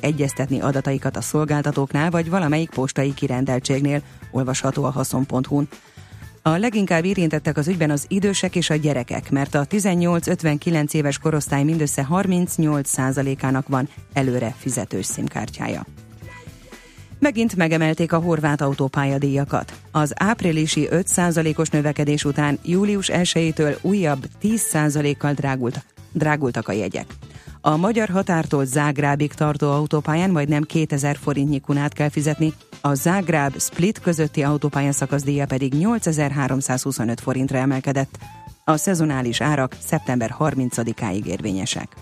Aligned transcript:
egyeztetni 0.00 0.60
adataikat 0.60 1.16
a 1.16 1.20
szolgáltatóknál 1.20 2.10
vagy 2.10 2.30
valamelyik 2.30 2.70
postai 2.70 3.14
kirendeltségnél, 3.14 4.02
olvasható 4.30 4.84
a 4.84 4.90
haszon.hu-n. 4.90 5.68
A 6.42 6.56
leginkább 6.56 7.04
érintettek 7.04 7.56
az 7.56 7.68
ügyben 7.68 7.90
az 7.90 8.04
idősek 8.08 8.56
és 8.56 8.70
a 8.70 8.74
gyerekek, 8.74 9.30
mert 9.30 9.54
a 9.54 9.66
18-59 9.66 10.94
éves 10.94 11.18
korosztály 11.18 11.64
mindössze 11.64 12.06
38%-ának 12.10 13.68
van 13.68 13.88
előre 14.12 14.54
fizetős 14.58 15.06
szimkártyája. 15.06 15.86
Megint 17.18 17.56
megemelték 17.56 18.12
a 18.12 18.18
horvát 18.18 18.60
autópályadíjakat. 18.60 19.72
Az 19.90 20.12
áprilisi 20.16 20.88
5%-os 20.90 21.68
növekedés 21.68 22.24
után 22.24 22.58
július 22.62 23.10
1-től 23.12 23.80
újabb 23.80 24.26
10%-kal 24.42 25.32
drágult, 25.32 25.84
drágultak 26.12 26.68
a 26.68 26.72
jegyek. 26.72 27.06
A 27.60 27.76
magyar 27.76 28.08
határtól 28.08 28.64
Zágrábig 28.64 29.32
tartó 29.32 29.70
autópályán 29.70 30.30
majdnem 30.30 30.62
2000 30.62 31.16
forintnyi 31.16 31.60
kunát 31.60 31.92
kell 31.92 32.08
fizetni, 32.08 32.52
a 32.80 32.94
Zágráb 32.94 33.60
Split 33.60 34.00
közötti 34.00 34.42
autópálya 34.42 34.92
szakaszdíja 34.92 35.46
pedig 35.46 35.72
8325 35.72 37.20
forintra 37.20 37.58
emelkedett. 37.58 38.18
A 38.64 38.76
szezonális 38.76 39.40
árak 39.40 39.76
szeptember 39.78 40.34
30-áig 40.38 41.24
érvényesek. 41.24 41.96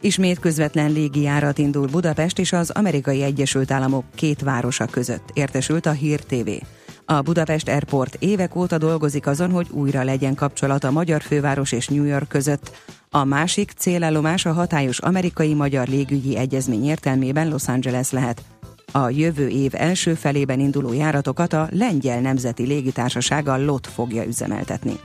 Ismét 0.00 0.38
közvetlen 0.38 0.92
légijárat 0.92 1.58
indul 1.58 1.86
Budapest 1.86 2.38
és 2.38 2.52
az 2.52 2.70
Amerikai 2.70 3.22
Egyesült 3.22 3.70
Államok 3.70 4.04
két 4.14 4.40
városa 4.40 4.86
között, 4.86 5.30
értesült 5.32 5.86
a 5.86 5.90
Hír 5.90 6.20
TV. 6.20 6.48
A 7.04 7.20
Budapest 7.20 7.68
Airport 7.68 8.16
évek 8.18 8.56
óta 8.56 8.78
dolgozik 8.78 9.26
azon, 9.26 9.50
hogy 9.50 9.66
újra 9.70 10.02
legyen 10.02 10.34
kapcsolat 10.34 10.84
a 10.84 10.90
magyar 10.90 11.22
főváros 11.22 11.72
és 11.72 11.88
New 11.88 12.04
York 12.04 12.28
között. 12.28 12.70
A 13.14 13.24
másik 13.24 13.70
célállomás 13.70 14.46
a 14.46 14.52
hatályos 14.52 14.98
amerikai-magyar 14.98 15.88
légügyi 15.88 16.36
egyezmény 16.36 16.84
értelmében 16.84 17.48
Los 17.48 17.68
Angeles 17.68 18.10
lehet. 18.10 18.42
A 18.92 19.08
jövő 19.10 19.48
év 19.48 19.74
első 19.74 20.14
felében 20.14 20.60
induló 20.60 20.92
járatokat 20.92 21.52
a 21.52 21.68
Lengyel 21.70 22.20
Nemzeti 22.20 22.62
Légitársaság 22.66 23.48
a 23.48 23.64
LOT 23.64 23.86
fogja 23.86 24.24
üzemeltetni. 24.24 24.98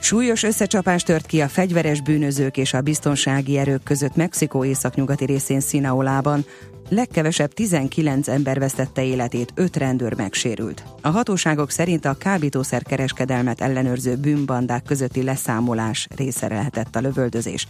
Súlyos 0.00 0.42
összecsapás 0.42 1.02
tört 1.02 1.26
ki 1.26 1.40
a 1.40 1.48
fegyveres 1.48 2.00
bűnözők 2.00 2.56
és 2.56 2.72
a 2.72 2.80
biztonsági 2.80 3.58
erők 3.58 3.82
között 3.82 4.16
Mexikó 4.16 4.64
északnyugati 4.64 5.24
részén 5.24 5.60
Szinaolában. 5.60 6.44
Legkevesebb 6.92 7.52
19 7.52 8.28
ember 8.28 8.58
vesztette 8.58 9.04
életét, 9.04 9.52
5 9.54 9.76
rendőr 9.76 10.16
megsérült. 10.16 10.84
A 11.02 11.08
hatóságok 11.08 11.70
szerint 11.70 12.04
a 12.04 12.14
kábítószer 12.14 12.82
kereskedelmet 12.82 13.60
ellenőrző 13.60 14.16
bűnbandák 14.16 14.82
közötti 14.82 15.22
leszámolás 15.22 16.08
része 16.16 16.48
lehetett 16.48 16.96
a 16.96 17.00
lövöldözés. 17.00 17.66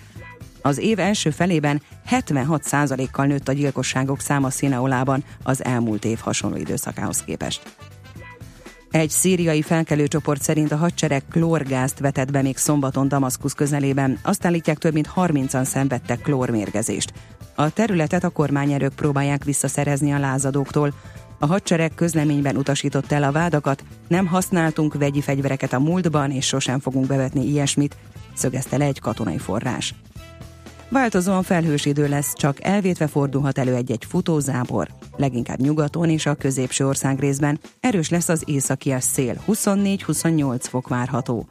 Az 0.63 0.79
év 0.79 0.99
első 0.99 1.31
felében 1.31 1.83
76%-kal 2.11 3.27
nőtt 3.27 3.49
a 3.49 3.53
gyilkosságok 3.53 4.21
száma 4.21 4.51
Szinaolában 4.51 5.25
az 5.43 5.65
elmúlt 5.65 6.05
év 6.05 6.19
hasonló 6.19 6.57
időszakához 6.57 7.23
képest. 7.25 7.63
Egy 8.91 9.11
szíriai 9.11 9.63
felkelőcsoport 9.63 10.43
szerint 10.43 10.73
a 10.73 10.77
hadsereg 10.77 11.23
klórgázt 11.31 11.99
vetett 11.99 12.31
be 12.31 12.43
még 12.43 12.57
szombaton 12.57 13.09
Damaszkusz 13.09 13.55
közelében. 13.55 14.19
Azt 14.23 14.45
állítják, 14.45 14.79
több 14.79 14.93
mint 14.93 15.11
30-an 15.17 15.65
szenvedtek 15.65 16.21
klórmérgezést. 16.21 17.13
A 17.61 17.71
területet 17.71 18.25
a 18.25 18.29
kormányerők 18.29 18.95
próbálják 18.95 19.45
visszaszerezni 19.45 20.13
a 20.13 20.19
lázadóktól. 20.19 20.93
A 21.39 21.47
hadsereg 21.47 21.95
közleményben 21.95 22.57
utasított 22.57 23.13
el 23.13 23.23
a 23.23 23.33
vádakat, 23.33 23.85
nem 24.09 24.27
használtunk 24.27 24.95
vegyi 24.95 25.21
fegyvereket 25.21 25.73
a 25.73 25.79
múltban, 25.79 26.31
és 26.31 26.47
sosem 26.47 26.79
fogunk 26.79 27.07
bevetni 27.07 27.47
ilyesmit, 27.47 27.97
szögezte 28.35 28.77
le 28.77 28.85
egy 28.85 29.01
katonai 29.01 29.39
forrás. 29.39 29.95
Változóan 30.89 31.43
felhős 31.43 31.85
idő 31.85 32.09
lesz, 32.09 32.33
csak 32.35 32.65
elvétve 32.65 33.07
fordulhat 33.07 33.59
elő 33.59 33.75
egy-egy 33.75 34.05
futózábor, 34.09 34.89
leginkább 35.17 35.61
nyugaton 35.61 36.09
és 36.09 36.27
a 36.27 36.35
középső 36.35 36.87
ország 36.87 37.19
részben. 37.19 37.61
Erős 37.81 38.09
lesz 38.09 38.29
az 38.29 38.43
északi 38.47 38.95
szél, 38.99 39.43
24-28 39.49 40.61
fok 40.61 40.89
várható. 40.89 41.49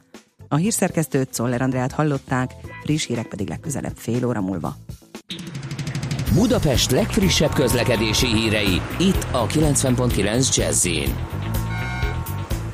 A 0.48 0.56
hírszerkesztőt 0.56 1.34
Szoller 1.34 1.62
Andrát 1.62 1.92
hallották, 1.92 2.50
friss 2.82 3.06
hírek 3.06 3.26
pedig 3.26 3.48
legközelebb 3.48 3.96
fél 3.96 4.26
óra 4.26 4.40
múlva. 4.40 4.76
Budapest 6.34 6.90
legfrissebb 6.90 7.52
közlekedési 7.52 8.26
hírei, 8.26 8.80
itt 8.98 9.26
a 9.30 9.46
90.9 9.46 10.56
jazz 10.56 10.88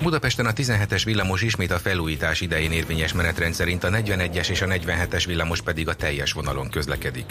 Budapesten 0.03 0.47
a 0.47 0.53
17-es 0.53 1.03
villamos 1.05 1.43
ismét 1.43 1.71
a 1.71 1.79
felújítás 1.79 2.41
idején 2.41 2.73
érvényes 2.73 3.13
menetrend 3.13 3.55
szerint 3.55 3.85
a 3.85 3.91
41-es 3.91 4.49
és 4.49 4.63
a 4.63 4.67
47-es 4.67 5.23
villamos 5.27 5.61
pedig 5.61 5.89
a 5.89 5.95
teljes 5.95 6.33
vonalon 6.33 6.71
közlekedik. 6.71 7.25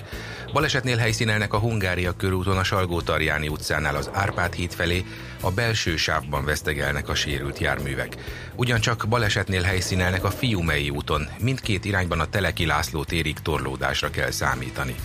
Balesetnél 0.53 0.97
helyszínelnek 0.97 1.53
a 1.53 1.59
Hungária 1.59 2.11
körúton 2.11 2.57
a 2.57 2.63
Salgó-Tarjáni 2.63 3.47
utcánál 3.47 3.95
az 3.95 4.09
Árpád 4.13 4.53
híd 4.53 4.73
felé, 4.73 5.05
a 5.41 5.51
belső 5.51 5.95
sávban 5.95 6.45
vesztegelnek 6.45 7.09
a 7.09 7.15
sérült 7.15 7.59
járművek. 7.59 8.15
Ugyancsak 8.55 9.05
balesetnél 9.09 9.61
helyszínelnek 9.61 10.23
a 10.23 10.31
Fiumei 10.31 10.89
úton, 10.89 11.27
mindkét 11.39 11.85
irányban 11.85 12.19
a 12.19 12.29
Teleki 12.29 12.65
László 12.65 13.03
térig 13.03 13.39
torlódásra 13.39 14.09
kell 14.09 14.31
számítani. 14.31 14.95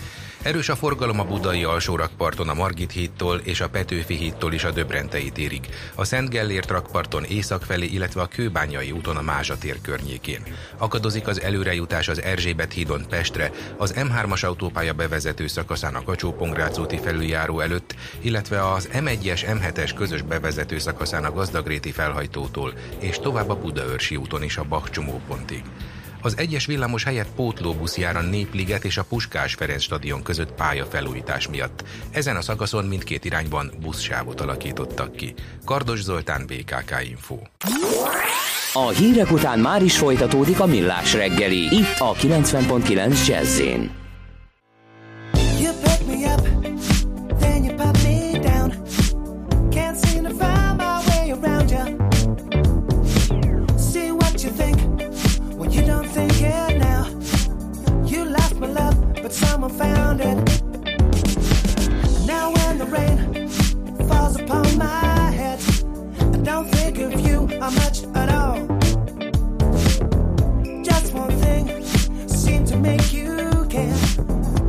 Erős 0.42 0.68
a 0.68 0.76
forgalom 0.76 1.20
a 1.20 1.24
budai 1.24 1.64
alsórakparton 1.64 2.48
a 2.48 2.54
Margit 2.54 2.92
hídtól 2.92 3.40
és 3.44 3.60
a 3.60 3.68
Petőfi 3.68 4.14
hídtól 4.14 4.52
is 4.52 4.64
a 4.64 4.70
Döbrentei 4.70 5.30
térig, 5.30 5.68
a 5.94 6.04
Szent 6.04 6.28
Gellért 6.28 6.70
rakparton 6.70 7.24
észak 7.24 7.62
felé, 7.62 7.86
illetve 7.86 8.20
a 8.20 8.26
Kőbányai 8.26 8.90
úton 8.90 9.16
a 9.16 9.22
Mázsa 9.22 9.58
tér 9.58 9.80
környékén. 9.80 10.42
Akadozik 10.78 11.26
az 11.26 11.40
előrejutás 11.40 12.08
az 12.08 12.22
Erzsébet 12.22 12.72
hídon 12.72 13.06
Pestre, 13.08 13.50
az 13.76 13.94
M3-as 13.96 14.44
autópálya 14.44 14.92
bevezető 14.92 15.46
szakaszán 15.46 15.94
a 15.94 16.02
kacsó 16.02 16.36
úti 16.78 16.98
felüljáró 16.98 17.60
előtt, 17.60 17.94
illetve 18.20 18.72
az 18.72 18.88
M1-es 18.92 19.40
M7-es 19.46 19.92
közös 19.96 20.22
bevezető 20.22 20.78
szakaszán 20.78 21.24
a 21.24 21.32
Gazdagréti 21.32 21.90
felhajtótól, 21.90 22.72
és 22.98 23.18
tovább 23.18 23.48
a 23.48 23.56
Budaörsi 23.56 24.16
úton 24.16 24.42
is 24.42 24.56
a 24.56 24.64
Bach 24.64 24.90
csomópontig. 24.90 25.62
Az 26.22 26.34
egyes 26.36 26.66
villamos 26.66 27.04
helyett 27.04 27.30
pótlóbusz 27.34 27.98
jár 27.98 28.16
a 28.16 28.22
Népliget 28.22 28.84
és 28.84 28.96
a 28.96 29.04
Puskás 29.04 29.54
Ferenc 29.54 29.82
stadion 29.82 30.22
között 30.22 30.52
pályafelújítás 30.52 31.48
miatt. 31.48 31.84
Ezen 32.10 32.36
a 32.36 32.42
szakaszon 32.42 32.84
mindkét 32.84 33.24
irányban 33.24 33.72
buszsávot 33.80 34.40
alakítottak 34.40 35.12
ki. 35.12 35.34
Kardos 35.64 36.02
Zoltán, 36.02 36.46
BKK 36.46 36.94
Info. 37.08 37.38
A 38.72 38.88
hírek 38.88 39.30
után 39.30 39.58
már 39.58 39.82
is 39.82 39.98
folytatódik 39.98 40.60
a 40.60 40.66
millás 40.66 41.14
reggeli, 41.14 41.76
itt 41.76 41.98
a 41.98 42.14
90.9 42.14 43.26
jazz 43.26 43.60
believe 46.10 46.59
but 59.30 59.36
someone 59.36 59.70
found 59.70 60.20
it. 60.20 60.36
Now 62.26 62.52
when 62.52 62.78
the 62.78 62.86
rain 62.86 63.48
falls 64.08 64.34
upon 64.36 64.76
my 64.76 65.30
head, 65.30 65.60
I 66.34 66.38
don't 66.38 66.68
think 66.68 66.98
of 66.98 67.20
you 67.20 67.46
how 67.60 67.70
much 67.70 68.02
at 68.14 68.28
all. 68.28 68.66
Just 70.82 71.14
one 71.14 71.30
thing 71.42 71.84
seemed 72.28 72.66
to 72.68 72.76
make 72.76 73.12
you 73.12 73.66
care. 73.68 73.94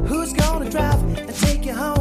Who's 0.09 0.33
gonna 0.33 0.69
drive 0.69 1.01
and 1.17 1.35
take 1.35 1.65
you 1.65 1.73
home? 1.73 2.00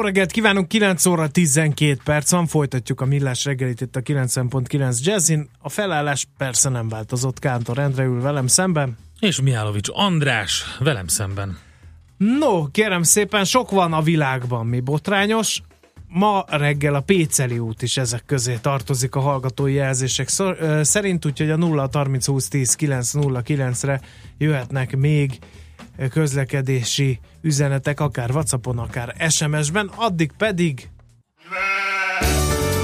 Jó 0.00 0.06
reggelt 0.06 0.30
kívánunk, 0.30 0.68
9 0.68 1.06
óra 1.06 1.28
12 1.28 2.00
perc 2.04 2.30
van, 2.30 2.46
folytatjuk 2.46 3.00
a 3.00 3.04
millás 3.04 3.44
reggelit 3.44 3.80
itt 3.80 3.96
a 3.96 4.00
90.9 4.00 5.02
Jazzin. 5.02 5.48
A 5.58 5.68
felállás 5.68 6.26
persze 6.38 6.68
nem 6.68 6.88
változott, 6.88 7.38
Kántor 7.38 7.78
Endre 7.78 8.04
ül 8.04 8.20
velem 8.20 8.46
szemben. 8.46 8.98
És 9.18 9.40
Mihálovics 9.40 9.88
András 9.92 10.64
velem 10.78 11.06
szemben. 11.06 11.58
No, 12.16 12.70
kérem 12.70 13.02
szépen, 13.02 13.44
sok 13.44 13.70
van 13.70 13.92
a 13.92 14.02
világban, 14.02 14.66
mi 14.66 14.80
botrányos. 14.80 15.62
Ma 16.08 16.44
reggel 16.48 16.94
a 16.94 17.00
Péceli 17.00 17.58
út 17.58 17.82
is 17.82 17.96
ezek 17.96 18.22
közé 18.26 18.58
tartozik 18.60 19.14
a 19.14 19.20
hallgatói 19.20 19.72
jelzések 19.72 20.28
szerint, 20.82 21.26
úgyhogy 21.26 21.50
a 21.50 21.56
0 21.56 21.88
30 21.92 22.26
20 22.26 22.48
10 22.48 22.74
909 22.74 23.82
re 23.82 24.00
jöhetnek 24.38 24.96
még 24.96 25.38
közlekedési 26.10 27.20
üzenetek, 27.42 28.00
akár 28.00 28.30
Whatsappon, 28.30 28.78
akár 28.78 29.14
SMS-ben, 29.28 29.90
addig 29.96 30.30
pedig 30.38 30.88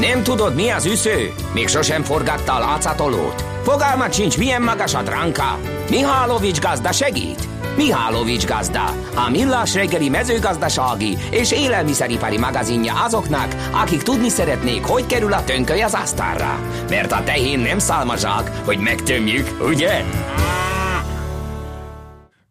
Nem 0.00 0.22
tudod, 0.22 0.54
mi 0.54 0.68
az 0.68 0.86
üsző? 0.86 1.32
Még 1.54 1.68
sosem 1.68 2.02
forgatta 2.02 2.54
a 2.54 2.58
látszatolót? 2.58 3.44
Fogalmat 3.62 4.12
sincs, 4.12 4.38
milyen 4.38 4.62
magas 4.62 4.94
a 4.94 5.02
dránka? 5.02 5.58
Mihálovics 5.90 6.60
gazda 6.60 6.92
segít? 6.92 7.48
Mihálovics 7.76 8.46
gazda, 8.46 8.84
a 9.14 9.30
millás 9.30 9.74
reggeli 9.74 10.08
mezőgazdasági 10.08 11.16
és 11.30 11.52
élelmiszeripari 11.52 12.38
magazinja 12.38 13.04
azoknak, 13.04 13.54
akik 13.72 14.02
tudni 14.02 14.28
szeretnék, 14.28 14.84
hogy 14.84 15.06
kerül 15.06 15.32
a 15.32 15.44
tönköly 15.44 15.80
az 15.80 15.94
asztalra. 15.94 16.60
Mert 16.88 17.12
a 17.12 17.22
tehén 17.24 17.58
nem 17.58 17.78
szálmazsák, 17.78 18.50
hogy 18.64 18.78
megtömjük, 18.78 19.64
ugye? 19.68 20.04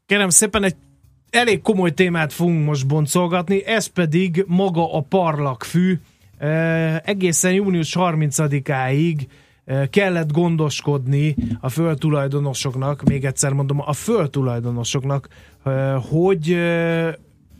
Kérem 0.08 0.30
szépen, 0.30 0.64
egy 0.64 0.76
elég 1.30 1.62
komoly 1.62 1.92
témát 1.92 2.34
fogunk 2.34 2.66
most 2.66 2.88
boncolgatni, 2.88 3.66
ez 3.66 3.86
pedig 3.86 4.44
maga 4.48 4.94
a 4.94 5.02
parlagfű. 5.02 6.00
Egészen 7.04 7.54
június 7.54 7.96
30-áig 8.00 9.28
e, 9.66 9.90
kellett 9.90 10.32
gondoskodni 10.32 11.36
a 11.60 11.70
földtulajdonosoknak, 11.70 13.04
még 13.04 13.26
egyszer 13.26 13.54
mondom, 13.54 13.82
a 13.86 13.94
földtulajdonosoknak, 13.94 15.28
hogy 16.10 16.54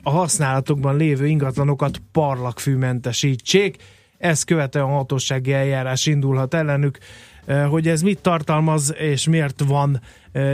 a 0.04 0.10
használatokban 0.10 0.96
lévő 0.98 1.28
ingatlanokat 1.28 2.02
parlagfűmentesítsék. 2.12 3.78
Ezt 4.18 4.46
követően 4.46 4.86
hatósági 4.86 5.54
eljárás 5.54 6.06
indulhat 6.06 6.54
ellenük. 6.54 6.98
Hogy 7.70 7.88
ez 7.88 8.02
mit 8.02 8.22
tartalmaz, 8.22 8.96
és 8.98 9.28
miért 9.28 9.64
van 9.68 10.02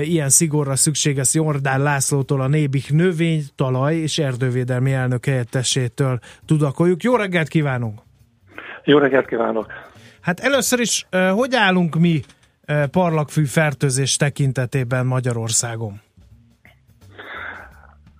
ilyen 0.01 0.29
szigorra 0.29 0.75
szükség, 0.75 1.17
ezt 1.17 1.33
Jordán 1.33 1.81
Lászlótól, 1.81 2.41
a 2.41 2.47
Nébik 2.47 2.91
növény, 2.91 3.43
talaj 3.55 3.95
és 3.95 4.17
erdővédelmi 4.17 4.93
elnök 4.93 5.25
helyettesétől 5.25 6.19
tudakoljuk. 6.45 7.03
Jó 7.03 7.15
reggelt 7.15 7.47
kívánunk! 7.47 7.99
Jó 8.83 8.97
reggelt 8.97 9.27
kívánok! 9.27 9.65
Hát 10.21 10.39
először 10.39 10.79
is, 10.79 11.07
hogy 11.31 11.55
állunk 11.55 11.95
mi 11.95 12.21
parlagfű 12.91 13.45
fertőzés 13.45 14.15
tekintetében 14.15 15.05
Magyarországon? 15.05 16.01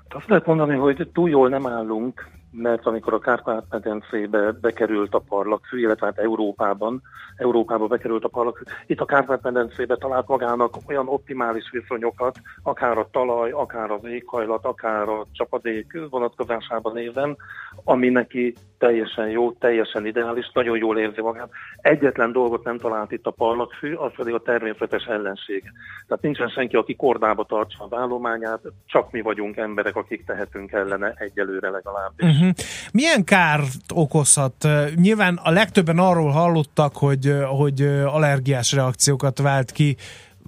Azt 0.10 0.28
lehet 0.28 0.46
mondani, 0.46 0.76
hogy 0.76 1.10
túl 1.14 1.30
jól 1.30 1.50
nem 1.50 1.68
állunk, 1.68 2.30
mert 2.52 2.86
amikor 2.86 3.14
a 3.14 3.20
Kárpát-medencébe 3.20 4.52
bekerült 4.62 5.14
a 5.14 5.24
parlagfű, 5.28 5.80
illetve 5.80 6.06
hát 6.06 6.18
Európában, 6.18 7.02
Európába 7.42 7.88
bekerült 7.88 8.24
a 8.24 8.28
parlagfű, 8.28 8.64
itt 8.88 9.00
a 9.00 9.06
Kárpát-medencébe 9.06 9.96
talált 9.96 10.28
magának 10.28 10.76
olyan 10.88 11.08
optimális 11.08 11.70
viszonyokat, 11.72 12.40
akár 12.64 12.98
a 12.98 13.08
talaj, 13.12 13.52
akár 13.52 13.92
az 13.92 14.04
éghajlat, 14.04 14.66
akár 14.66 15.10
a 15.10 15.26
csapadék 15.32 16.00
vonatkozásában 16.10 16.94
nézem, 16.94 17.36
ami 17.84 18.10
neki 18.10 18.54
teljesen 18.78 19.30
jó, 19.30 19.52
teljesen 19.52 20.06
ideális, 20.06 20.52
nagyon 20.54 20.78
jól 20.78 20.98
érzi 20.98 21.22
magát. 21.22 21.50
Egyetlen 21.82 22.32
dolgot 22.32 22.64
nem 22.64 22.78
talált 22.78 23.12
itt 23.12 23.26
a 23.26 23.32
parlagfű, 23.32 23.94
az 23.94 24.12
pedig 24.16 24.34
a 24.34 24.40
természetes 24.40 25.04
ellenség. 25.04 25.64
Tehát 26.08 26.24
nincsen 26.24 26.50
senki, 26.50 26.76
aki 26.76 26.96
kordába 26.96 27.44
tartsa 27.44 27.84
az 27.90 27.98
állományát, 27.98 28.62
csak 28.86 29.12
mi 29.12 29.22
vagyunk 29.22 29.58
emberek, 29.58 29.96
akik 29.96 30.26
tehetünk 30.26 30.72
ellene 30.72 31.14
egyelőre 31.18 31.70
legalábbis. 31.70 32.30
Uh-huh. 32.30 32.50
Milyen 32.92 33.24
kárt 33.24 33.92
okozhat? 33.94 34.68
Nyilván 34.96 35.40
a 35.44 35.52
legtöbben 35.52 35.98
arról 35.98 36.32
hallottak, 36.32 36.96
hogy, 36.96 37.31
hogy 37.40 37.82
allergiás 38.06 38.74
reakciókat 38.74 39.40
vált 39.40 39.72
ki 39.72 39.96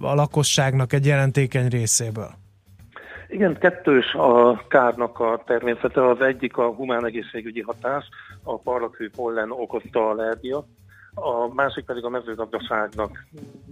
a 0.00 0.14
lakosságnak 0.14 0.92
egy 0.92 1.06
jelentékeny 1.06 1.68
részéből. 1.68 2.30
Igen, 3.28 3.58
kettős 3.58 4.14
a 4.14 4.66
kárnak 4.68 5.20
a 5.20 5.42
természete. 5.46 6.08
Az 6.08 6.20
egyik 6.20 6.56
a 6.56 6.68
humán 6.68 7.06
egészségügyi 7.06 7.60
hatás, 7.60 8.04
a 8.42 8.58
parlagfű 8.58 9.10
pollen 9.10 9.50
okozta 9.50 10.08
allergia, 10.08 10.64
a 11.14 11.54
másik 11.54 11.84
pedig 11.84 12.04
a 12.04 12.08
mezőgazdaságnak, 12.08 13.24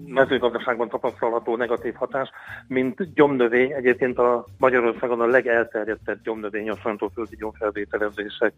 mezőgazdaságban 0.07 0.89
tapasztalható 0.89 1.57
negatív 1.57 1.95
hatás, 1.95 2.31
mint 2.67 3.15
gyomnövény, 3.15 3.73
egyébként 3.73 4.19
a 4.19 4.45
Magyarországon 4.59 5.21
a 5.21 5.27
legelterjedtebb 5.27 6.23
gyomnövény 6.23 6.71
a 6.71 6.79
szantóföldi 6.83 7.37
gyomfelvételezések 7.37 8.55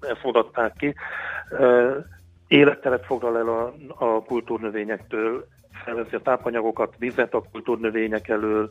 ezt 0.00 0.20
adatták 0.22 0.72
ki. 0.76 0.94
Életteret 2.54 3.04
foglal 3.04 3.38
el 3.38 3.48
a, 3.48 3.74
a 4.04 4.22
kultúrnövényektől, 4.22 5.46
felveszi 5.84 6.14
a 6.14 6.20
tápanyagokat, 6.20 6.94
vizet 6.98 7.34
a 7.34 7.44
kultúrnövények 7.52 8.28
elől, 8.28 8.68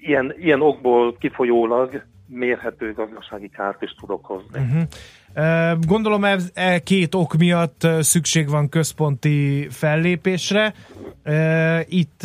ilyen, 0.00 0.34
ilyen 0.36 0.60
okból 0.60 1.16
kifolyólag 1.18 2.02
mérhető 2.26 2.92
gazdasági 2.92 3.48
kárt 3.48 3.82
is 3.82 3.94
tudok 4.00 4.24
hozni. 4.24 4.60
Uh-huh. 4.60 5.78
Gondolom 5.86 6.24
ez 6.24 6.50
e 6.54 6.78
két 6.78 7.14
ok 7.14 7.36
miatt 7.36 7.86
szükség 8.00 8.48
van 8.48 8.68
központi 8.68 9.66
fellépésre. 9.70 10.74
Itt 11.84 12.20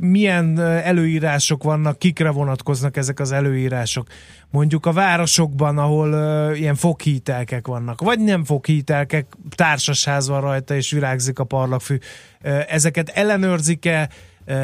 milyen 0.00 0.58
előírások 0.58 1.62
vannak, 1.62 1.98
kikre 1.98 2.30
vonatkoznak 2.30 2.96
ezek 2.96 3.20
az 3.20 3.32
előírások? 3.32 4.06
Mondjuk 4.52 4.86
a 4.86 4.92
városokban, 4.92 5.78
ahol 5.78 6.08
ilyen 6.54 6.74
foghítelkek 6.74 7.66
vannak, 7.66 8.00
vagy 8.00 8.18
nem 8.20 8.44
foghítelkek, 8.44 9.26
társasház 9.54 10.28
van 10.28 10.40
rajta, 10.40 10.74
és 10.74 10.90
virágzik 10.90 11.38
a 11.38 11.44
parlagfű. 11.44 11.96
Ezeket 12.68 13.08
ellenőrzik-e, 13.08 14.08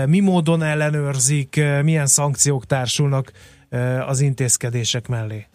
mi 0.07 0.21
módon 0.21 0.63
ellenőrzik, 0.63 1.61
milyen 1.83 2.07
szankciók 2.07 2.65
társulnak 2.65 3.33
az 4.07 4.21
intézkedések 4.21 5.09
mellé? 5.09 5.47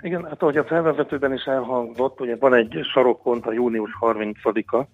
Igen, 0.00 0.24
hát 0.24 0.42
ahogy 0.42 0.56
a 0.56 0.64
felvezetőben 0.64 1.32
is 1.32 1.44
elhangzott, 1.44 2.20
ugye 2.20 2.36
van 2.36 2.54
egy 2.54 2.78
sarokkont 2.92 3.46
a 3.46 3.52
június 3.52 3.90
30-a. 4.00 4.86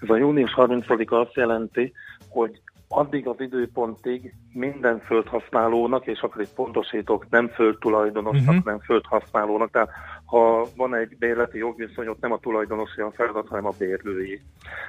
Ez 0.00 0.08
a 0.08 0.16
június 0.16 0.54
30-a 0.56 1.14
azt 1.14 1.34
jelenti, 1.34 1.92
hogy 2.28 2.60
addig 2.88 3.26
az 3.26 3.40
időpontig 3.40 4.34
minden 4.52 5.00
földhasználónak, 5.00 6.06
és 6.06 6.20
akkor 6.20 6.42
itt 6.42 6.54
pontosítok, 6.54 7.26
nem 7.30 7.48
földtulajdonosnak, 7.48 8.48
uh-huh. 8.48 8.64
nem 8.64 8.78
földhasználónak, 8.78 9.70
tehát 9.70 9.90
ha 10.24 10.66
van 10.76 10.94
egy 10.94 11.16
bérleti 11.18 11.58
jogviszony, 11.58 12.06
ott 12.06 12.20
nem 12.20 12.32
a 12.32 12.38
tulajdonosi 12.38 13.00
a 13.00 13.12
feladat, 13.14 13.48
hanem 13.48 13.66
a 13.66 13.72
bérlői. 13.78 14.40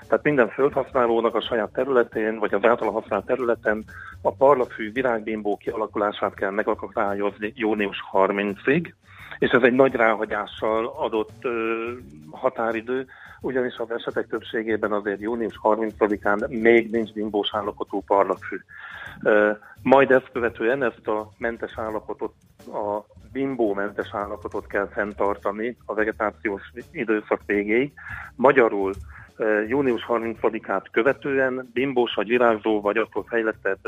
Tehát 0.08 0.24
minden 0.24 0.50
földhasználónak 0.50 1.36
a 1.36 1.42
saját 1.42 1.74
területén, 1.74 2.40
vagy 2.40 2.54
az 2.54 2.64
általa 2.64 2.92
használt 2.92 3.26
területen 3.26 3.84
a 4.22 4.32
parlafű 4.32 4.92
virágbimbó 4.92 5.58
kialakulását 5.58 6.34
kell 6.34 6.52
megakadályozni 6.52 7.54
június 7.56 7.98
30-ig, 8.12 8.94
és 9.40 9.50
ez 9.50 9.62
egy 9.62 9.74
nagy 9.74 9.94
ráhagyással 9.94 10.94
adott 10.98 11.38
ö, 11.42 11.92
határidő, 12.32 13.08
ugyanis 13.42 13.78
az 13.78 13.92
esetek 13.92 14.28
többségében 14.28 14.92
azért 14.92 15.22
június 15.22 15.60
30-án 15.64 16.62
még 16.62 16.92
nincs 16.92 17.14
bimbós 17.14 17.50
állapotú 17.52 18.02
parlagfű. 18.02 18.58
Majd 19.82 20.12
ezt 20.12 20.30
követően 20.32 20.84
ezt 20.84 21.08
a 21.08 21.30
mentes 21.38 21.74
állapotot, 21.76 22.34
a 22.68 23.06
bimbómentes 23.32 24.10
állapotot 24.12 24.68
kell 24.68 24.88
fenntartani 24.88 25.78
a 25.86 25.94
vegetációs 25.94 26.72
időszak 26.92 27.42
végéig. 27.46 27.94
Magyarul 28.36 28.94
június 29.68 30.06
30-át 30.08 30.90
követően 30.92 31.70
bimbós 31.74 32.14
vagy 32.14 32.28
virágzó 32.28 32.82
vagy 32.82 32.98
attól 32.98 33.26
fejlettebb 33.28 33.80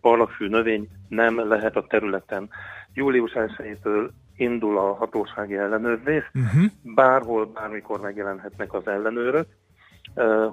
parlagfű 0.00 0.48
növény 0.48 0.88
nem 1.08 1.48
lehet 1.48 1.76
a 1.76 1.86
területen. 1.86 2.48
Július 2.94 3.32
1-től 3.34 4.08
indul 4.38 4.78
a 4.78 4.94
hatósági 4.94 5.56
ellenőrzés, 5.56 6.30
uh-huh. 6.34 6.64
bárhol, 6.82 7.46
bármikor 7.46 8.00
megjelenhetnek 8.00 8.72
az 8.72 8.86
ellenőrök, 8.86 9.46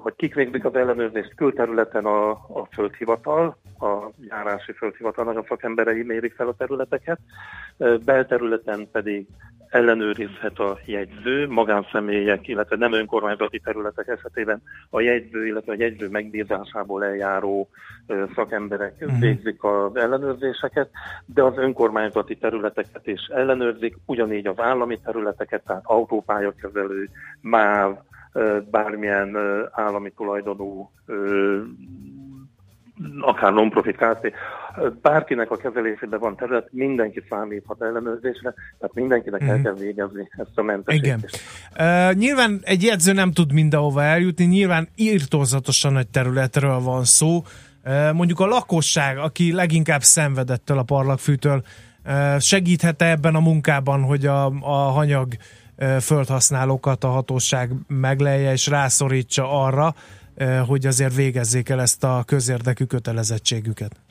hogy 0.02 0.16
kik 0.16 0.34
végzik 0.34 0.66
az 0.66 0.76
ellenőrzést 0.76 1.36
külterületen 1.36 2.06
a, 2.06 2.30
a 2.32 2.68
földhivatal, 2.72 3.58
a 3.80 4.10
járási 4.30 4.72
földhivatalnak 4.72 5.38
a 5.38 5.46
szakemberei 5.48 6.04
mérik 6.04 6.34
fel 6.34 6.48
a 6.48 6.56
területeket, 6.58 7.20
belterületen 8.06 8.88
pedig 8.92 9.28
ellenőrizhet 9.70 10.60
a 10.60 10.78
jegyző, 10.86 11.48
magánszemélyek, 11.48 12.48
illetve 12.48 12.76
nem 12.76 12.94
önkormányzati 12.94 13.60
területek 13.60 14.08
esetében 14.08 14.62
a 14.90 15.02
jegyző, 15.02 15.46
illetve 15.46 15.72
a 15.72 15.76
jegyző 15.80 16.10
megbízásából 16.10 17.06
eljáró 17.06 17.70
szakemberek 18.36 18.94
uh-huh. 19.00 19.20
végzik 19.20 19.64
az 19.64 19.96
ellenőrzéseket, 19.96 20.90
de 21.26 21.44
az 21.44 21.58
önkormányzati 21.58 22.36
területeket 22.38 23.08
is 23.08 23.22
ellenőrzik, 23.34 23.98
ugyanígy 24.06 24.48
az 24.48 24.60
állami 24.60 25.00
területeket, 25.00 25.64
tehát 25.66 25.84
autópályakezelő, 25.86 27.10
MÁV, 27.42 27.98
bármilyen 28.72 29.38
állami 29.72 30.12
tulajdonú 30.12 30.92
akár 33.20 33.54
non-profit 33.54 33.96
Kft. 33.96 34.32
Bárkinek 35.02 35.52
a 35.52 35.58
kezelésében 35.58 36.20
van 36.20 36.36
terület, 36.36 36.68
mindenki 36.72 37.24
számíthat 37.30 37.82
ellenőrzésre, 37.82 38.54
tehát 38.80 38.94
mindenkinek 38.94 39.44
mm. 39.44 39.48
el 39.48 39.54
mhm. 39.54 39.64
kell 39.64 39.74
végezni 39.74 40.30
ezt 40.38 40.52
a 40.56 40.62
mentesítést. 40.62 41.42
Igen. 41.74 42.10
Uh, 42.10 42.14
nyilván 42.14 42.60
egy 42.64 42.84
jegyző 42.84 43.14
nem 43.14 43.32
tud 43.32 43.54
mindenhova 43.54 44.04
eljutni, 44.04 44.46
nyilván 44.46 44.88
írtózatosan 44.96 45.94
nagy 45.94 46.08
területről 46.08 46.80
van 46.80 47.04
szó. 47.04 47.42
Uh, 47.86 48.14
mondjuk 48.14 48.40
a 48.40 48.46
lakosság, 48.46 49.18
aki 49.18 49.54
leginkább 49.54 50.02
szenvedettől 50.02 50.78
a 50.78 50.84
parlagfűtől, 50.84 51.62
uh, 52.06 52.40
segíthet 52.40 53.02
ebben 53.02 53.36
a 53.36 53.40
munkában, 53.40 54.02
hogy 54.02 54.26
a, 54.26 54.46
a 54.46 54.92
hanyag 54.92 55.28
földhasználókat 56.00 57.04
a 57.04 57.08
hatóság 57.08 57.72
meglelje 57.88 58.52
és 58.52 58.68
rászorítsa 58.68 59.64
arra, 59.64 59.96
hogy 60.68 60.86
azért 60.86 61.16
végezzék 61.16 61.70
el 61.70 61.82
ezt 61.82 62.04
a 62.04 62.24
közérdekű 62.26 62.84
kötelezettségüket? 62.86 64.05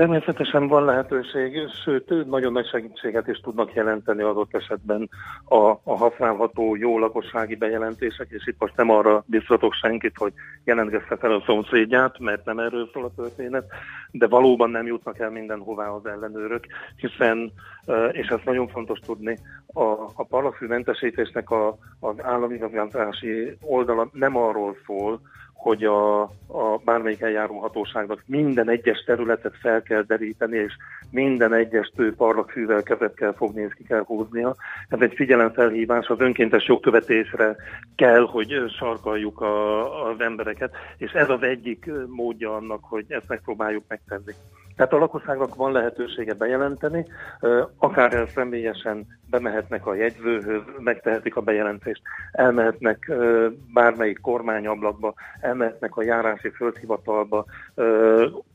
Természetesen 0.00 0.68
van 0.68 0.84
lehetőség, 0.84 1.68
sőt, 1.84 2.26
nagyon 2.26 2.52
nagy 2.52 2.66
segítséget 2.68 3.28
is 3.28 3.38
tudnak 3.38 3.74
jelenteni 3.74 4.22
adott 4.22 4.54
esetben 4.54 5.08
a, 5.44 5.70
a 5.70 5.96
használható 5.96 6.76
jó 6.76 6.98
lakossági 6.98 7.54
bejelentések, 7.54 8.26
és 8.30 8.46
itt 8.46 8.56
most 8.58 8.76
nem 8.76 8.90
arra 8.90 9.24
biztatok 9.26 9.72
senkit, 9.74 10.16
hogy 10.16 10.32
jelentkezze 10.64 11.16
fel 11.16 11.32
a 11.32 11.42
szomszédját, 11.46 12.18
mert 12.18 12.44
nem 12.44 12.58
erről 12.58 12.90
szól 12.92 13.04
a 13.04 13.14
történet, 13.16 13.64
de 14.10 14.26
valóban 14.26 14.70
nem 14.70 14.86
jutnak 14.86 15.18
el 15.18 15.30
mindenhová 15.30 15.88
az 15.88 16.06
ellenőrök, 16.06 16.66
hiszen, 16.96 17.52
és 18.12 18.26
ez 18.26 18.40
nagyon 18.44 18.68
fontos 18.68 18.98
tudni, 18.98 19.38
a, 19.66 19.82
a 20.14 20.26
parlagfűmentesítésnek 20.28 21.50
a, 21.50 21.78
az 22.00 22.14
állami 22.22 22.58
oldala 23.60 24.08
nem 24.12 24.36
arról 24.36 24.76
szól, 24.86 25.20
hogy 25.62 25.84
a, 25.84 26.22
a 26.46 26.80
bármelyik 26.84 27.20
eljáró 27.20 27.58
hatóságnak 27.58 28.22
minden 28.26 28.68
egyes 28.68 29.04
területet 29.06 29.56
fel 29.60 29.82
kell 29.82 30.02
deríteni, 30.02 30.56
és 30.56 30.72
minden 31.10 31.52
egyes 31.52 31.92
tő 31.96 32.14
parlagfűvel 32.14 32.82
kezet 32.82 33.14
kell 33.14 33.32
fogni, 33.32 33.62
és 33.62 33.74
ki 33.74 33.84
kell 33.84 34.04
húznia. 34.04 34.56
Ez 34.88 35.00
egy 35.00 35.14
figyelemfelhívás, 35.14 36.06
az 36.06 36.20
önkéntes 36.20 36.66
jogkövetésre 36.66 37.56
kell, 37.96 38.26
hogy 38.26 38.64
sarkaljuk 38.78 39.40
a, 39.40 40.08
az 40.10 40.20
embereket, 40.20 40.72
és 40.96 41.10
ez 41.10 41.28
az 41.28 41.42
egyik 41.42 41.90
módja 42.06 42.56
annak, 42.56 42.80
hogy 42.82 43.04
ezt 43.08 43.28
megpróbáljuk 43.28 43.84
megtenni. 43.88 44.32
Tehát 44.76 44.92
a 44.92 44.98
lakosságnak 44.98 45.54
van 45.54 45.72
lehetősége 45.72 46.34
bejelenteni, 46.34 47.06
akár 47.76 48.28
személyesen 48.34 49.06
bemehetnek 49.30 49.86
a 49.86 49.94
jegyzőhöz, 49.94 50.62
megtehetik 50.78 51.36
a 51.36 51.40
bejelentést, 51.40 52.02
elmehetnek 52.32 53.12
bármelyik 53.74 54.20
kormányablakba, 54.20 55.14
elmehetnek 55.40 55.96
a 55.96 56.02
járási 56.02 56.48
földhivatalba, 56.48 57.44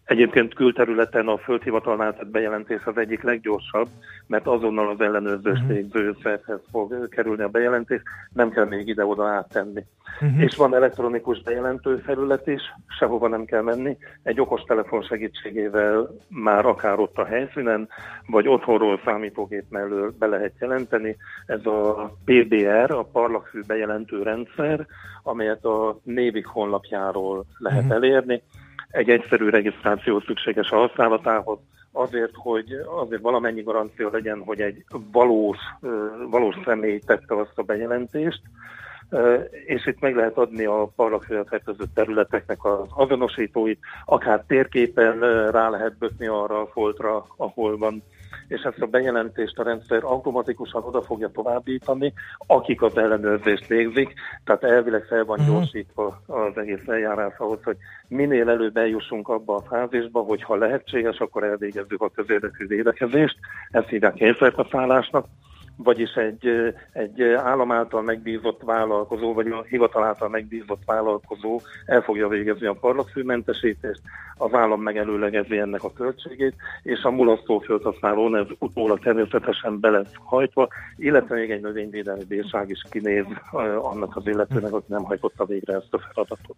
Egyébként 0.06 0.54
külterületen 0.54 1.28
a 1.28 1.38
földhivatalnál 1.38 2.16
tett 2.16 2.28
bejelentés 2.28 2.84
az 2.86 2.98
egyik 2.98 3.24
leggyorsabb, 3.24 3.88
mert 4.28 4.48
azonnal 4.48 4.90
az 4.90 5.02
ellenőrzős 5.02 5.60
uh-huh. 5.60 6.16
szervhez 6.24 6.60
fog 6.72 7.10
kerülni 7.10 7.44
a 7.44 7.48
bejelentés, 7.48 8.02
nem 8.34 8.50
kell 8.50 8.66
még 8.66 8.88
ide-oda 8.88 9.28
áttenni. 9.28 9.86
Uh-huh. 10.22 10.42
És 10.42 10.56
van 10.56 10.76
elektronikus 10.76 11.42
bejelentő 11.42 11.98
felület 11.98 12.48
is, 12.48 12.62
sehova 13.00 13.28
nem 13.28 13.46
kell 13.46 13.62
menni, 13.62 13.98
egy 14.24 14.40
okos 14.40 14.62
telefon 14.62 15.02
segítségével 15.02 16.10
már 16.30 16.66
akár 16.66 17.00
ott 17.00 17.18
a 17.18 17.26
helyszínen, 17.26 17.88
vagy 18.28 18.48
otthonról 18.48 19.02
számítógép 19.06 19.64
mellől 19.70 20.16
be 20.20 20.26
lehet 20.26 20.54
jelenteni. 20.66 21.16
Ez 21.46 21.66
a 21.66 22.12
PBR, 22.26 22.92
a 22.92 23.04
parlagfű 23.04 23.60
bejelentő 23.68 24.24
rendszer, 24.24 24.86
amelyet 25.24 25.66
a 25.66 26.00
Névik 26.04 26.46
honlapjáról 26.46 27.46
lehet 27.58 27.84
uh-huh. 27.84 27.96
elérni 27.96 28.42
egy 28.96 29.10
egyszerű 29.10 29.50
regisztráció 29.50 30.20
szükséges 30.20 30.70
a 30.70 30.76
használatához, 30.76 31.60
azért, 31.92 32.34
hogy 32.34 32.72
azért 33.02 33.22
valamennyi 33.22 33.62
garancia 33.62 34.10
legyen, 34.12 34.42
hogy 34.46 34.62
egy 34.62 34.84
valós, 35.12 35.58
valós 36.30 36.56
személy 36.66 37.00
tette 37.00 37.36
azt 37.36 37.58
a 37.58 37.64
bejelentést, 37.64 38.42
és 39.66 39.86
itt 39.86 40.00
meg 40.00 40.16
lehet 40.16 40.38
adni 40.38 40.66
a 40.66 40.92
parlagfőre 40.96 41.44
fertőző 41.44 41.84
területeknek 41.94 42.66
az 42.66 42.88
azonosítóit, 42.90 43.80
akár 44.06 44.44
térképen 44.48 45.20
rá 45.52 45.70
lehet 45.70 45.98
bötni 45.98 46.28
arra 46.28 46.62
a 46.62 46.68
foltra, 46.68 47.26
ahol 47.38 47.78
van 47.78 48.04
és 48.48 48.62
ezt 48.62 48.82
a 48.82 48.86
bejelentést 48.86 49.60
a 49.60 49.64
rendszer 49.64 50.04
automatikusan 50.04 50.84
oda 50.84 51.02
fogja 51.02 51.30
továbbítani, 51.30 52.14
akik 52.48 52.82
az 52.82 52.98
ellenőrzést 52.98 53.68
végzik, 53.68 54.14
tehát 54.44 54.64
elvileg 54.64 55.04
fel 55.04 55.26
van 55.26 55.40
uh-huh. 55.40 55.56
gyorsítva 55.56 56.22
az 56.28 56.58
egész 56.58 56.88
eljárás 56.88 57.34
ahhoz, 57.38 57.64
hogy 57.64 57.78
minél 58.08 58.50
előbb 58.50 58.78
eljussunk 58.78 59.28
abba 59.28 59.56
a 59.56 59.62
fázisba, 59.62 60.20
hogy 60.20 60.44
ha 60.44 60.56
lehetséges, 60.56 61.18
akkor 61.18 61.44
elvégezzük 61.44 62.02
a 62.02 62.10
közérdekű 62.10 62.68
védekezést, 62.68 63.38
ezt 63.72 63.88
hívják 63.90 64.14
kényszerkaszállásnak, 64.14 65.26
vagyis 65.78 66.12
egy, 66.14 66.74
egy 66.92 67.22
állam 67.22 67.72
által 67.72 68.02
megbízott 68.02 68.62
vállalkozó, 68.64 69.34
vagy 69.34 69.48
a 69.48 69.64
hivatal 69.70 70.04
által 70.04 70.30
megbízott 70.30 70.82
vállalkozó 70.86 71.62
el 71.86 72.02
fogja 72.02 72.28
végezni 72.28 72.68
a 72.68 72.74
parlagfűmentesítést, 72.74 74.02
az 74.38 74.54
állam 74.54 74.82
megelőlegezi 74.82 75.58
ennek 75.58 75.84
a 75.84 75.94
költségét, 75.94 76.54
és 76.84 77.02
a 77.04 77.12
mulasztó 77.12 77.60
földhasználón 77.60 78.36
ez 78.36 78.46
utólag 78.60 79.00
természetesen 79.00 79.80
be 79.80 79.90
lesz 79.90 80.12
hajtva, 80.24 80.68
illetve 80.98 81.36
még 81.36 81.52
egy 81.52 81.62
növényvédelmi 81.62 82.24
bírság 82.24 82.70
is 82.70 82.86
kinéz 82.90 83.26
annak 83.82 84.16
az 84.16 84.28
illetőnek, 84.28 84.74
aki 84.74 84.86
nem 84.88 85.04
hajtotta 85.04 85.46
végre 85.46 85.74
ezt 85.74 85.94
a 85.94 86.00
feladatot. 86.00 86.56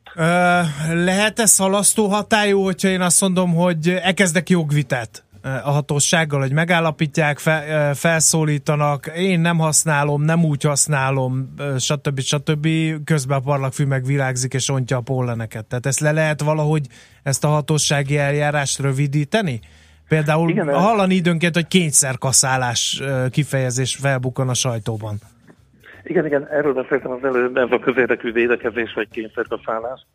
Lehet-e 1.05 1.45
szalasztó 1.45 2.07
hatályú, 2.07 2.61
hogyha 2.61 2.87
én 2.87 3.01
azt 3.01 3.21
mondom, 3.21 3.55
hogy 3.55 3.99
elkezdek 4.01 4.49
jogvitát? 4.49 5.26
A 5.41 5.71
hatósággal, 5.71 6.39
hogy 6.39 6.51
megállapítják, 6.51 7.39
fe, 7.39 7.91
felszólítanak, 7.93 9.11
én 9.15 9.39
nem 9.39 9.57
használom, 9.57 10.21
nem 10.21 10.45
úgy 10.45 10.63
használom, 10.63 11.53
stb. 11.77 12.19
stb. 12.19 12.67
Közben 13.03 13.37
a 13.37 13.41
parlagfű 13.41 13.85
megvilágzik 13.85 14.53
és 14.53 14.69
ontja 14.69 14.97
a 14.97 15.01
polleneket. 15.01 15.65
Tehát 15.65 15.85
ezt 15.85 15.99
le 15.99 16.11
lehet 16.11 16.41
valahogy, 16.41 16.87
ezt 17.23 17.43
a 17.43 17.47
hatósági 17.47 18.17
eljárást 18.17 18.79
rövidíteni? 18.79 19.59
Például 20.07 20.49
Igen, 20.49 20.73
hallani 20.73 21.15
időnként, 21.15 21.55
hogy 21.55 21.67
kényszerkaszálás 21.67 23.01
kifejezés 23.31 23.95
felbukkan 23.95 24.49
a 24.49 24.53
sajtóban. 24.53 25.17
Igen, 26.03 26.25
igen, 26.25 26.47
erről 26.47 26.73
beszéltem 26.73 27.11
az 27.11 27.23
előbb, 27.23 27.57
ez 27.57 27.71
a 27.71 27.79
közérdekű 27.79 28.31
védekezés 28.31 28.93
vagy 28.93 29.07
kényszerkaszálás. 29.09 30.05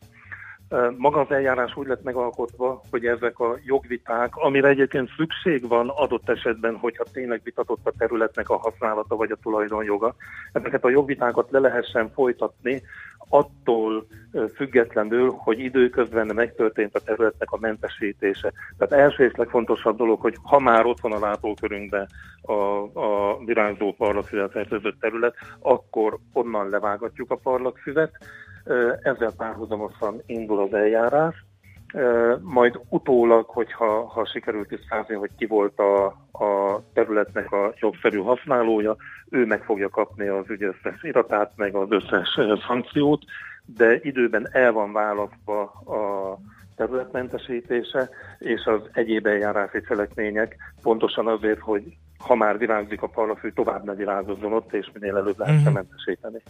Maga 0.96 1.20
az 1.20 1.30
eljárás 1.30 1.76
úgy 1.76 1.86
lett 1.86 2.02
megalkotva, 2.02 2.82
hogy 2.90 3.06
ezek 3.06 3.38
a 3.38 3.56
jogviták, 3.64 4.36
amire 4.36 4.68
egyébként 4.68 5.10
szükség 5.16 5.68
van 5.68 5.88
adott 5.88 6.28
esetben, 6.28 6.76
hogyha 6.76 7.04
tényleg 7.12 7.40
vitatott 7.44 7.86
a 7.86 7.92
területnek 7.98 8.48
a 8.48 8.56
használata 8.56 9.16
vagy 9.16 9.30
a 9.30 9.38
tulajdonjoga, 9.42 10.14
ezeket 10.52 10.84
a 10.84 10.90
jogvitákat 10.90 11.50
le 11.50 11.58
lehessen 11.58 12.10
folytatni, 12.10 12.82
attól 13.28 14.06
függetlenül, 14.54 15.30
hogy 15.30 15.58
időközben 15.58 16.30
megtörtént 16.34 16.94
a 16.94 17.00
területnek 17.00 17.50
a 17.50 17.58
mentesítése. 17.60 18.52
Tehát 18.78 19.04
első 19.04 19.24
és 19.24 19.32
legfontosabb 19.34 19.96
dolog, 19.96 20.20
hogy 20.20 20.36
ha 20.42 20.58
már 20.58 20.86
ott 20.86 21.00
van 21.00 21.12
a 21.12 21.18
látókörünkben 21.18 22.08
a, 22.42 22.52
a 22.98 23.38
virágzó 23.44 23.92
parlagfüvet 23.92 24.50
fertőzött 24.50 25.00
terület, 25.00 25.34
akkor 25.60 26.18
onnan 26.32 26.68
levágatjuk 26.68 27.30
a 27.30 27.36
parlagfüvet, 27.36 28.12
ezzel 29.02 29.32
párhuzamosan 29.36 30.22
indul 30.26 30.60
az 30.60 30.74
eljárás, 30.74 31.44
majd 32.40 32.80
utólag, 32.88 33.46
hogyha 33.48 34.06
ha 34.06 34.26
sikerült 34.26 34.68
tisztázni, 34.68 35.14
hogy 35.14 35.30
ki 35.38 35.46
volt 35.46 35.78
a, 35.78 36.06
a 36.32 36.80
területnek 36.92 37.52
a 37.52 37.72
jogszerű 37.80 38.18
használója, 38.18 38.96
ő 39.30 39.46
meg 39.46 39.64
fogja 39.64 39.88
kapni 39.88 40.26
az 40.26 40.44
ügy 40.50 40.74
iratát, 41.02 41.52
meg 41.56 41.74
az 41.74 41.90
összes 41.90 42.38
szankciót, 42.66 43.22
de 43.64 43.98
időben 44.02 44.48
el 44.52 44.72
van 44.72 44.92
választva 44.92 45.62
a 45.70 46.38
területmentesítése 46.76 48.08
és 48.38 48.64
az 48.64 48.80
egyéb 48.92 49.26
eljárási 49.26 49.80
cselekmények, 49.80 50.56
pontosan 50.82 51.26
azért, 51.26 51.60
hogy 51.60 51.82
ha 52.22 52.34
már 52.34 52.58
virágzik 52.58 53.02
a 53.02 53.06
parlafű, 53.06 53.50
tovább 53.50 53.84
ne 53.84 53.94
virágozzon 53.94 54.52
ott, 54.52 54.72
és 54.72 54.90
minél 54.92 55.16
előbb 55.16 55.38
lehessen 55.38 55.60
uh-huh. 55.60 55.74
mentesíteni. 55.74 56.42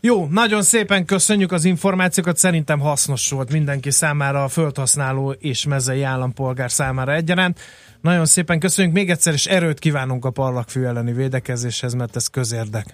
Jó, 0.00 0.26
nagyon 0.30 0.62
szépen 0.62 1.04
köszönjük 1.04 1.52
az 1.52 1.64
információkat, 1.64 2.36
szerintem 2.36 2.80
hasznos 2.80 3.30
volt 3.30 3.52
mindenki 3.52 3.90
számára, 3.90 4.44
a 4.44 4.48
földhasználó 4.48 5.30
és 5.30 5.66
mezei 5.66 6.02
állampolgár 6.02 6.70
számára 6.70 7.12
egyaránt. 7.12 7.60
Nagyon 8.00 8.24
szépen 8.24 8.60
köszönjük 8.60 8.94
még 8.94 9.10
egyszer, 9.10 9.32
és 9.32 9.46
erőt 9.46 9.78
kívánunk 9.78 10.24
a 10.24 10.30
parlagfű 10.30 10.82
elleni 10.82 11.12
védekezéshez, 11.12 11.94
mert 11.94 12.16
ez 12.16 12.26
közérdek. 12.26 12.86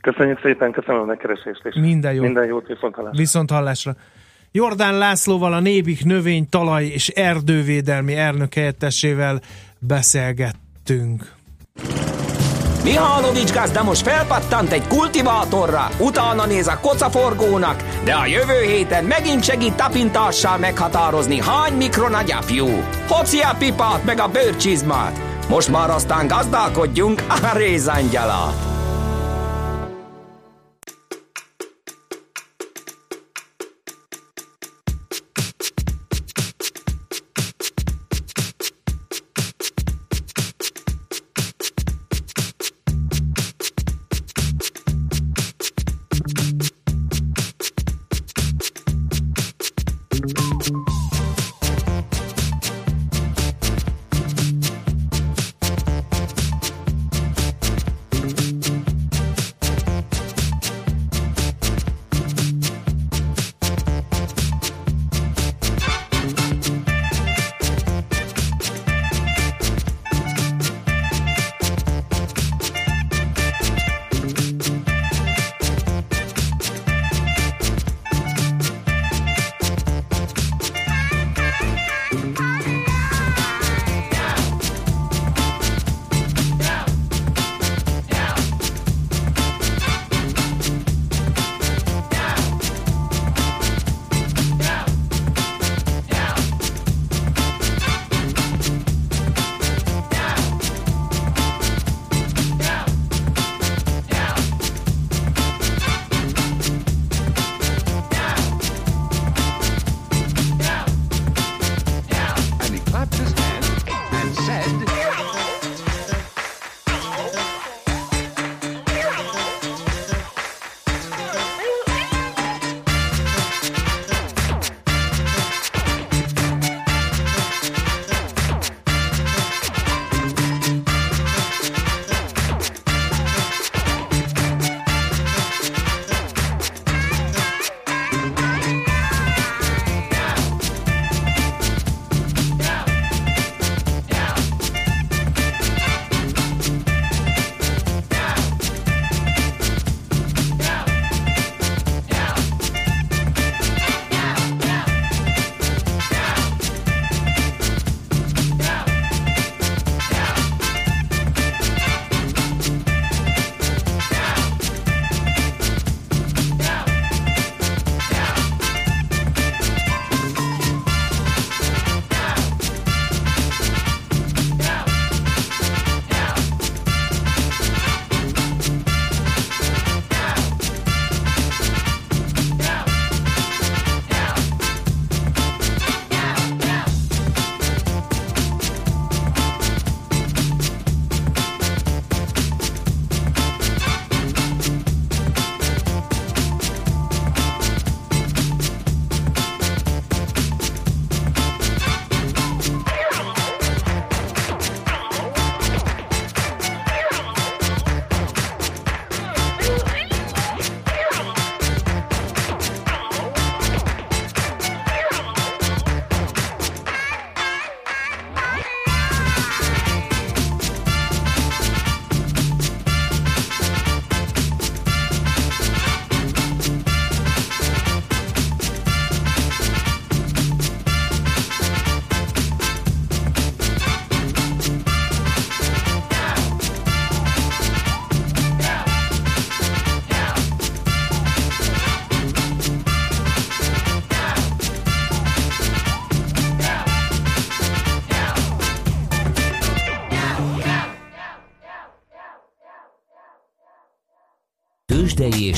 Köszönjük 0.00 0.40
szépen, 0.40 0.72
köszönöm 0.72 1.00
a 1.00 1.04
megkeresést, 1.04 1.60
és 1.64 1.74
minden, 1.80 2.14
jó. 2.14 2.22
minden 2.22 2.46
jót, 2.46 2.66
viszont 2.66 2.94
hallásra. 2.94 3.18
Viszont 3.18 3.50
hallásra. 3.50 3.96
Jordán 4.52 4.98
Lászlóval, 4.98 5.52
a 5.52 5.60
Nébik 5.60 6.04
növény, 6.04 6.48
talaj 6.48 6.84
és 6.84 7.08
erdővédelmi 7.08 8.16
elnök 8.16 8.54
helyettesével 8.54 9.40
beszélgettünk. 10.86 11.34
Mihálovics 12.82 13.52
gazda 13.52 13.82
most 13.82 14.02
felpattant 14.02 14.72
egy 14.72 14.86
kultivátorra, 14.86 15.88
utána 15.98 16.46
néz 16.46 16.66
a 16.66 16.78
kocaforgónak, 16.80 17.82
de 18.04 18.14
a 18.14 18.26
jövő 18.26 18.60
héten 18.60 19.04
megint 19.04 19.44
segít 19.44 19.74
tapintással 19.74 20.58
meghatározni, 20.58 21.40
hány 21.40 21.72
mikron 21.72 22.14
a 22.14 22.22
gyapjú. 22.22 22.66
Hoci 23.08 23.40
a 23.40 23.54
pipát 23.58 24.04
meg 24.04 24.20
a 24.20 24.28
bőrcsizmát. 24.28 25.20
Most 25.48 25.68
már 25.68 25.90
aztán 25.90 26.26
gazdálkodjunk 26.26 27.22
a 27.28 27.56
rézangyalát. 27.56 28.75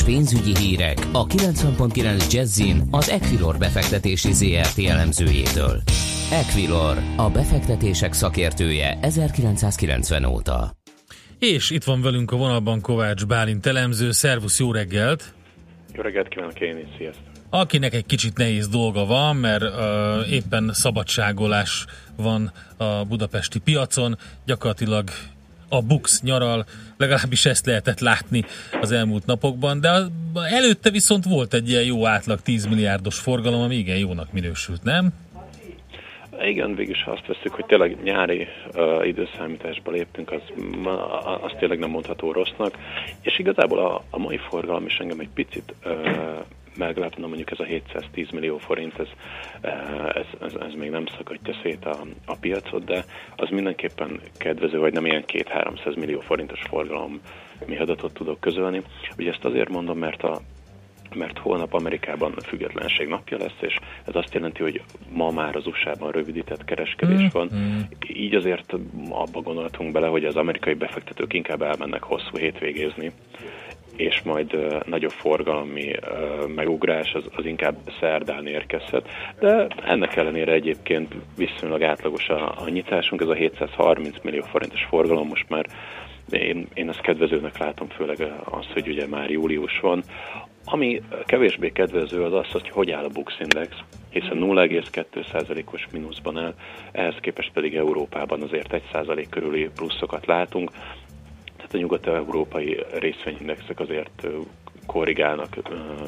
Pénzügyi 0.09 0.57
hírek 0.57 0.99
a 1.13 1.27
90.9 1.27 2.33
Jazzin 2.33 2.83
az 2.91 3.09
Equilor 3.09 3.59
befektetési 3.59 4.33
ZRT 4.33 4.79
elemzőjétől. 4.79 5.83
Equilor, 6.33 6.97
a 7.17 7.31
befektetések 7.31 8.13
szakértője 8.13 8.99
1990 9.01 10.25
óta. 10.25 10.73
És 11.39 11.71
itt 11.71 11.85
van 11.85 12.03
velünk 12.03 12.33
a 12.33 12.37
vonalban 12.37 12.81
Kovács 12.81 13.27
Bálint 13.27 13.67
elemző. 13.67 14.11
Szervusz, 14.11 14.59
jó 14.59 14.73
reggelt! 14.73 15.35
Jó 15.95 16.03
reggelt 16.03 16.29
kívánok 16.29 16.61
én 16.61 16.79
is, 16.79 16.97
sziasztok! 16.97 17.25
Akinek 17.51 17.95
egy 17.95 18.07
kicsit 18.07 18.37
nehéz 18.37 18.69
dolga 18.69 19.05
van, 19.05 19.37
mert 19.37 19.63
uh, 19.63 20.33
éppen 20.33 20.71
szabadságolás 20.73 21.87
van 22.17 22.53
a 22.77 23.05
budapesti 23.05 23.59
piacon, 23.59 24.19
gyakorlatilag 24.47 25.09
a 25.69 25.83
Bux 25.83 26.23
nyaral, 26.23 26.65
legalábbis 26.97 27.45
ezt 27.45 27.67
lehetett 27.67 28.01
látni 28.01 28.45
az 28.81 28.93
elmúlt 28.93 29.27
napokban, 29.27 29.81
de 29.81 29.91
előtte 30.51 30.91
viszont 30.91 31.25
volt 31.25 31.55
egy 31.55 31.69
ilyen 31.69 31.85
jó 31.85 32.07
átlag 32.07 32.41
10 32.41 32.67
milliárdos 32.67 33.19
forgalom, 33.19 33.61
ami 33.61 33.75
igen 33.75 33.97
jónak 33.97 34.33
minősült, 34.33 34.83
nem? 34.83 35.13
Igen, 36.43 36.75
végülis 36.75 37.03
ha 37.03 37.11
azt 37.11 37.27
veszük, 37.27 37.53
hogy 37.53 37.65
tényleg 37.65 38.03
nyári 38.03 38.47
uh, 38.75 39.07
időszámításba 39.07 39.91
léptünk, 39.91 40.33
az, 40.33 40.41
az 41.43 41.53
tényleg 41.59 41.79
nem 41.79 41.91
mondható 41.91 42.33
rossznak, 42.33 42.79
és 43.21 43.39
igazából 43.39 43.79
a, 43.79 44.05
a 44.11 44.19
mai 44.19 44.37
forgalom 44.49 44.87
is 44.87 44.97
engem 44.97 45.21
egy 45.21 45.29
picit 45.35 45.75
uh, 45.85 45.93
meglepne, 46.79 47.27
mondjuk 47.27 47.51
ez 47.51 47.61
a 47.61 47.65
710 47.65 48.31
millió 48.31 48.59
forint, 48.59 48.99
ez, 48.99 49.09
ez, 50.15 50.27
ez, 50.41 50.55
ez 50.55 50.73
még 50.75 50.91
nem 50.91 51.07
szakadja 51.07 51.55
szét 51.63 51.85
a, 51.85 51.97
a 52.27 52.37
piacot, 52.41 52.85
de 52.85 53.05
az 53.37 53.49
mindenképpen 53.51 54.21
kedvező, 54.39 54.79
hogy 54.79 54.93
nem 54.93 55.07
ilyen 55.07 55.25
2-300 55.27 55.97
millió 55.97 56.21
forintos 56.21 56.61
forgalom 56.69 57.21
mi 57.67 57.79
adatot 57.79 58.13
tudok 58.15 58.41
közölni. 58.41 58.83
Ugye 59.19 59.31
ezt 59.31 59.45
azért 59.45 59.69
mondom, 59.69 59.99
mert 59.99 60.23
a 60.23 60.41
mert 61.15 61.39
holnap 61.39 61.75
Amerikában 61.75 62.35
függetlenség 62.43 63.09
napja 63.09 63.39
lesz, 63.39 63.57
és 63.61 63.79
ez 64.05 64.15
azt 64.15 64.35
jelenti, 64.35 64.63
hogy 64.63 64.83
ma 65.11 65.31
már 65.31 65.57
az 65.57 65.67
USA-ban 65.67 66.11
rövidített 66.11 66.65
kereskedés 66.65 67.23
mm. 67.23 67.27
van. 67.33 67.51
Mm. 67.55 67.79
Így 68.09 68.35
azért 68.35 68.75
abba 69.11 69.41
gondoltunk 69.41 69.93
bele, 69.93 70.07
hogy 70.07 70.25
az 70.25 70.37
amerikai 70.37 70.75
befektetők 70.75 71.33
inkább 71.33 71.63
elmennek 71.63 72.03
hosszú 72.03 72.37
hétvégézni, 72.37 73.13
és 73.99 74.23
majd 74.23 74.57
nagyobb 74.87 75.11
forgalmi 75.11 75.93
megugrás 76.55 77.13
az, 77.13 77.25
az 77.37 77.45
inkább 77.45 77.77
szerdán 78.01 78.47
érkezhet. 78.47 79.09
De 79.39 79.67
ennek 79.85 80.17
ellenére 80.17 80.53
egyébként 80.53 81.15
viszonylag 81.37 81.83
átlagos 81.83 82.29
a, 82.29 82.61
a 82.61 82.69
nyitásunk, 82.69 83.21
ez 83.21 83.29
a 83.29 83.35
730 83.35 84.17
millió 84.23 84.43
forintos 84.43 84.85
forgalom 84.89 85.27
most 85.27 85.49
már 85.49 85.67
én, 86.31 86.67
én 86.75 86.89
ezt 86.89 87.01
kedvezőnek 87.01 87.59
látom, 87.59 87.89
főleg 87.89 88.33
az, 88.45 88.67
hogy 88.73 88.89
ugye 88.89 89.07
már 89.07 89.31
július 89.31 89.81
van. 89.81 90.03
Ami 90.65 91.03
kevésbé 91.27 91.71
kedvező 91.73 92.23
az 92.23 92.33
az, 92.33 92.51
hogy 92.51 92.69
hogy 92.69 92.91
áll 92.91 93.05
a 93.05 93.09
Bux 93.09 93.35
Index, 93.41 93.77
hiszen 94.11 94.39
0,2%-os 94.41 95.87
mínuszban 95.93 96.39
áll, 96.39 96.55
ehhez 96.93 97.17
képest 97.21 97.53
pedig 97.53 97.75
Európában 97.75 98.43
azért 98.43 98.83
1% 98.93 99.27
körüli 99.31 99.69
pluszokat 99.75 100.27
látunk, 100.27 100.71
tehát 101.69 101.75
a 101.75 101.79
nyugat-európai 101.79 102.85
részvényindexek 102.99 103.81
azért 103.81 104.27
korrigálnak 104.87 105.57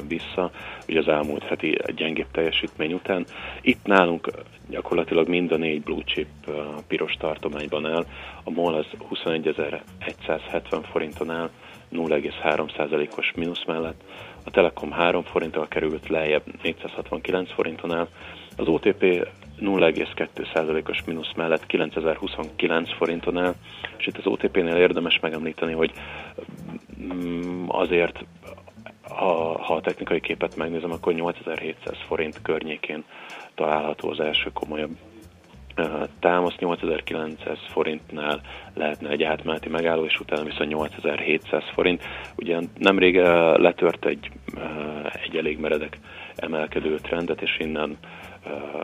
vissza, 0.07 0.51
ugye 0.87 0.99
az 0.99 1.07
elmúlt 1.07 1.43
heti 1.43 1.77
gyengébb 1.95 2.31
teljesítmény 2.31 2.93
után. 2.93 3.25
Itt 3.61 3.85
nálunk 3.85 4.31
gyakorlatilag 4.69 5.27
mind 5.27 5.51
a 5.51 5.57
négy 5.57 5.81
blue 5.81 6.03
chip 6.03 6.27
piros 6.87 7.13
tartományban 7.13 7.85
áll, 7.85 8.05
a 8.43 8.49
MOL 8.49 8.73
az 8.73 8.85
21.170 9.25 10.83
forinton 10.91 11.29
áll, 11.29 11.49
0,3%-os 11.91 13.31
mínusz 13.35 13.65
mellett, 13.65 14.03
a 14.45 14.51
Telekom 14.51 14.91
3 14.91 15.23
forinttal 15.23 15.67
került 15.67 16.09
lejjebb 16.09 16.43
469 16.63 17.51
forinton 17.51 17.93
áll, 17.93 18.07
az 18.57 18.67
OTP 18.67 19.27
0,2%-os 19.61 21.03
mínusz 21.05 21.31
mellett 21.35 21.65
9029 21.65 22.95
forinton 22.95 23.37
áll, 23.37 23.53
és 23.97 24.07
itt 24.07 24.17
az 24.17 24.27
OTP-nél 24.27 24.75
érdemes 24.75 25.19
megemlíteni, 25.19 25.73
hogy 25.73 25.91
mm, 27.13 27.65
azért 27.67 28.25
ha, 29.01 29.61
ha 29.63 29.73
a 29.75 29.81
technikai 29.81 30.19
képet 30.19 30.55
megnézem, 30.55 30.91
akkor 30.91 31.13
8700 31.13 31.97
forint 32.07 32.41
környékén 32.41 33.03
található 33.55 34.09
az 34.09 34.19
első 34.19 34.49
komolyabb 34.53 34.97
támasz 36.19 36.55
8900 36.57 37.57
forintnál 37.67 38.41
lehetne 38.73 39.09
egy 39.09 39.23
átmeneti 39.23 39.69
megálló, 39.69 40.05
és 40.05 40.19
utána 40.19 40.43
viszont 40.43 40.69
8700 40.69 41.63
forint. 41.73 42.03
Ugye 42.35 42.59
nemrég 42.77 43.15
letört 43.55 44.05
egy, 44.05 44.31
egy 45.23 45.35
elég 45.35 45.59
meredek 45.59 45.99
emelkedő 46.35 46.95
trendet, 46.95 47.41
és 47.41 47.57
innen 47.59 47.97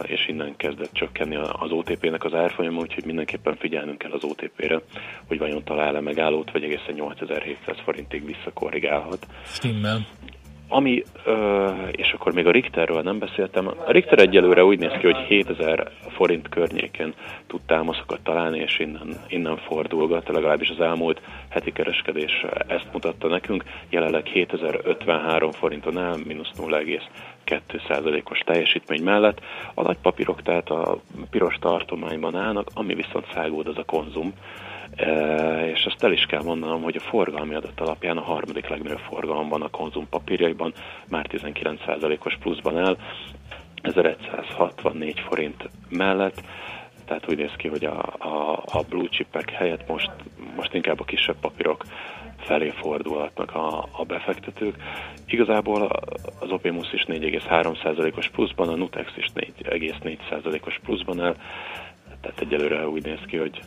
és 0.02 0.28
innen 0.28 0.56
kezdett 0.56 0.92
csökkenni 0.94 1.36
az 1.36 1.72
OTP-nek 1.72 2.24
az 2.24 2.34
árfolyama, 2.34 2.80
úgyhogy 2.80 3.06
mindenképpen 3.06 3.56
figyelnünk 3.56 3.98
kell 3.98 4.12
az 4.12 4.24
OTP-re, 4.24 4.82
hogy 5.28 5.38
vajon 5.38 5.64
talál-e 5.64 6.02
megállót, 6.02 6.52
vagy 6.52 6.64
egészen 6.64 6.94
8700 6.94 7.78
forintig 7.84 8.26
visszakorrigálhat. 8.26 9.28
Stimmel. 9.46 10.08
Ami, 10.70 11.04
és 11.92 12.12
akkor 12.12 12.34
még 12.34 12.48
a 12.48 12.52
Richterről 12.52 13.02
nem 13.02 13.20
beszéltem, 13.20 13.68
a 13.68 13.92
Richter 13.92 14.20
egyelőre 14.20 14.64
úgy 14.64 14.80
néz 14.80 14.92
ki, 15.00 15.06
hogy 15.06 15.18
7000 15.18 15.92
forint 16.10 16.50
környéken 16.50 17.14
tud 17.48 17.62
támaszokat 17.66 18.20
találni, 18.24 18.60
és 18.60 18.80
innen, 18.80 19.08
innen 19.28 19.58
fordulgat, 19.58 20.28
legalábbis 20.28 20.70
az 20.70 20.80
elmúlt 20.80 21.22
heti 21.50 21.72
kereskedés 21.72 22.46
ezt 22.68 22.88
mutatta 22.94 23.28
nekünk, 23.28 23.64
jelenleg 23.90 24.26
7053 24.26 25.52
forinton 25.52 25.98
áll, 25.98 26.18
mínusz 26.28 26.52
0,2%-os 26.58 28.40
teljesítmény 28.40 29.04
mellett. 29.04 29.42
A 29.74 29.82
nagy 29.82 29.98
papírok 30.02 30.42
tehát 30.42 30.70
a 30.70 30.98
piros 31.30 31.56
tartományban 31.60 32.36
állnak, 32.36 32.68
ami 32.74 32.94
viszont 32.94 33.26
szágód 33.34 33.68
az 33.68 33.78
a 33.78 33.86
konzum, 33.86 34.34
és 35.74 35.86
azt 35.86 36.04
el 36.04 36.12
is 36.12 36.26
kell 36.26 36.42
mondanom, 36.44 36.82
hogy 36.82 36.96
a 36.96 37.10
forgalmi 37.10 37.56
adat 37.56 37.80
alapján 37.80 38.18
a 38.18 38.22
harmadik 38.22 38.68
legnagyobb 38.68 39.02
forgalomban 39.10 39.62
a 39.62 39.70
konzum 39.70 40.10
papírjaiban 40.10 40.74
már 41.10 41.26
19%-os 41.30 42.38
pluszban 42.40 42.78
áll, 42.78 42.98
1164 43.82 45.20
forint 45.20 45.70
mellett, 45.90 46.42
tehát 47.06 47.30
úgy 47.30 47.38
néz 47.38 47.54
ki, 47.58 47.68
hogy 47.68 47.86
a, 47.86 48.00
a, 48.18 48.64
a 48.66 48.84
blue 48.90 49.08
chipek 49.10 49.50
helyett 49.50 49.88
most, 49.88 50.12
most 50.56 50.74
inkább 50.74 51.00
a 51.00 51.04
kisebb 51.04 51.40
papírok 51.40 51.84
felé 52.38 52.70
fordulhatnak 52.70 53.56
a, 53.56 53.88
a 53.92 54.04
befektetők. 54.04 54.76
Igazából 55.28 55.90
az 56.40 56.52
Opimus 56.52 56.94
is 56.94 57.06
4,3%-os 57.08 58.30
pluszban, 58.30 58.68
a 58.68 58.76
Nutex 58.76 59.12
is 59.18 59.26
4,4%-os 59.36 60.80
pluszban 60.84 61.22
áll, 61.22 61.36
tehát 62.22 62.40
egyelőre 62.40 62.88
úgy 62.88 63.04
néz 63.04 63.20
ki, 63.28 63.38
hogy 63.38 63.60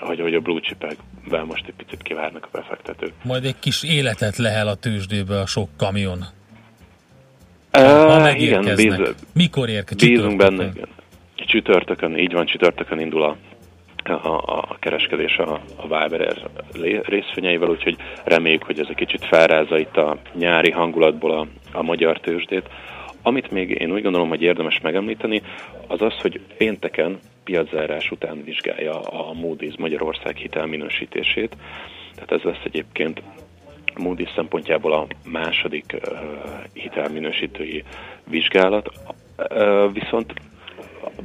hogy, 0.00 0.20
hogy 0.20 0.34
a 0.34 0.40
blue 0.40 0.60
chipekben 0.60 1.46
most 1.46 1.64
egy 1.66 1.74
picit 1.76 2.02
kivárnak 2.02 2.44
a 2.44 2.48
befektetők. 2.52 3.12
Majd 3.22 3.44
egy 3.44 3.58
kis 3.58 3.82
életet 3.82 4.36
lehel 4.36 4.68
a 4.68 4.74
tőzsdébe 4.74 5.40
a 5.40 5.46
sok 5.46 5.68
kamion. 5.76 6.24
Uh, 7.78 8.40
igen, 8.40 8.74
bíz, 8.76 9.00
Mikor 9.34 9.68
érkezik? 9.68 10.08
Bízunk 10.08 10.36
benne, 10.36 10.64
igen. 10.64 10.88
Csütörtökön, 11.34 12.18
így 12.18 12.32
van, 12.32 12.46
csütörtökön 12.46 13.00
indul 13.00 13.22
a, 13.22 13.36
a, 14.04 14.42
a 14.46 14.76
kereskedés 14.78 15.36
a, 15.36 15.60
a 15.76 15.82
Viber 15.82 16.36
részfényeivel, 17.02 17.68
úgyhogy 17.68 17.96
reméljük, 18.24 18.62
hogy 18.62 18.80
ez 18.80 18.86
egy 18.88 18.96
kicsit 18.96 19.24
felrázza 19.24 19.78
itt 19.78 19.96
a 19.96 20.16
nyári 20.34 20.70
hangulatból 20.70 21.30
a, 21.30 21.46
a 21.72 21.82
magyar 21.82 22.20
tőzsdét. 22.20 22.68
Amit 23.22 23.50
még 23.50 23.70
én 23.70 23.92
úgy 23.92 24.02
gondolom, 24.02 24.28
hogy 24.28 24.42
érdemes 24.42 24.80
megemlíteni, 24.80 25.42
az 25.86 26.02
az, 26.02 26.20
hogy 26.20 26.40
pénteken 26.56 27.18
piaczárás 27.44 28.10
után 28.10 28.44
vizsgálja 28.44 29.00
a 29.00 29.32
Moody's 29.32 29.78
Magyarország 29.78 30.36
hitelminősítését. 30.36 31.56
Tehát 32.14 32.32
ez 32.32 32.42
lesz 32.42 32.64
egyébként 32.64 33.22
Moody's 33.96 34.34
szempontjából 34.34 34.92
a 34.92 35.06
második 35.24 35.96
hitelminősítői 36.72 37.84
vizsgálat. 38.24 38.88
Viszont 39.92 40.32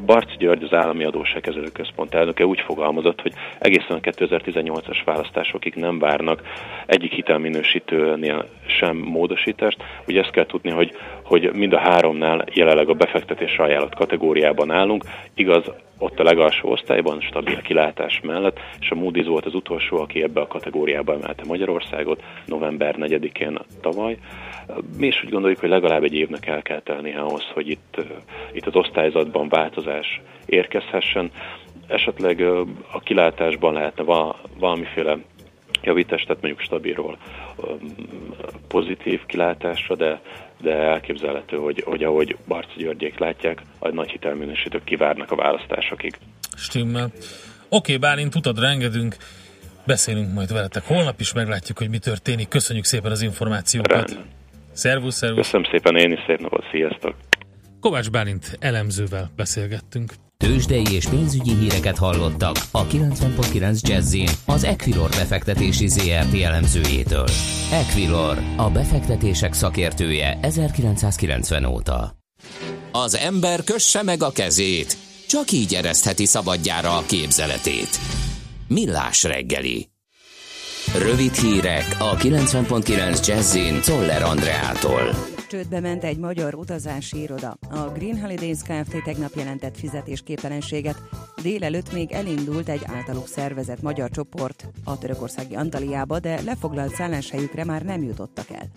Barc 0.05 0.37
György, 0.37 0.63
az 0.63 0.73
Állami 0.73 1.03
Adósságkezelő 1.03 1.67
Központ 1.73 2.13
elnöke 2.13 2.45
úgy 2.45 2.59
fogalmazott, 2.59 3.21
hogy 3.21 3.33
egészen 3.59 3.97
a 3.97 3.99
2018-as 3.99 5.01
választásokig 5.05 5.73
nem 5.75 5.99
várnak 5.99 6.41
egyik 6.85 7.11
hitelminősítőnél 7.11 8.45
sem 8.65 8.97
módosítást. 8.97 9.77
Ugye 10.07 10.21
ezt 10.21 10.31
kell 10.31 10.45
tudni, 10.45 10.69
hogy, 10.69 10.91
hogy 11.23 11.53
mind 11.53 11.73
a 11.73 11.79
háromnál 11.79 12.45
jelenleg 12.53 12.89
a 12.89 12.93
befektetésre 12.93 13.63
ajánlott 13.63 13.95
kategóriában 13.95 14.71
állunk. 14.71 15.03
Igaz, 15.33 15.71
ott 15.97 16.19
a 16.19 16.23
legalsó 16.23 16.69
osztályban, 16.69 17.21
stabil 17.21 17.61
kilátás 17.61 18.21
mellett, 18.23 18.59
és 18.79 18.89
a 18.89 18.95
Moody's 18.95 19.25
volt 19.27 19.45
az 19.45 19.53
utolsó, 19.53 19.97
aki 19.97 20.23
ebbe 20.23 20.41
a 20.41 20.47
kategóriába 20.47 21.13
emelte 21.13 21.43
Magyarországot 21.47 22.23
november 22.45 22.95
4-én 22.99 23.59
tavaly. 23.81 24.17
Mi 24.97 25.07
is 25.07 25.23
úgy 25.23 25.29
gondoljuk, 25.29 25.59
hogy 25.59 25.69
legalább 25.69 26.03
egy 26.03 26.13
évnek 26.13 26.47
el 26.47 26.61
kell 26.61 26.81
telni 26.81 27.15
ahhoz, 27.15 27.43
hogy 27.53 27.69
itt, 27.69 27.97
itt 28.53 28.65
az 28.65 28.75
osztályzatban 28.75 29.49
változás 29.49 30.21
érkezhessen. 30.45 31.31
Esetleg 31.87 32.41
a 32.91 32.99
kilátásban 32.99 33.73
lehetne 33.73 34.03
valamiféle 34.59 35.17
javítás, 35.83 36.21
tehát 36.21 36.41
mondjuk 36.41 36.63
stabilról 36.63 37.17
pozitív 38.67 39.25
kilátásra, 39.25 39.95
de, 39.95 40.21
de 40.61 40.71
elképzelhető, 40.71 41.57
hogy, 41.57 41.83
hogy 41.85 42.03
ahogy 42.03 42.37
Barci 42.47 42.77
Györgyék 42.77 43.19
látják, 43.19 43.61
a 43.79 43.89
nagy 43.89 44.09
hitelminősítők 44.09 44.83
kivárnak 44.83 45.31
a 45.31 45.35
választásokig. 45.35 46.17
Stimmel. 46.57 47.11
Oké, 47.69 47.97
Bálint, 47.97 48.35
utadra 48.35 48.67
engedünk, 48.67 49.15
beszélünk 49.85 50.33
majd 50.33 50.53
veletek 50.53 50.83
holnap 50.85 51.19
is, 51.19 51.33
meglátjuk, 51.33 51.77
hogy 51.77 51.89
mi 51.89 51.97
történik. 51.97 52.47
Köszönjük 52.47 52.85
szépen 52.85 53.11
az 53.11 53.21
információkat. 53.21 53.91
Rendben. 53.91 54.33
Szervusz, 54.75 55.15
szervusz. 55.15 55.45
Köszönöm 55.45 55.67
szépen, 55.71 55.95
én 55.95 56.11
is 56.11 56.19
szép 56.27 56.39
napot, 56.39 56.63
sziasztok. 56.71 57.15
Kovács 57.79 58.11
Bálint 58.11 58.57
elemzővel 58.59 59.31
beszélgettünk. 59.35 60.13
Tőzsdei 60.37 60.93
és 60.93 61.07
pénzügyi 61.07 61.53
híreket 61.53 61.97
hallottak 61.97 62.55
a 62.71 62.85
90.9 62.85 63.81
jazz 63.81 64.15
az 64.45 64.63
Equilor 64.63 65.09
befektetési 65.09 65.87
ZRT 65.87 66.41
elemzőjétől. 66.41 67.27
Equilor, 67.71 68.37
a 68.57 68.69
befektetések 68.69 69.53
szakértője 69.53 70.37
1990 70.41 71.65
óta. 71.65 72.15
Az 72.91 73.15
ember 73.15 73.63
kösse 73.63 74.03
meg 74.03 74.23
a 74.23 74.31
kezét, 74.31 74.97
csak 75.27 75.51
így 75.51 75.73
eresztheti 75.73 76.25
szabadjára 76.25 76.97
a 76.97 77.05
képzeletét. 77.07 77.99
Millás 78.67 79.23
reggeli. 79.23 79.94
Rövid 80.97 81.33
hírek 81.33 81.95
a 81.99 82.15
90.9 82.15 83.27
Jazzin 83.27 83.81
Toller 83.81 84.23
Andreától 84.23 85.33
csődbe 85.47 85.79
ment 85.79 86.03
egy 86.03 86.17
magyar 86.17 86.55
utazási 86.55 87.21
iroda. 87.21 87.57
A 87.69 87.77
Green 87.77 88.19
Holidays 88.19 88.57
Kft. 88.61 89.03
tegnap 89.03 89.33
jelentett 89.35 89.77
fizetésképtelenséget. 89.77 91.01
Délelőtt 91.41 91.93
még 91.93 92.11
elindult 92.11 92.69
egy 92.69 92.81
általuk 92.85 93.27
szervezett 93.27 93.81
magyar 93.81 94.09
csoport 94.09 94.67
a 94.83 94.97
törökországi 94.97 95.55
Antaliába, 95.55 96.19
de 96.19 96.41
lefoglalt 96.41 96.95
szálláshelyükre 96.95 97.65
már 97.65 97.81
nem 97.81 98.03
jutottak 98.03 98.49
el. 98.49 98.67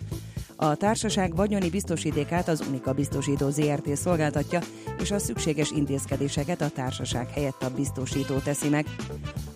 A 0.61 0.75
társaság 0.75 1.35
vagyoni 1.35 1.69
biztosítékát 1.69 2.47
az 2.47 2.63
Unika 2.67 2.93
biztosító 2.93 3.49
ZRT 3.49 3.95
szolgáltatja, 3.95 4.59
és 5.01 5.11
a 5.11 5.19
szükséges 5.19 5.71
intézkedéseket 5.71 6.61
a 6.61 6.69
társaság 6.69 7.29
helyett 7.29 7.63
a 7.63 7.69
biztosító 7.69 8.37
teszi 8.37 8.69
meg. 8.69 8.85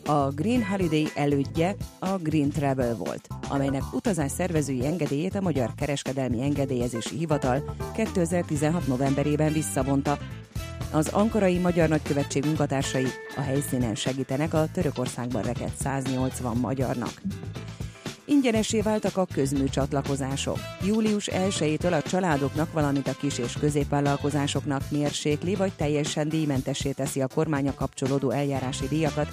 A 0.05 0.29
Green 0.29 0.65
Holiday 0.65 1.07
elődje 1.15 1.75
a 1.99 2.09
Green 2.17 2.49
Travel 2.49 2.95
volt, 2.95 3.27
amelynek 3.49 3.93
utazás 3.93 4.31
szervezői 4.31 4.85
engedélyét 4.85 5.35
a 5.35 5.41
Magyar 5.41 5.69
Kereskedelmi 5.75 6.41
Engedélyezési 6.41 7.17
Hivatal 7.17 7.75
2016. 7.95 8.87
novemberében 8.87 9.53
visszavonta. 9.53 10.17
Az 10.91 11.07
ankarai 11.07 11.57
magyar 11.57 11.89
nagykövetség 11.89 12.45
munkatársai 12.45 13.07
a 13.35 13.41
helyszínen 13.41 13.95
segítenek 13.95 14.53
a 14.53 14.67
Törökországban 14.73 15.41
rekedt 15.41 15.81
180 15.81 16.57
magyarnak. 16.57 17.21
Ingyenesé 18.25 18.81
váltak 18.81 19.17
a 19.17 19.27
közműcsatlakozások. 19.33 20.57
Július 20.85 21.29
1-től 21.31 22.03
a 22.03 22.09
családoknak, 22.09 22.73
valamint 22.73 23.07
a 23.07 23.15
kis- 23.19 23.37
és 23.37 23.53
középvállalkozásoknak 23.59 24.81
mérsékli 24.91 25.55
vagy 25.55 25.73
teljesen 25.73 26.29
díjmentessé 26.29 26.91
teszi 26.91 27.21
a 27.21 27.27
kormánya 27.27 27.73
kapcsolódó 27.73 28.29
eljárási 28.29 28.87
díjakat, 28.87 29.27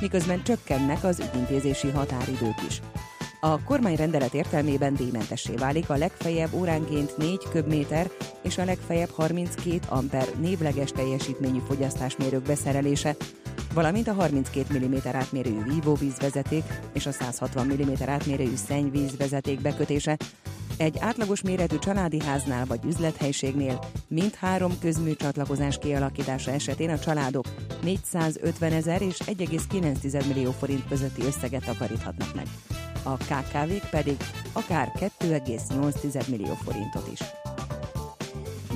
miközben 0.00 0.42
csökkennek 0.42 1.04
az 1.04 1.20
ügyintézési 1.20 1.90
határidők 1.90 2.62
is. 2.68 2.80
A 3.40 3.62
kormányrendelet 3.62 4.34
értelmében 4.34 4.94
díjmentessé 4.94 5.54
válik 5.54 5.90
a 5.90 5.96
legfeljebb 5.96 6.52
óránként 6.52 7.16
4 7.16 7.38
köbméter 7.50 8.10
és 8.42 8.58
a 8.58 8.64
legfeljebb 8.64 9.10
32 9.10 9.78
amper 9.88 10.28
névleges 10.40 10.90
teljesítményű 10.90 11.58
fogyasztásmérők 11.66 12.42
beszerelése, 12.42 13.16
valamint 13.74 14.08
a 14.08 14.12
32 14.12 14.78
mm 14.78 14.94
átmérőjű 15.12 15.62
vívóvízvezeték 15.62 16.64
és 16.92 17.06
a 17.06 17.12
160 17.12 17.66
mm 17.66 17.92
átmérőjű 18.06 18.56
szennyvízvezeték 18.56 19.60
bekötése, 19.60 20.16
egy 20.78 20.98
átlagos 20.98 21.42
méretű 21.42 21.78
családi 21.78 22.20
háznál 22.20 22.66
vagy 22.66 22.84
üzlethelyiségnél 22.84 23.78
mindhárom 24.08 24.78
közmű 24.80 25.12
csatlakozás 25.12 25.78
kialakítása 25.78 26.50
esetén 26.50 26.90
a 26.90 26.98
családok 26.98 27.46
450 27.82 28.72
ezer 28.72 29.02
és 29.02 29.16
1,9 29.26 30.26
millió 30.26 30.50
forint 30.50 30.88
közötti 30.88 31.22
összeget 31.22 31.64
takaríthatnak 31.64 32.34
meg. 32.34 32.46
A 33.02 33.16
KKV-k 33.16 33.90
pedig 33.90 34.16
akár 34.52 34.92
2,8 35.18 36.28
millió 36.28 36.54
forintot 36.54 37.08
is 37.12 37.20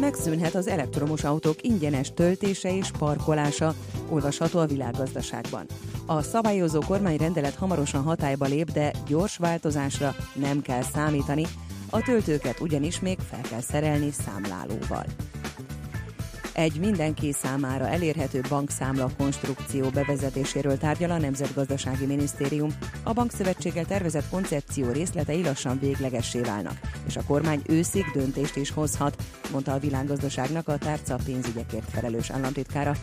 megszűnhet 0.02 0.54
az 0.54 0.66
elektromos 0.66 1.24
autók 1.24 1.62
ingyenes 1.62 2.12
töltése 2.14 2.76
és 2.76 2.90
parkolása, 2.98 3.74
olvasható 4.08 4.58
a 4.58 4.66
világgazdaságban. 4.66 5.66
A 6.06 6.22
szabályozó 6.22 6.80
kormányrendelet 6.80 7.54
hamarosan 7.54 8.02
hatályba 8.02 8.44
lép, 8.44 8.70
de 8.70 8.92
gyors 9.06 9.36
változásra 9.36 10.14
nem 10.34 10.62
kell 10.62 10.82
számítani, 10.82 11.44
a 11.90 12.02
töltőket 12.02 12.60
ugyanis 12.60 13.00
még 13.00 13.18
fel 13.18 13.40
kell 13.40 13.60
szerelni 13.60 14.10
számlálóval. 14.10 15.04
Egy 16.52 16.80
mindenki 16.80 17.32
számára 17.32 17.88
elérhető 17.88 18.40
bankszámla 18.48 19.10
konstrukció 19.16 19.88
bevezetéséről 19.88 20.78
tárgyal 20.78 21.10
a 21.10 21.18
Nemzetgazdasági 21.18 22.06
Minisztérium. 22.06 22.70
A 23.02 23.12
bankszövetséggel 23.12 23.84
tervezett 23.84 24.28
koncepció 24.30 24.90
részletei 24.90 25.42
lassan 25.42 25.78
véglegessé 25.78 26.40
válnak, 26.40 26.80
és 27.06 27.16
a 27.16 27.22
kormány 27.26 27.62
őszig 27.66 28.04
döntést 28.14 28.56
is 28.56 28.70
hozhat, 28.70 29.22
mondta 29.52 29.72
a 29.72 29.78
világgazdaságnak 29.78 30.68
a 30.68 30.78
tárca 30.78 31.18
pénzügyekért 31.24 31.90
felelős 31.90 32.30
államtitkára. 32.30 32.94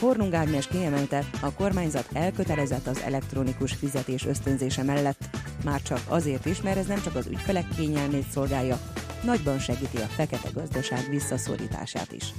Hornung 0.00 0.34
Ágnes 0.34 0.66
kiemelte, 0.66 1.24
a 1.40 1.52
kormányzat 1.52 2.08
elkötelezett 2.12 2.86
az 2.86 3.02
elektronikus 3.04 3.72
fizetés 3.72 4.26
ösztönzése 4.26 4.82
mellett, 4.82 5.28
már 5.64 5.82
csak 5.82 6.00
azért 6.08 6.46
is, 6.46 6.62
mert 6.62 6.76
ez 6.76 6.86
nem 6.86 7.02
csak 7.02 7.14
az 7.14 7.26
ügyfelek 7.26 7.68
kényelmét 7.76 8.30
szolgálja, 8.30 8.78
nagyban 9.22 9.58
segíti 9.58 9.96
a 9.96 10.06
fekete 10.06 10.48
gazdaság 10.54 11.06
visszaszorítását 11.10 12.12
is. 12.12 12.32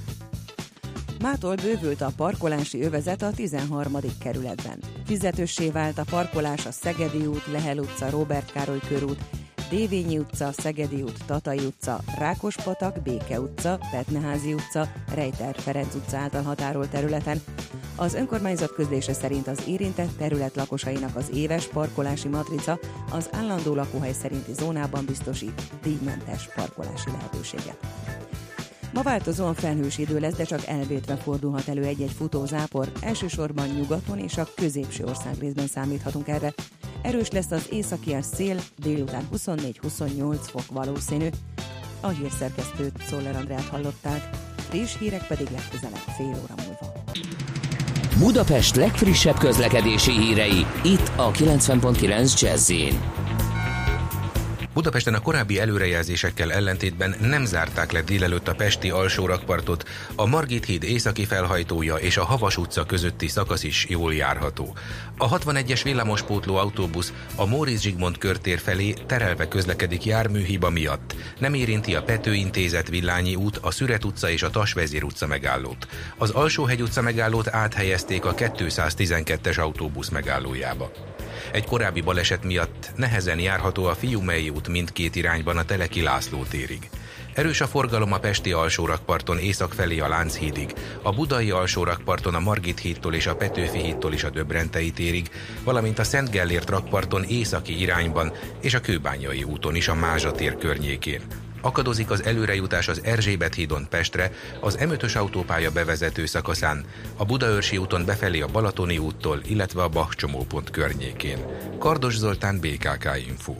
Mától 1.22 1.54
bővült 1.54 2.00
a 2.00 2.12
parkolási 2.16 2.82
övezet 2.82 3.22
a 3.22 3.30
13. 3.30 3.92
kerületben. 4.20 4.78
Fizetőssé 5.06 5.70
vált 5.70 5.98
a 5.98 6.04
parkolás 6.10 6.66
a 6.66 6.70
Szegedi 6.70 7.26
út, 7.26 7.46
Lehel 7.46 7.78
utca, 7.78 8.10
Robert 8.10 8.52
Károly 8.52 8.80
körút, 8.88 9.20
Dévényi 9.70 10.18
utca, 10.18 10.52
Szegedi 10.52 11.02
út, 11.02 11.24
Tatai 11.26 11.58
utca, 11.58 12.00
Rákospatak, 12.18 13.02
Béke 13.02 13.40
utca, 13.40 13.78
Petneházi 13.90 14.52
utca, 14.52 14.88
Rejter 15.14 15.54
Ferenc 15.58 15.94
utca 15.94 16.16
által 16.16 16.42
határolt 16.42 16.90
területen. 16.90 17.40
Az 17.96 18.14
önkormányzat 18.14 18.72
közlése 18.72 19.12
szerint 19.12 19.46
az 19.46 19.62
érintett 19.66 20.16
terület 20.18 20.56
lakosainak 20.56 21.16
az 21.16 21.30
éves 21.34 21.66
parkolási 21.66 22.28
matrica 22.28 22.78
az 23.10 23.28
állandó 23.32 23.74
lakóhely 23.74 24.12
szerinti 24.12 24.52
zónában 24.52 25.04
biztosít 25.04 25.62
díjmentes 25.82 26.48
parkolási 26.54 27.10
lehetőséget. 27.10 27.78
Ma 28.92 29.02
változóan 29.02 29.54
felhős 29.54 29.98
idő 29.98 30.18
lesz, 30.18 30.34
de 30.34 30.44
csak 30.44 30.66
elvétve 30.66 31.16
fordulhat 31.16 31.68
elő 31.68 31.82
egy-egy 31.82 32.12
futózápor. 32.16 32.92
Elsősorban 33.00 33.68
nyugaton 33.68 34.18
és 34.18 34.36
a 34.36 34.48
középső 34.54 35.04
országrészben 35.04 35.66
számíthatunk 35.66 36.28
erre. 36.28 36.54
Erős 37.02 37.30
lesz 37.30 37.50
az 37.50 37.66
északi 37.70 38.16
szél, 38.20 38.60
délután 38.78 39.28
24-28 39.36 40.38
fok 40.40 40.64
valószínű. 40.72 41.28
A 42.00 42.08
hírszerkesztőt 42.08 43.02
Szoller 43.06 43.36
Andrát 43.36 43.68
hallották, 43.68 44.30
friss 44.56 44.98
hírek 44.98 45.26
pedig 45.26 45.46
legközelebb 45.50 46.04
fél 46.16 46.40
óra 46.42 46.54
múlva. 46.64 46.92
Budapest 48.18 48.76
legfrissebb 48.76 49.38
közlekedési 49.38 50.12
hírei, 50.12 50.66
itt 50.84 51.10
a 51.16 51.30
90.9 51.30 52.40
jazz 52.40 52.72
Budapesten 54.76 55.14
a 55.14 55.20
korábbi 55.20 55.60
előrejelzésekkel 55.60 56.52
ellentétben 56.52 57.14
nem 57.20 57.44
zárták 57.44 57.92
le 57.92 58.02
délelőtt 58.02 58.48
a 58.48 58.54
Pesti 58.54 58.90
alsórakpartot, 58.90 59.88
a 60.14 60.26
Margit 60.26 60.64
híd 60.64 60.82
északi 60.82 61.24
felhajtója 61.24 61.94
és 61.94 62.16
a 62.16 62.24
Havas 62.24 62.56
utca 62.56 62.86
közötti 62.86 63.28
szakasz 63.28 63.62
is 63.62 63.86
jól 63.88 64.14
járható. 64.14 64.76
A 65.16 65.38
61-es 65.38 65.80
villamospótló 65.84 66.56
autóbusz 66.56 67.12
a 67.34 67.46
Móricz 67.46 67.80
Zsigmond 67.80 68.18
körtér 68.18 68.58
felé 68.58 68.94
terelve 69.06 69.48
közlekedik 69.48 70.04
járműhiba 70.04 70.70
miatt. 70.70 71.14
Nem 71.38 71.54
érinti 71.54 71.94
a 71.94 72.02
Pető 72.02 72.34
Intézet 72.34 72.88
Villányi 72.88 73.34
út, 73.34 73.56
a 73.56 73.70
Szüret 73.70 74.04
utca 74.04 74.30
és 74.30 74.42
a 74.42 74.50
Tasvezér 74.50 75.04
utca 75.04 75.26
megállót. 75.26 75.86
Az 76.18 76.30
Alsóhegy 76.30 76.82
utca 76.82 77.02
megállót 77.02 77.48
áthelyezték 77.48 78.24
a 78.24 78.34
212-es 78.34 79.60
autóbusz 79.60 80.08
megállójába. 80.08 80.90
Egy 81.52 81.64
korábbi 81.64 82.00
baleset 82.00 82.44
miatt 82.44 82.90
nehezen 82.96 83.38
járható 83.38 83.84
a 83.84 83.94
Fiumei 83.94 84.48
út 84.48 84.68
mindkét 84.68 85.16
irányban 85.16 85.56
a 85.56 85.64
Teleki 85.64 86.02
László 86.02 86.44
térig. 86.44 86.88
Erős 87.34 87.60
a 87.60 87.66
forgalom 87.66 88.12
a 88.12 88.18
Pesti 88.18 88.52
alsórakparton 88.52 89.38
észak 89.38 89.72
felé 89.72 89.98
a 89.98 90.08
Lánchídig, 90.08 90.74
a 91.02 91.12
Budai 91.12 91.50
alsórakparton 91.50 92.34
a 92.34 92.40
Margit 92.40 92.78
hídtól 92.78 93.14
és 93.14 93.26
a 93.26 93.36
Petőfi 93.36 93.78
hídtól 93.78 94.12
is 94.12 94.24
a 94.24 94.30
Döbrentei 94.30 94.90
térig, 94.90 95.30
valamint 95.64 95.98
a 95.98 96.04
Szent 96.04 96.30
Gellért 96.30 96.70
rakparton 96.70 97.24
északi 97.24 97.80
irányban 97.80 98.32
és 98.60 98.74
a 98.74 98.80
Kőbányai 98.80 99.42
úton 99.42 99.74
is 99.74 99.88
a 99.88 99.94
Mázsa 99.94 100.32
tér 100.32 100.56
környékén. 100.56 101.45
Akadozik 101.60 102.10
az 102.10 102.24
előrejutás 102.24 102.88
az 102.88 103.00
Erzsébet 103.04 103.54
hídon 103.54 103.86
Pestre, 103.90 104.32
az 104.60 104.78
M5-ös 104.80 105.16
autópálya 105.16 105.70
bevezető 105.70 106.26
szakaszán, 106.26 106.84
a 107.16 107.24
Budaörsi 107.24 107.78
úton 107.78 108.04
befelé 108.04 108.40
a 108.40 108.46
Balatoni 108.46 108.98
úttól, 108.98 109.40
illetve 109.46 109.82
a 109.82 109.88
Bach 109.88 110.14
csomópont 110.14 110.70
környékén. 110.70 111.38
Kardos 111.78 112.16
Zoltán, 112.16 112.60
BKK 112.60 113.08
Info. 113.28 113.54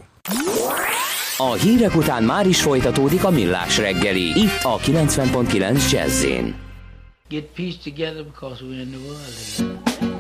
A 1.38 1.52
hírek 1.52 1.96
után 1.96 2.22
már 2.22 2.46
is 2.46 2.62
folytatódik 2.62 3.24
a 3.24 3.30
millás 3.30 3.78
reggeli, 3.78 4.40
itt 4.40 4.62
a 4.62 4.78
90.9 4.78 5.90
jazz 5.90 6.24
Get 7.28 7.44
peace 7.54 7.78
together 7.82 8.24
because 8.24 8.62
we're 8.62 8.80
in 8.80 8.90
the 8.90 8.98
world. 8.98 10.15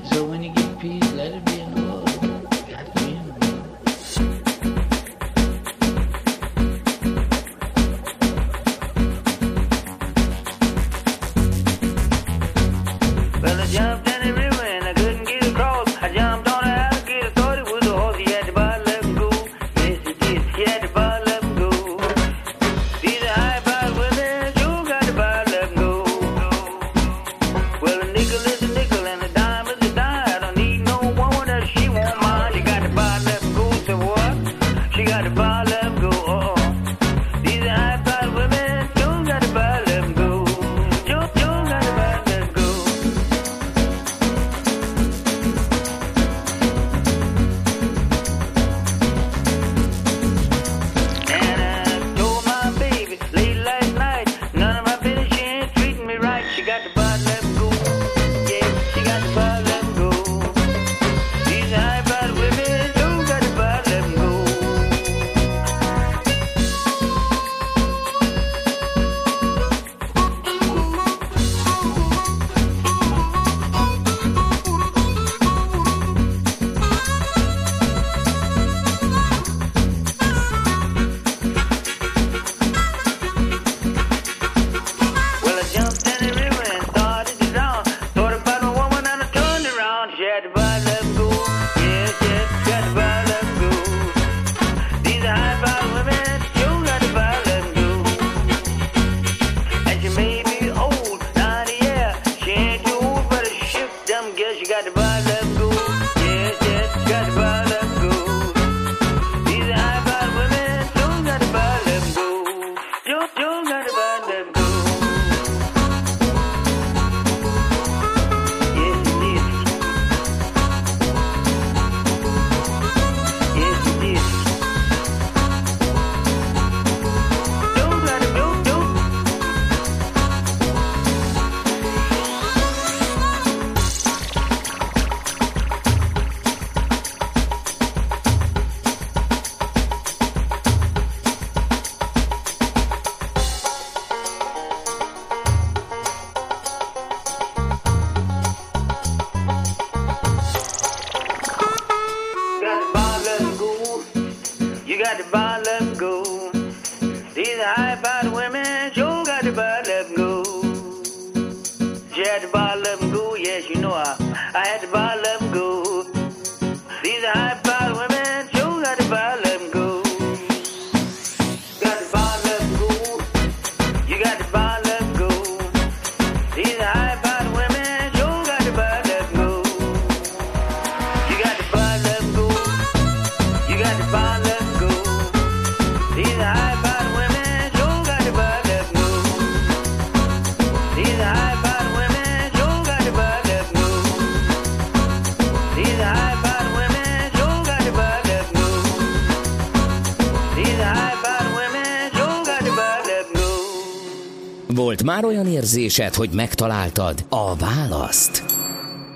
Olyan 205.36 205.52
érzésed, 205.52 206.14
hogy 206.14 206.30
megtaláltad 206.32 207.24
a 207.28 207.56
választ? 207.56 208.44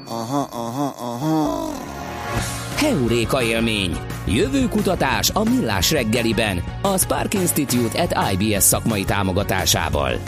Aha, 0.07 0.49
aha, 0.51 0.95
aha. 0.99 1.73
Heuréka 2.77 3.43
élmény. 3.43 3.99
Jövő 4.27 4.68
kutatás 4.68 5.31
a 5.31 5.43
Millás 5.45 5.91
reggeliben. 5.91 6.64
A 6.83 6.99
Spark 6.99 7.35
Institute 7.35 8.03
at 8.03 8.33
IBS 8.33 8.62
szakmai 8.62 9.05
támogatásával. 9.05 10.18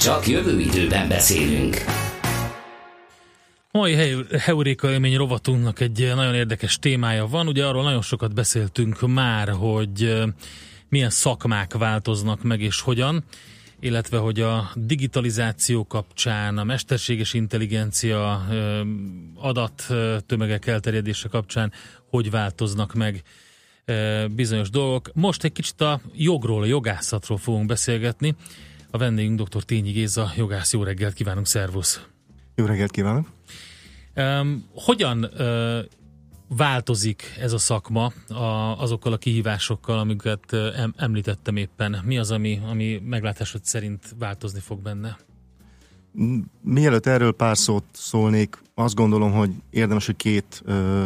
Csak 0.00 0.26
jövő 0.26 0.60
időben 0.60 1.08
beszélünk. 1.08 1.76
Mai 3.70 3.94
Heu- 3.94 4.40
Heuréka 4.40 4.90
élmény 4.90 5.16
rovatunknak 5.16 5.80
egy 5.80 6.12
nagyon 6.14 6.34
érdekes 6.34 6.78
témája 6.78 7.26
van. 7.26 7.46
Ugye 7.48 7.64
arról 7.64 7.82
nagyon 7.82 8.02
sokat 8.02 8.34
beszéltünk 8.34 9.06
már, 9.14 9.48
hogy 9.48 10.22
milyen 10.88 11.10
szakmák 11.10 11.74
változnak 11.74 12.42
meg 12.42 12.60
és 12.60 12.80
hogyan, 12.80 13.24
illetve 13.80 14.18
hogy 14.18 14.40
a 14.40 14.70
digitalizáció 14.74 15.86
kapcsán, 15.86 16.58
a 16.58 16.64
mesterséges 16.64 17.34
intelligencia 17.34 18.46
adat 19.34 19.86
tömegek 20.26 20.66
elterjedése 20.66 21.28
kapcsán 21.28 21.72
hogy 22.10 22.30
változnak 22.30 22.94
meg 22.94 23.22
bizonyos 24.30 24.70
dolgok. 24.70 25.10
Most 25.14 25.44
egy 25.44 25.52
kicsit 25.52 25.80
a 25.80 26.00
jogról, 26.14 26.62
a 26.62 26.66
jogászatról 26.66 27.38
fogunk 27.38 27.66
beszélgetni. 27.66 28.34
A 28.90 28.98
vendégünk 28.98 29.40
dr. 29.40 29.62
Tényi 29.62 29.90
Géza, 29.90 30.32
jogász, 30.36 30.72
jó 30.72 30.82
reggelt 30.82 31.14
kívánunk, 31.14 31.46
szervusz! 31.46 32.00
Jó 32.54 32.64
reggelt 32.64 32.90
kívánok! 32.90 33.28
Um, 34.14 34.68
hogyan 34.74 35.24
uh, 35.24 35.78
változik 36.48 37.34
ez 37.40 37.52
a 37.52 37.58
szakma 37.58 38.12
a, 38.28 38.80
azokkal 38.80 39.12
a 39.12 39.16
kihívásokkal, 39.16 39.98
amiket 39.98 40.52
em, 40.52 40.94
említettem 40.96 41.56
éppen? 41.56 42.02
Mi 42.04 42.18
az, 42.18 42.30
ami, 42.30 42.60
ami 42.68 43.02
meglátásod 43.04 43.64
szerint 43.64 44.14
változni 44.18 44.60
fog 44.60 44.80
benne? 44.80 45.16
Mielőtt 46.62 47.06
erről 47.06 47.32
pár 47.32 47.56
szót 47.56 47.84
szólnék, 47.92 48.58
azt 48.74 48.94
gondolom, 48.94 49.32
hogy 49.32 49.50
érdemes, 49.70 50.06
hogy 50.06 50.16
két 50.16 50.62
ö, 50.64 51.04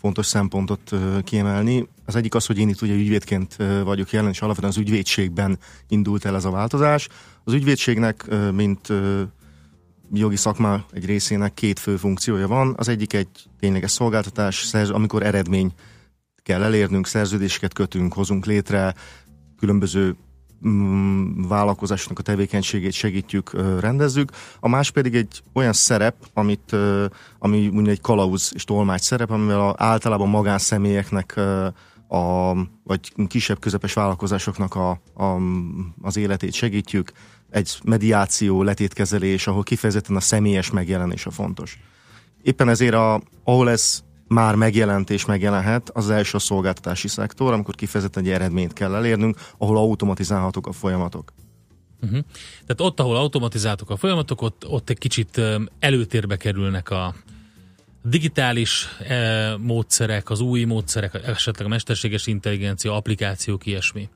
fontos 0.00 0.26
szempontot 0.26 0.92
ö, 0.92 1.18
kiemelni. 1.24 1.88
Az 2.04 2.16
egyik 2.16 2.34
az, 2.34 2.46
hogy 2.46 2.58
én 2.58 2.68
itt 2.68 2.82
ugye 2.82 2.94
ügyvédként 2.94 3.54
ö, 3.58 3.82
vagyok 3.82 4.10
jelen, 4.10 4.30
és 4.30 4.40
alapvetően 4.40 4.72
az 4.72 4.78
ügyvédségben 4.78 5.58
indult 5.88 6.24
el 6.24 6.34
ez 6.34 6.44
a 6.44 6.50
változás. 6.50 7.08
Az 7.44 7.52
ügyvédségnek, 7.52 8.24
ö, 8.28 8.50
mint 8.50 8.88
ö, 8.88 9.22
jogi 10.12 10.36
szakma 10.36 10.84
egy 10.90 11.04
részének 11.04 11.54
két 11.54 11.78
fő 11.78 11.96
funkciója 11.96 12.48
van. 12.48 12.74
Az 12.76 12.88
egyik 12.88 13.12
egy 13.12 13.28
tényleges 13.58 13.90
szolgáltatás, 13.90 14.74
amikor 14.74 15.22
eredmény 15.22 15.72
kell 16.42 16.62
elérnünk, 16.62 17.06
szerződéseket 17.06 17.72
kötünk, 17.72 18.12
hozunk 18.12 18.46
létre, 18.46 18.94
különböző 19.58 20.16
mm, 20.68 21.42
vállalkozásnak 21.48 22.18
a 22.18 22.22
tevékenységét 22.22 22.92
segítjük, 22.92 23.80
rendezzük. 23.80 24.30
A 24.60 24.68
más 24.68 24.90
pedig 24.90 25.14
egy 25.14 25.42
olyan 25.52 25.72
szerep, 25.72 26.14
amit, 26.34 26.76
ami 27.38 27.68
úgy 27.68 27.88
egy 27.88 28.00
kalauz 28.00 28.50
és 28.54 28.64
tolmács 28.64 29.00
szerep, 29.00 29.30
amivel 29.30 29.60
a, 29.60 29.74
általában 29.78 30.28
magánszemélyeknek 30.28 31.40
a, 32.08 32.54
vagy 32.84 33.12
kisebb 33.26 33.58
közepes 33.58 33.92
vállalkozásoknak 33.92 34.74
a, 34.74 34.90
a, 35.14 35.38
az 36.02 36.16
életét 36.16 36.52
segítjük. 36.52 37.12
Egy 37.52 37.78
mediáció, 37.84 38.62
letétkezelés, 38.62 39.46
ahol 39.46 39.62
kifejezetten 39.62 40.16
a 40.16 40.20
személyes 40.20 40.70
megjelenés 40.70 41.26
a 41.26 41.30
fontos. 41.30 41.78
Éppen 42.42 42.68
ezért, 42.68 42.94
a, 42.94 43.22
ahol 43.44 43.70
ez 43.70 44.02
már 44.28 44.54
megjelent 44.54 45.10
és 45.10 45.24
megjelenhet, 45.24 45.90
az, 45.90 46.10
első 46.10 46.36
a 46.36 46.40
szolgáltatási 46.40 47.08
szektor, 47.08 47.52
amikor 47.52 47.74
kifejezetten 47.74 48.24
egy 48.24 48.30
eredményt 48.30 48.72
kell 48.72 48.94
elérnünk, 48.94 49.36
ahol 49.58 49.76
automatizálhatók 49.76 50.66
a 50.66 50.72
folyamatok. 50.72 51.32
Uh-huh. 52.02 52.18
Tehát 52.66 52.80
ott, 52.80 53.00
ahol 53.00 53.16
automatizáltok 53.16 53.90
a 53.90 53.96
folyamatok, 53.96 54.42
ott, 54.42 54.68
ott 54.68 54.90
egy 54.90 54.98
kicsit 54.98 55.40
előtérbe 55.78 56.36
kerülnek 56.36 56.90
a 56.90 57.14
digitális 58.02 58.88
e, 59.08 59.56
módszerek, 59.56 60.30
az 60.30 60.40
új 60.40 60.64
módszerek, 60.64 61.14
esetleg 61.26 61.66
a 61.66 61.70
mesterséges 61.70 62.26
intelligencia, 62.26 62.96
applikációk, 62.96 63.66
ilyesmi. 63.66 64.08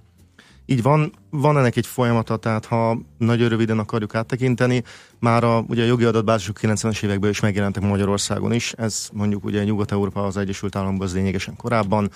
Így 0.66 0.82
van, 0.82 1.12
van 1.30 1.58
ennek 1.58 1.76
egy 1.76 1.86
folyamata, 1.86 2.36
tehát 2.36 2.64
ha 2.64 2.98
nagyon 3.18 3.48
röviden 3.48 3.78
akarjuk 3.78 4.14
áttekinteni, 4.14 4.82
már 5.18 5.44
a, 5.44 5.64
ugye 5.68 5.82
a 5.82 5.86
jogi 5.86 6.04
adatbázisok 6.04 6.58
90-es 6.62 7.02
években 7.02 7.30
is 7.30 7.40
megjelentek 7.40 7.82
Magyarországon 7.82 8.52
is, 8.52 8.72
ez 8.72 9.08
mondjuk 9.12 9.44
ugye 9.44 9.64
Nyugat-Európa, 9.64 10.24
az 10.24 10.36
Egyesült 10.36 10.76
Államokban 10.76 11.06
az 11.06 11.14
lényegesen 11.14 11.56
korábban, 11.56 12.10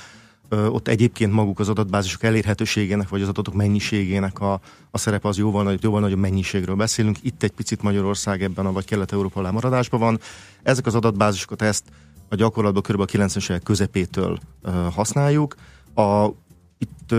Ö, 0.53 0.67
ott 0.67 0.89
egyébként 0.89 1.33
maguk 1.33 1.59
az 1.59 1.69
adatbázisok 1.69 2.23
elérhetőségének, 2.23 3.09
vagy 3.09 3.23
az 3.23 3.29
adatok 3.29 3.55
mennyiségének 3.55 4.41
a, 4.41 4.61
a 4.91 4.99
szerepe 4.99 5.29
az 5.29 5.39
jóval, 5.39 5.63
nagy, 5.63 5.83
jóval 5.83 6.01
nagyobb 6.01 6.19
mennyiségről 6.19 6.75
beszélünk. 6.75 7.17
Itt 7.23 7.43
egy 7.43 7.51
picit 7.51 7.83
Magyarország 7.83 8.43
ebben 8.43 8.67
a 8.67 8.73
vagy 8.73 8.85
Kelet-Európa 8.85 9.43
lemaradásban 9.43 10.01
van. 10.01 10.21
Ezek 10.63 10.87
az 10.87 10.95
adatbázisokat 10.95 11.63
ezt 11.63 11.85
a 12.29 12.35
gyakorlatban 12.35 12.83
kb. 12.83 13.01
a 13.01 13.05
90-es 13.05 13.51
évek 13.51 13.63
közepétől 13.63 14.39
ö, 14.63 14.71
használjuk. 14.71 15.55
A, 15.95 16.27
itt 16.83 17.13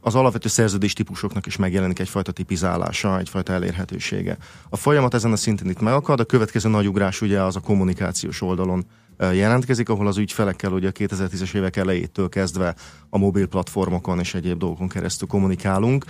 az 0.00 0.14
alapvető 0.14 0.48
szerződés 0.48 0.92
típusoknak 0.92 1.46
is 1.46 1.56
megjelenik 1.56 1.98
egyfajta 1.98 2.32
tipizálása, 2.32 3.18
egyfajta 3.18 3.52
elérhetősége. 3.52 4.36
A 4.68 4.76
folyamat 4.76 5.14
ezen 5.14 5.32
a 5.32 5.36
szinten 5.36 5.70
itt 5.70 5.80
megakad, 5.80 6.20
a 6.20 6.24
következő 6.24 6.68
nagy 6.68 6.88
ugrás 6.88 7.20
ugye 7.20 7.42
az 7.42 7.56
a 7.56 7.60
kommunikációs 7.60 8.42
oldalon 8.42 8.84
jelentkezik, 9.18 9.88
ahol 9.88 10.06
az 10.06 10.16
ügyfelekkel 10.16 10.72
ugye 10.72 10.88
a 10.88 10.92
2010-es 10.92 11.54
évek 11.54 11.76
elejétől 11.76 12.28
kezdve 12.28 12.74
a 13.08 13.18
mobil 13.18 13.46
platformokon 13.46 14.18
és 14.18 14.34
egyéb 14.34 14.58
dolgokon 14.58 14.88
keresztül 14.88 15.28
kommunikálunk. 15.28 16.04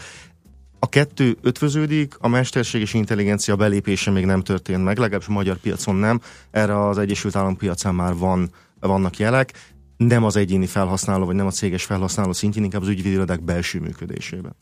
A 0.79 0.89
kettő 0.89 1.37
ötvöződik, 1.43 2.15
a 2.19 2.29
mesterséges 2.29 2.95
intelligencia 2.95 3.57
belépése 3.57 4.11
még 4.11 4.25
nem 4.25 4.41
történt 4.41 4.85
meg, 4.85 4.99
legalábbis 4.99 5.29
a 5.29 5.33
magyar 5.33 5.57
piacon 5.57 5.95
nem. 5.95 6.21
Erre 6.51 6.87
az 6.87 6.99
Egyesült 6.99 7.37
Állam 7.37 7.57
piacán 7.57 7.95
már 7.95 8.17
van, 8.17 8.51
vannak 8.81 9.19
jelek, 9.19 9.53
nem 9.97 10.25
az 10.25 10.37
egyéni 10.37 10.67
felhasználó, 10.67 11.25
vagy 11.25 11.35
nem 11.35 11.47
a 11.47 11.51
céges 11.51 11.85
felhasználó 11.85 12.33
szintjén, 12.33 12.65
inkább 12.65 12.83
az 12.83 12.89
ügyvédirodák 12.89 13.43
belső 13.43 13.81
működésében. 13.81 14.57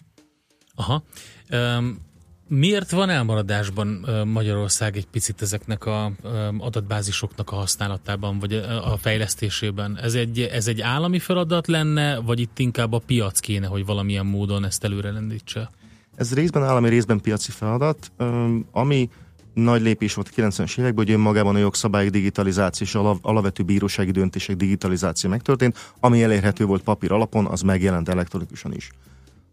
Aha. 0.75 1.03
Um, 1.51 1.99
miért 2.49 2.91
van 2.91 3.11
elmaradásban 3.11 3.87
Magyarország 4.27 4.97
egy 4.97 5.07
picit 5.07 5.43
ezeknek 5.43 5.87
a 5.87 6.13
adatbázisoknak 6.59 7.51
a 7.51 7.55
használatában, 7.55 8.39
vagy 8.39 8.53
a, 8.53 8.93
a 8.93 8.97
fejlesztésében? 8.97 9.99
Ez 9.99 10.15
egy, 10.15 10.41
ez 10.41 10.67
egy 10.67 10.81
állami 10.81 11.19
feladat 11.19 11.67
lenne, 11.67 12.19
vagy 12.19 12.41
itt 12.41 12.59
inkább 12.59 12.93
a 12.93 12.99
piac 12.99 13.41
kéne, 13.41 13.67
hogy 13.67 13.85
valamilyen 13.85 14.27
módon 14.27 14.65
ezt 14.65 14.85
előre 14.85 15.11
lendítse? 15.11 15.71
Ez 16.17 16.35
részben 16.35 16.63
állami, 16.63 16.89
részben 16.89 17.21
piaci 17.21 17.51
feladat, 17.51 18.13
ami 18.71 19.11
nagy 19.55 19.83
lépés 19.83 20.15
volt 20.15 20.31
a 20.37 20.41
90-es 20.41 20.79
években, 20.79 21.05
hogy 21.05 21.15
önmagában 21.15 21.55
a 21.55 21.59
jogszabályok 21.59 22.11
digitalizáció 22.13 22.87
és 22.87 22.95
alapvető 23.23 23.63
bírósági 23.63 24.11
döntések 24.11 24.57
digitalizáció 24.57 25.31
megtörtént, 25.31 25.95
ami 26.01 26.23
elérhető 26.23 26.65
volt 26.65 26.83
papír 26.83 27.13
alapon, 27.13 27.47
az 27.47 27.61
megjelent 27.61 28.09
elektronikusan 28.09 28.75
is. 28.75 28.91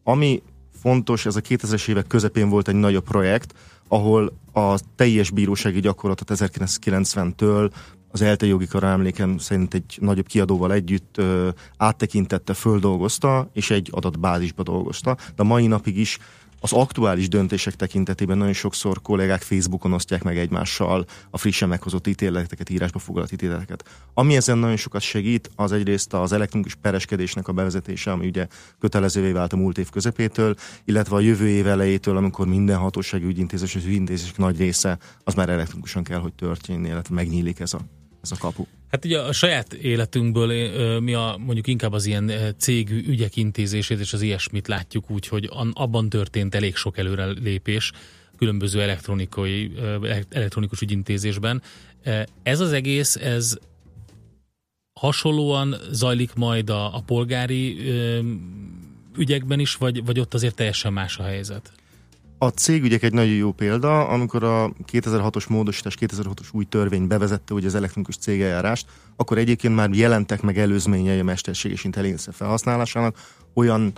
Ami 0.03 0.41
fontos, 0.81 1.25
ez 1.25 1.35
a 1.35 1.41
2000-es 1.41 1.89
évek 1.89 2.07
közepén 2.07 2.49
volt 2.49 2.67
egy 2.67 2.75
nagyobb 2.75 3.03
projekt, 3.03 3.53
ahol 3.87 4.33
a 4.53 4.79
teljes 4.95 5.29
bírósági 5.29 5.79
gyakorlatot 5.79 6.31
1990-től 6.33 7.71
az 8.11 8.21
ELTE 8.21 8.45
jogi 8.45 8.67
kara 8.67 8.87
emlékem 8.87 9.37
szerint 9.37 9.73
egy 9.73 9.97
nagyobb 10.01 10.27
kiadóval 10.27 10.73
együtt 10.73 11.17
ö, 11.17 11.49
áttekintette, 11.77 12.53
földolgozta, 12.53 13.49
és 13.53 13.69
egy 13.69 13.89
adatbázisba 13.91 14.63
dolgozta. 14.63 15.17
De 15.35 15.43
mai 15.43 15.67
napig 15.67 15.97
is 15.97 16.17
az 16.63 16.73
aktuális 16.73 17.27
döntések 17.27 17.75
tekintetében 17.75 18.37
nagyon 18.37 18.53
sokszor 18.53 19.01
kollégák 19.01 19.41
Facebookon 19.41 19.93
osztják 19.93 20.23
meg 20.23 20.37
egymással 20.37 21.05
a 21.29 21.37
frissen 21.37 21.69
meghozott 21.69 22.07
ítéleteket, 22.07 22.69
írásba 22.69 22.99
foglalt 22.99 23.31
ítéleteket. 23.31 23.89
Ami 24.13 24.35
ezen 24.35 24.57
nagyon 24.57 24.75
sokat 24.75 25.01
segít, 25.01 25.49
az 25.55 25.71
egyrészt 25.71 26.13
az 26.13 26.31
elektronikus 26.31 26.75
pereskedésnek 26.75 27.47
a 27.47 27.51
bevezetése, 27.51 28.11
ami 28.11 28.27
ugye 28.27 28.47
kötelezővé 28.79 29.31
vált 29.31 29.53
a 29.53 29.57
múlt 29.57 29.77
év 29.77 29.89
közepétől, 29.89 30.55
illetve 30.85 31.15
a 31.15 31.19
jövő 31.19 31.47
év 31.47 31.67
elejétől, 31.67 32.17
amikor 32.17 32.47
minden 32.47 32.77
hatósági 32.77 33.25
ügyintézés, 33.25 33.75
az 33.75 33.85
ügyintézések 33.85 34.37
nagy 34.37 34.57
része, 34.57 34.97
az 35.23 35.33
már 35.33 35.49
elektronikusan 35.49 36.03
kell, 36.03 36.19
hogy 36.19 36.33
történjen, 36.33 36.91
illetve 36.91 37.15
megnyílik 37.15 37.59
ez 37.59 37.73
a, 37.73 37.79
ez 38.21 38.31
a 38.31 38.35
kapu. 38.39 38.65
Hát 38.89 39.05
ugye 39.05 39.19
a 39.19 39.31
saját 39.31 39.73
életünkből 39.73 40.99
mi 40.99 41.13
a, 41.13 41.35
mondjuk 41.39 41.67
inkább 41.67 41.93
az 41.93 42.05
ilyen 42.05 42.29
ö, 42.29 42.49
cég 42.57 42.89
ügyek 42.89 43.35
intézését 43.35 43.99
és 43.99 44.13
az 44.13 44.21
ilyesmit 44.21 44.67
látjuk 44.67 45.09
úgy, 45.11 45.27
hogy 45.27 45.49
an- 45.51 45.77
abban 45.77 46.09
történt 46.09 46.55
elég 46.55 46.75
sok 46.75 46.97
előrelépés 46.97 47.91
különböző 48.37 48.81
elektronikai, 48.81 49.71
elektronikus 50.29 50.81
ügyintézésben. 50.81 51.61
Ez 52.43 52.59
az 52.59 52.71
egész, 52.71 53.15
ez 53.15 53.57
hasonlóan 54.99 55.75
zajlik 55.91 56.33
majd 56.33 56.69
a, 56.69 56.95
a 56.95 57.01
polgári 57.01 57.77
ügyekben 59.17 59.59
is, 59.59 59.75
vagy, 59.75 60.05
vagy 60.05 60.19
ott 60.19 60.33
azért 60.33 60.55
teljesen 60.55 60.93
más 60.93 61.17
a 61.17 61.23
helyzet? 61.23 61.71
A 62.43 62.49
cégügyek 62.49 63.03
egy 63.03 63.13
nagyon 63.13 63.35
jó 63.35 63.51
példa, 63.51 64.07
amikor 64.07 64.43
a 64.43 64.73
2006-os 64.91 65.49
módosítás, 65.49 65.97
2006-os 65.99 66.51
új 66.51 66.63
törvény 66.63 67.07
bevezette 67.07 67.53
ugye 67.53 67.67
az 67.67 67.75
elektronikus 67.75 68.17
cégeljárást, 68.17 68.87
akkor 69.15 69.37
egyébként 69.37 69.75
már 69.75 69.89
jelentek 69.89 70.41
meg 70.41 70.57
előzményei 70.57 71.19
a 71.19 71.23
mesterséges 71.23 71.83
intelligencia 71.83 72.31
felhasználásának. 72.31 73.17
Olyan 73.53 73.93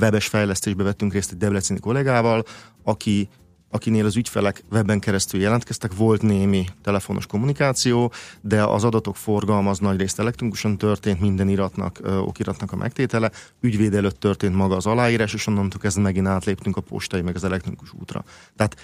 webes 0.00 0.26
fejlesztésbe 0.26 0.82
vettünk 0.82 1.12
részt 1.12 1.32
egy 1.32 1.38
debreceni 1.38 1.80
kollégával, 1.80 2.44
aki 2.82 3.28
akinél 3.70 4.04
az 4.04 4.16
ügyfelek 4.16 4.62
webben 4.70 4.98
keresztül 5.00 5.40
jelentkeztek, 5.40 5.94
volt 5.94 6.22
némi 6.22 6.64
telefonos 6.82 7.26
kommunikáció, 7.26 8.12
de 8.40 8.62
az 8.64 8.84
adatok 8.84 9.16
forgalma 9.16 9.70
az 9.70 9.78
nagy 9.78 9.98
részt 9.98 10.18
elektronikusan 10.18 10.78
történt, 10.78 11.20
minden 11.20 11.48
iratnak, 11.48 12.00
okiratnak 12.20 12.72
a 12.72 12.76
megtétele, 12.76 13.30
ügyvéd 13.60 13.94
előtt 13.94 14.20
történt 14.20 14.54
maga 14.54 14.76
az 14.76 14.86
aláírás, 14.86 15.34
és 15.34 15.46
onnantól 15.46 15.80
kezdve 15.80 16.02
megint 16.02 16.26
átléptünk 16.26 16.76
a 16.76 16.80
postai 16.80 17.20
meg 17.22 17.34
az 17.34 17.44
elektronikus 17.44 17.92
útra. 18.00 18.24
Tehát 18.56 18.76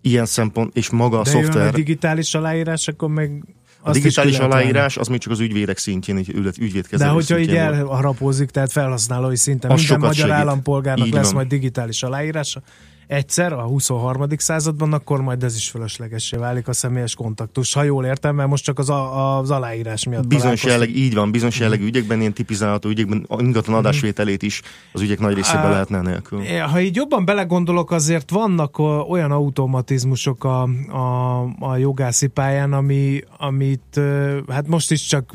ilyen 0.00 0.26
szempont, 0.26 0.76
és 0.76 0.90
maga 0.90 1.18
a 1.18 1.22
De 1.22 1.30
szoftver... 1.30 1.66
a 1.66 1.70
digitális 1.70 2.34
aláírás, 2.34 2.88
akkor 2.88 3.08
meg 3.08 3.44
A 3.82 3.90
digitális 3.90 4.38
aláírás 4.38 4.96
az 4.96 5.08
még 5.08 5.18
csak 5.20 5.32
az 5.32 5.40
ügyvédek 5.40 5.78
szintjén, 5.78 6.18
így 6.18 6.28
ügyvéd- 6.28 6.44
venni. 6.44 6.62
De 6.62 6.64
ügyvédkezelő 6.64 7.12
hogyha 7.12 7.38
így 7.38 7.54
elharapózik, 7.54 8.50
tehát 8.50 8.72
felhasználói 8.72 9.36
szinten, 9.36 9.70
Az 9.70 9.78
minden 9.78 9.98
magyar 9.98 10.14
segít. 10.14 10.32
állampolgárnak 10.32 11.06
Így 11.06 11.12
lesz 11.12 11.24
van. 11.26 11.34
majd 11.34 11.48
digitális 11.48 12.02
aláírása, 12.02 12.62
egyszer 13.10 13.52
a 13.52 13.62
23. 13.62 14.26
században, 14.36 14.92
akkor 14.92 15.20
majd 15.20 15.42
ez 15.42 15.56
is 15.56 15.70
fölöslegessé 15.70 16.36
válik 16.36 16.68
a 16.68 16.72
személyes 16.72 17.14
kontaktus. 17.14 17.72
Ha 17.72 17.82
jól 17.82 18.04
értem, 18.04 18.34
mert 18.34 18.48
most 18.48 18.64
csak 18.64 18.78
az, 18.78 18.90
a, 18.90 19.38
az 19.38 19.50
aláírás 19.50 20.04
miatt 20.04 20.26
Bizonyos 20.26 20.64
jelleg, 20.64 20.96
így 20.96 21.14
van, 21.14 21.30
bizonyos 21.30 21.58
jellegű 21.58 21.86
ügyekben, 21.86 22.20
ilyen 22.20 22.32
tipizálható 22.32 22.88
ügyekben, 22.88 23.26
ingatlan 23.38 23.76
adásvételét 23.76 24.42
is 24.42 24.62
az 24.92 25.00
ügyek 25.00 25.18
nagy 25.18 25.34
részében 25.34 25.70
lehetne 25.70 26.00
nélkül. 26.00 26.42
Ha 26.70 26.80
így 26.80 26.96
jobban 26.96 27.24
belegondolok, 27.24 27.90
azért 27.90 28.30
vannak 28.30 28.78
olyan 29.08 29.30
automatizmusok 29.30 30.44
a, 30.44 30.62
a, 30.88 31.42
a 31.58 31.76
jogászi 31.76 32.26
pályán, 32.26 32.72
ami, 32.72 33.20
amit 33.38 34.00
hát 34.48 34.66
most 34.66 34.90
is 34.90 35.02
csak 35.02 35.34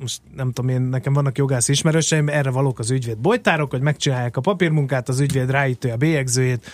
most 0.00 0.20
nem 0.36 0.52
tudom 0.52 0.70
én, 0.70 0.80
nekem 0.80 1.12
vannak 1.12 1.38
jogász 1.38 1.68
ismerőseim, 1.68 2.28
erre 2.28 2.50
valók 2.50 2.78
az 2.78 2.90
ügyvéd 2.90 3.18
bolytárok, 3.18 3.70
hogy 3.70 3.80
megcsinálják 3.80 4.36
a 4.36 4.40
papírmunkát, 4.40 5.08
az 5.08 5.20
ügyvéd 5.20 5.50
ráítja 5.50 5.92
a 5.92 5.96
bélyegzőjét, 5.96 6.70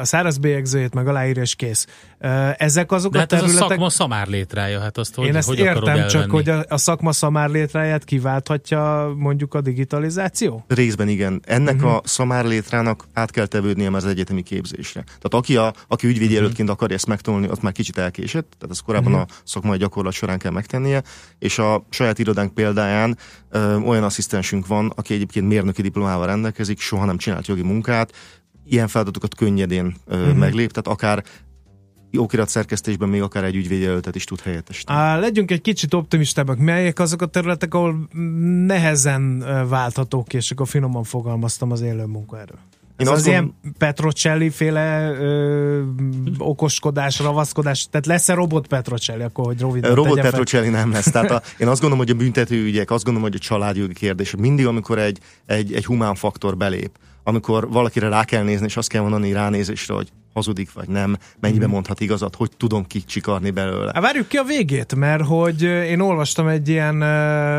a 0.00 0.04
száraz 0.04 0.38
bélyegzőjét, 0.38 0.94
meg 0.94 1.08
aláírja, 1.08 1.42
és 1.42 1.54
kész. 1.54 1.86
Ezek 2.56 2.92
azok 2.92 3.12
De 3.12 3.18
a 3.18 3.20
hát 3.20 3.32
ez 3.32 3.38
a 3.38 3.42
területek... 3.42 3.68
szakma 3.68 3.90
szamár 3.90 4.26
létrája, 4.26 4.80
hát 4.80 4.98
azt 4.98 5.14
hogy, 5.14 5.26
Én 5.26 5.36
ezt 5.36 5.48
hogy 5.48 5.58
értem, 5.58 6.06
csak 6.06 6.22
elvenni? 6.22 6.30
hogy 6.30 6.48
a, 6.48 6.64
a 6.68 6.76
szakma 6.76 7.12
szamár 7.12 7.50
létráját 7.50 8.04
kiválthatja 8.04 9.12
mondjuk 9.16 9.54
a 9.54 9.60
digitalizáció? 9.60 10.64
Részben 10.68 11.08
igen. 11.08 11.42
Ennek 11.44 11.74
uh-huh. 11.74 11.94
a 11.94 12.00
szamár 12.04 12.44
létrának 12.44 13.04
át 13.12 13.30
kell 13.30 13.46
tevődnie 13.46 13.90
már 13.90 14.00
az 14.00 14.06
egyetemi 14.10 14.42
képzésre. 14.42 15.02
Tehát 15.02 15.34
aki, 15.34 15.56
a, 15.56 15.72
aki 15.88 16.06
ügyvédjelöltként 16.06 16.68
Mhm. 16.68 16.76
akarja 16.76 16.96
ezt 16.96 17.06
megtanulni, 17.06 17.46
az 17.46 17.58
már 17.58 17.72
kicsit 17.72 17.98
elkésett, 17.98 18.54
tehát 18.58 18.70
ezt 18.70 18.82
korábban 18.82 19.12
uh-huh. 19.12 19.28
a 19.30 19.34
szakmai 19.44 19.78
gyakorlat 19.78 20.12
során 20.12 20.38
kell 20.38 20.52
megtennie, 20.52 21.02
és 21.38 21.58
a 21.58 21.84
saját 21.90 22.18
irodánk 22.18 22.54
példáján 22.54 23.18
ö, 23.50 23.76
olyan 23.76 24.04
asszisztensünk 24.04 24.66
van, 24.66 24.92
aki 24.94 25.14
egyébként 25.14 25.48
mérnöki 25.48 25.82
diplomával 25.82 26.26
rendelkezik, 26.26 26.80
soha 26.80 27.04
nem 27.04 27.16
csinált 27.16 27.46
jogi 27.46 27.62
munkát, 27.62 28.12
ilyen 28.70 28.88
feladatokat 28.88 29.34
könnyedén 29.34 29.94
uh-huh. 30.06 30.34
meglép, 30.34 30.70
tehát 30.70 30.98
akár 30.98 31.24
okirat 32.16 32.48
szerkesztésben 32.48 33.08
még 33.08 33.22
akár 33.22 33.44
egy 33.44 33.56
ügyvédjelöltet 33.56 34.14
is 34.14 34.24
tud 34.24 34.40
helyettesíteni. 34.40 34.98
Á, 34.98 35.18
legyünk 35.18 35.50
egy 35.50 35.60
kicsit 35.60 35.94
optimistábbak. 35.94 36.58
Melyek 36.58 36.98
azok 36.98 37.22
a 37.22 37.26
területek, 37.26 37.74
ahol 37.74 38.08
nehezen 38.66 39.38
válthatók, 39.68 40.32
és 40.32 40.50
akkor 40.50 40.68
finoman 40.68 41.04
fogalmaztam 41.04 41.70
az 41.70 41.80
élő 41.80 42.04
munkaerő? 42.04 42.54
Ez 43.00 43.06
Én 43.06 43.12
az 43.12 43.18
azt 43.18 43.26
ilyen 43.26 43.54
Petrocelli 43.78 44.50
féle 44.50 45.10
ö, 45.20 45.82
okoskodás, 46.38 47.18
ravaszkodás, 47.18 47.86
tehát 47.90 48.06
lesz-e 48.06 48.34
robot 48.34 48.66
Petrocelli, 48.66 49.22
akkor 49.22 49.44
hogy 49.44 49.60
röviden 49.60 49.94
Robot 49.94 50.14
fel? 50.14 50.22
Petrocelli 50.22 50.68
nem 50.68 50.92
lesz. 50.92 51.10
Tehát 51.10 51.30
a, 51.30 51.42
én 51.62 51.68
azt 51.68 51.80
gondolom, 51.80 52.04
hogy 52.06 52.14
a 52.14 52.18
büntetőügyek, 52.18 52.90
azt 52.90 53.04
gondolom, 53.04 53.28
hogy 53.30 53.38
a 53.40 53.44
családjogi 53.44 53.94
kérdés, 53.94 54.34
mindig, 54.38 54.66
amikor 54.66 54.98
egy, 54.98 55.18
egy, 55.46 55.72
egy 55.72 55.84
humán 55.84 56.14
faktor 56.14 56.56
belép, 56.56 56.90
amikor 57.24 57.70
valakire 57.70 58.08
rá 58.08 58.24
kell 58.24 58.42
nézni, 58.42 58.66
és 58.66 58.76
azt 58.76 58.88
kell 58.88 59.02
mondani 59.02 59.32
ránézésre, 59.32 59.94
hogy 59.94 60.08
hazudik 60.34 60.72
vagy 60.72 60.88
nem, 60.88 61.16
mennyibe 61.40 61.64
Mhm. 61.64 61.72
mondhat 61.72 62.00
igazat, 62.00 62.34
hogy 62.34 62.50
tudom 62.56 62.86
kicsikarni 62.86 63.50
belőle. 63.50 63.90
Hát 63.94 64.02
várjuk 64.02 64.28
ki 64.28 64.36
a 64.36 64.42
végét, 64.42 64.94
mert 64.94 65.24
hogy 65.24 65.62
én 65.62 66.00
olvastam 66.00 66.48
egy 66.48 66.68
ilyen 66.68 67.02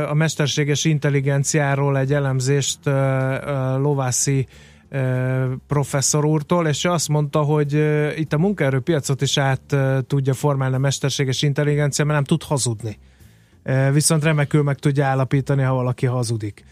a 0.04 0.14
mesterséges 0.14 0.86
intelligenciáról 0.86 1.98
egy 1.98 2.14
elemzést 2.14 2.80
Lovászi 3.78 4.48
professzor 5.68 6.26
úrtól, 6.26 6.68
és 6.68 6.86
azt 6.86 7.08
mondta, 7.08 7.42
hogy 7.42 7.74
itt 8.16 8.34
a 8.34 8.38
munkaerőpiacot 8.38 9.22
is 9.22 9.38
át 9.38 9.76
tudja 10.08 10.34
formálni 10.34 10.76
a 10.76 10.80
mesterséges 10.80 11.42
intelligencia, 11.42 12.06
mert 12.06 12.16
nem 12.16 12.28
tud 12.28 12.44
hazudni. 12.44 12.98
Viszont 13.92 14.24
remekül 14.24 14.64
meg 14.64 14.78
tudja 14.78 15.06
állapítani, 15.06 15.62
ha 15.62 15.74
valaki 15.74 16.06
hazudik. 16.06 16.66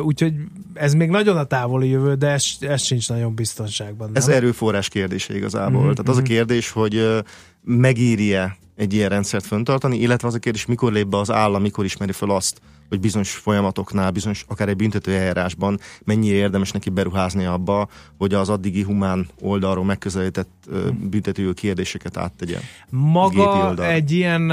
Úgyhogy 0.00 0.34
ez 0.74 0.94
még 0.94 1.08
nagyon 1.08 1.36
a 1.36 1.44
távoli 1.44 1.88
jövő, 1.88 2.14
de 2.14 2.28
ez, 2.28 2.44
ez 2.60 2.82
sincs 2.82 3.08
nagyon 3.08 3.34
biztonságban. 3.34 4.10
Ez 4.12 4.26
nem? 4.26 4.36
erőforrás 4.36 4.88
kérdése 4.88 5.36
igazából. 5.36 5.82
Mhm, 5.82 5.90
Tehát 5.90 6.08
az 6.08 6.16
a 6.16 6.20
mhm. 6.20 6.28
kérdés, 6.28 6.70
hogy 6.70 6.96
ö, 6.96 7.18
megéri-e 7.64 8.56
egy 8.76 8.94
ilyen 8.94 9.08
rendszert 9.08 9.46
föntartani, 9.46 9.98
illetve 9.98 10.28
az 10.28 10.34
a 10.34 10.38
kérdés, 10.38 10.66
mikor 10.66 10.92
lép 10.92 11.06
be 11.06 11.18
az 11.18 11.30
állam, 11.30 11.62
mikor 11.62 11.84
ismeri 11.84 12.12
fel 12.12 12.30
azt, 12.30 12.60
hogy 12.88 13.00
bizonyos 13.00 13.32
folyamatoknál, 13.32 14.10
bizonyos, 14.10 14.44
akár 14.48 14.68
egy 14.68 14.76
büntető 14.76 15.12
eljárásban 15.12 15.80
mennyire 16.04 16.36
érdemes 16.36 16.70
neki 16.70 16.90
beruházni 16.90 17.44
abba, 17.44 17.88
hogy 18.18 18.34
az 18.34 18.48
addigi 18.48 18.82
humán 18.82 19.26
oldalról 19.40 19.84
megközelített 19.84 20.50
ö, 20.66 20.88
büntető 21.10 21.52
kérdéseket 21.52 22.16
áttegye. 22.16 22.54
Gépi 22.54 22.96
Maga 22.96 23.86
egy 23.86 24.10
ilyen 24.10 24.52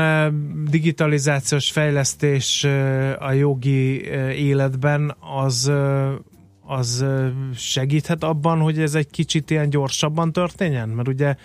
digitalizációs 0.70 1.72
fejlesztés 1.72 2.64
a 3.20 3.32
jogi 3.32 4.02
életben 4.32 5.16
az 5.46 5.72
az 6.66 7.06
segíthet 7.56 8.24
abban, 8.24 8.60
hogy 8.60 8.80
ez 8.80 8.96
egy 8.96 9.10
kicsit 9.10 9.50
ilyen 9.50 9.70
gyorsabban 9.70 10.32
történjen? 10.32 10.90
Mert 10.90 11.08
ugye 11.08 11.36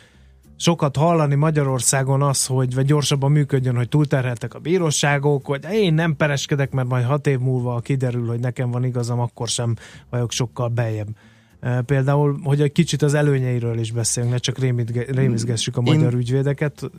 sokat 0.60 0.96
hallani 0.96 1.34
Magyarországon 1.34 2.22
az, 2.22 2.46
hogy 2.46 2.74
vagy 2.74 2.86
gyorsabban 2.86 3.30
működjön, 3.32 3.76
hogy 3.76 3.88
túlterheltek 3.88 4.54
a 4.54 4.58
bíróságok, 4.58 5.46
hogy 5.46 5.64
én 5.72 5.94
nem 5.94 6.16
pereskedek, 6.16 6.70
mert 6.70 6.88
majd 6.88 7.04
hat 7.04 7.26
év 7.26 7.38
múlva 7.38 7.80
kiderül, 7.80 8.26
hogy 8.26 8.40
nekem 8.40 8.70
van 8.70 8.84
igazam, 8.84 9.20
akkor 9.20 9.48
sem 9.48 9.74
vagyok 10.10 10.32
sokkal 10.32 10.68
bejebb. 10.68 11.08
E, 11.60 11.82
Például, 11.82 12.40
hogy 12.42 12.60
egy 12.60 12.72
kicsit 12.72 13.02
az 13.02 13.14
előnyeiről 13.14 13.78
is 13.78 13.92
beszélünk, 13.92 14.32
ne 14.32 14.38
csak 14.38 14.58
rémítge- 14.58 15.10
rémizgessük 15.10 15.76
a 15.76 15.82
Én- 15.84 15.94
magyar 15.94 16.14
ügyvédeket. 16.14 16.90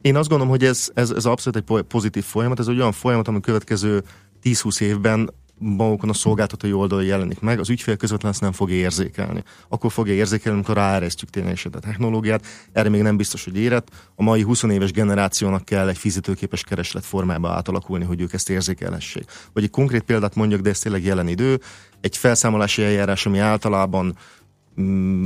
Én 0.00 0.16
azt 0.16 0.28
gondolom, 0.28 0.52
hogy 0.52 0.64
ez, 0.64 0.90
ez, 0.94 1.10
ez 1.10 1.24
abszolút 1.24 1.58
egy 1.58 1.64
po- 1.64 1.82
pozitív 1.82 2.24
folyamat, 2.24 2.58
ez 2.58 2.66
egy 2.66 2.78
olyan 2.78 2.92
folyamat, 2.92 3.28
ami 3.28 3.40
következő 3.40 4.02
10-20 4.42 4.80
évben 4.80 5.30
magukon 5.58 6.08
a 6.08 6.12
szolgáltatói 6.12 6.72
oldalon 6.72 7.04
jelenik 7.04 7.40
meg, 7.40 7.58
az 7.58 7.70
ügyfél 7.70 7.96
közvetlen 7.96 8.30
ezt 8.30 8.40
nem 8.40 8.52
fogja 8.52 8.76
érzékelni. 8.76 9.42
Akkor 9.68 9.92
fogja 9.92 10.14
érzékelni, 10.14 10.58
amikor 10.58 10.76
ráeresztjük 10.76 11.30
ténylegesen 11.30 11.72
a 11.72 11.78
technológiát. 11.78 12.46
Erre 12.72 12.88
még 12.88 13.02
nem 13.02 13.16
biztos, 13.16 13.44
hogy 13.44 13.56
érett. 13.56 13.88
A 14.14 14.22
mai 14.22 14.42
20 14.42 14.62
éves 14.62 14.92
generációnak 14.92 15.64
kell 15.64 15.88
egy 15.88 15.98
fizetőképes 15.98 16.64
kereslet 16.64 17.04
formába 17.04 17.50
átalakulni, 17.50 18.04
hogy 18.04 18.20
ők 18.20 18.32
ezt 18.32 18.50
érzékelhessék. 18.50 19.24
Vagy 19.52 19.62
egy 19.62 19.70
konkrét 19.70 20.02
példát 20.02 20.34
mondjak, 20.34 20.60
de 20.60 20.70
ez 20.70 20.78
tényleg 20.78 21.04
jelen 21.04 21.28
idő. 21.28 21.60
Egy 22.00 22.16
felszámolási 22.16 22.82
eljárás, 22.82 23.26
ami 23.26 23.38
általában 23.38 24.16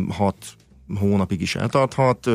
6 0.09 0.37
hónapig 0.99 1.41
is 1.41 1.55
eltarthat. 1.55 2.31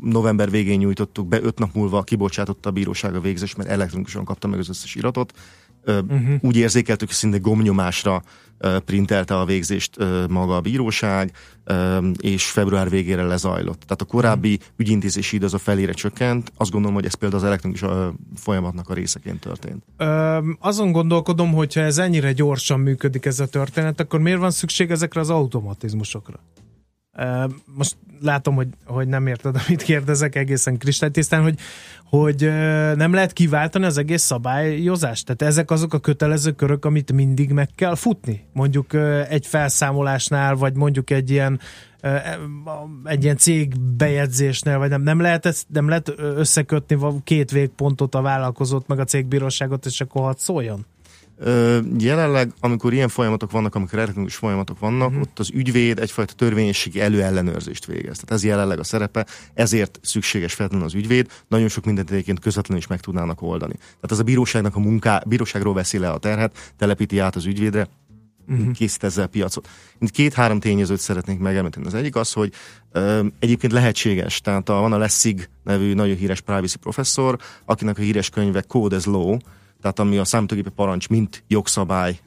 November 0.00 0.50
végén 0.50 0.78
nyújtottuk 0.78 1.28
be, 1.28 1.42
öt 1.42 1.58
nap 1.58 1.74
múlva 1.74 2.02
kibocsátotta 2.02 2.68
a 2.68 2.72
bíróság 2.72 3.14
a 3.14 3.20
végzést, 3.20 3.56
mert 3.56 3.70
elektronikusan 3.70 4.24
kapta 4.24 4.48
meg 4.48 4.58
az 4.58 4.68
összes 4.68 4.94
iratot. 4.94 5.32
Uh-huh. 5.86 6.34
Úgy 6.40 6.56
érzékeltük, 6.56 7.08
hogy 7.08 7.16
szinte 7.16 7.38
gomnyomásra 7.38 8.22
printelte 8.84 9.38
a 9.38 9.44
végzést 9.44 9.96
maga 10.28 10.56
a 10.56 10.60
bíróság, 10.60 11.32
és 12.20 12.50
február 12.50 12.90
végére 12.90 13.22
lezajlott. 13.22 13.80
Tehát 13.80 14.00
a 14.00 14.04
korábbi 14.04 14.58
ügyintézési 14.76 15.36
idő 15.36 15.44
az 15.44 15.54
a 15.54 15.58
felére 15.58 15.92
csökkent. 15.92 16.52
Azt 16.56 16.70
gondolom, 16.70 16.96
hogy 16.96 17.04
ez 17.04 17.14
például 17.14 17.42
az 17.42 17.46
elektronikus 17.46 17.88
folyamatnak 18.36 18.88
a 18.88 18.94
részeként 18.94 19.40
történt. 19.40 19.84
Ö, 19.96 20.38
azon 20.58 20.92
gondolkodom, 20.92 21.52
hogyha 21.52 21.80
ez 21.80 21.98
ennyire 21.98 22.32
gyorsan 22.32 22.80
működik 22.80 23.24
ez 23.24 23.40
a 23.40 23.46
történet, 23.46 24.00
akkor 24.00 24.20
miért 24.20 24.38
van 24.38 24.50
szükség 24.50 24.90
ezekre 24.90 25.20
az 25.20 25.30
automatizmusokra? 25.30 26.38
Ö, 27.16 27.44
most 27.76 27.96
látom, 28.20 28.54
hogy, 28.54 28.68
hogy 28.84 29.08
nem 29.08 29.26
érted, 29.26 29.56
amit 29.66 29.82
kérdezek 29.82 30.34
egészen 30.34 30.78
kristálytisztán, 30.78 31.42
hogy, 31.42 31.58
hogy 32.16 32.42
nem 32.96 33.12
lehet 33.12 33.32
kiváltani 33.32 33.84
az 33.84 33.98
egész 33.98 34.22
szabályozást. 34.22 35.26
Tehát 35.26 35.52
ezek 35.52 35.70
azok 35.70 35.94
a 35.94 35.98
kötelező 35.98 36.50
körök, 36.50 36.84
amit 36.84 37.12
mindig 37.12 37.50
meg 37.50 37.68
kell 37.74 37.94
futni. 37.94 38.46
Mondjuk 38.52 38.94
egy 39.28 39.46
felszámolásnál, 39.46 40.54
vagy 40.54 40.74
mondjuk 40.74 41.10
egy 41.10 41.30
ilyen 41.30 41.60
ö, 42.00 42.16
egy 43.04 43.24
ilyen 43.24 43.36
cég 43.36 43.80
bejegyzésnél, 43.96 44.78
vagy 44.78 44.90
nem, 44.90 45.02
nem 45.02 45.20
lehet, 45.20 45.46
ezt, 45.46 45.66
nem 45.68 45.88
lehet 45.88 46.12
összekötni 46.18 46.98
két 47.24 47.50
végpontot 47.50 48.14
a 48.14 48.22
vállalkozót, 48.22 48.86
meg 48.86 48.98
a 48.98 49.04
cégbíróságot, 49.04 49.86
és 49.86 50.00
akkor 50.00 50.22
hadd 50.22 50.36
szóljon? 50.36 50.86
Ö, 51.38 51.78
jelenleg, 51.98 52.52
amikor 52.60 52.92
ilyen 52.92 53.08
folyamatok 53.08 53.50
vannak, 53.50 53.74
amikor 53.74 53.98
elektronikus 53.98 54.36
folyamatok 54.36 54.78
vannak, 54.78 55.08
uh-huh. 55.08 55.22
ott 55.22 55.38
az 55.38 55.50
ügyvéd 55.54 55.98
egyfajta 55.98 56.32
törvényességi 56.32 57.00
előellenőrzést 57.00 57.86
végez. 57.86 58.14
Tehát 58.14 58.30
ez 58.30 58.44
jelenleg 58.44 58.78
a 58.78 58.84
szerepe, 58.84 59.26
ezért 59.54 59.98
szükséges 60.02 60.54
feltétlenül 60.54 60.88
az 60.88 60.94
ügyvéd. 60.94 61.30
Nagyon 61.48 61.68
sok 61.68 61.84
mindent 61.84 62.10
egyébként 62.10 62.40
közvetlenül 62.40 62.82
is 62.82 62.88
meg 62.88 63.00
tudnának 63.00 63.42
oldani. 63.42 63.74
Tehát 63.74 64.10
ez 64.10 64.18
a 64.18 64.22
bíróságnak 64.22 64.76
a 64.76 64.80
munká, 64.80 65.22
bíróságról 65.26 65.74
veszi 65.74 65.98
le 65.98 66.10
a 66.10 66.18
terhet, 66.18 66.72
telepíti 66.78 67.18
át 67.18 67.36
az 67.36 67.46
ügyvédre, 67.46 67.88
uh-huh. 68.48 68.72
készít 68.72 69.04
ezzel 69.04 69.26
piacot. 69.26 69.68
Két-három 70.06 70.60
tényezőt 70.60 71.00
szeretnék 71.00 71.38
megemlíteni. 71.38 71.86
Az 71.86 71.94
egyik 71.94 72.16
az, 72.16 72.32
hogy 72.32 72.52
ö, 72.92 73.26
egyébként 73.38 73.72
lehetséges, 73.72 74.40
tehát 74.40 74.68
a, 74.68 74.74
van 74.74 74.92
a 74.92 74.98
Lessig 74.98 75.48
nevű 75.64 75.94
nagyon 75.94 76.16
híres 76.16 76.40
privacy 76.40 76.78
professzor, 76.78 77.38
akinek 77.64 77.98
a 77.98 78.02
híres 78.02 78.28
könyve 78.28 78.60
Code 78.60 78.96
as 78.96 79.04
Law, 79.04 79.36
tehát 79.82 79.98
ami 79.98 80.18
a 80.18 80.24
számítógépi 80.24 80.70
parancs, 80.70 81.08
mint 81.08 81.44
jogszabály 81.48 82.18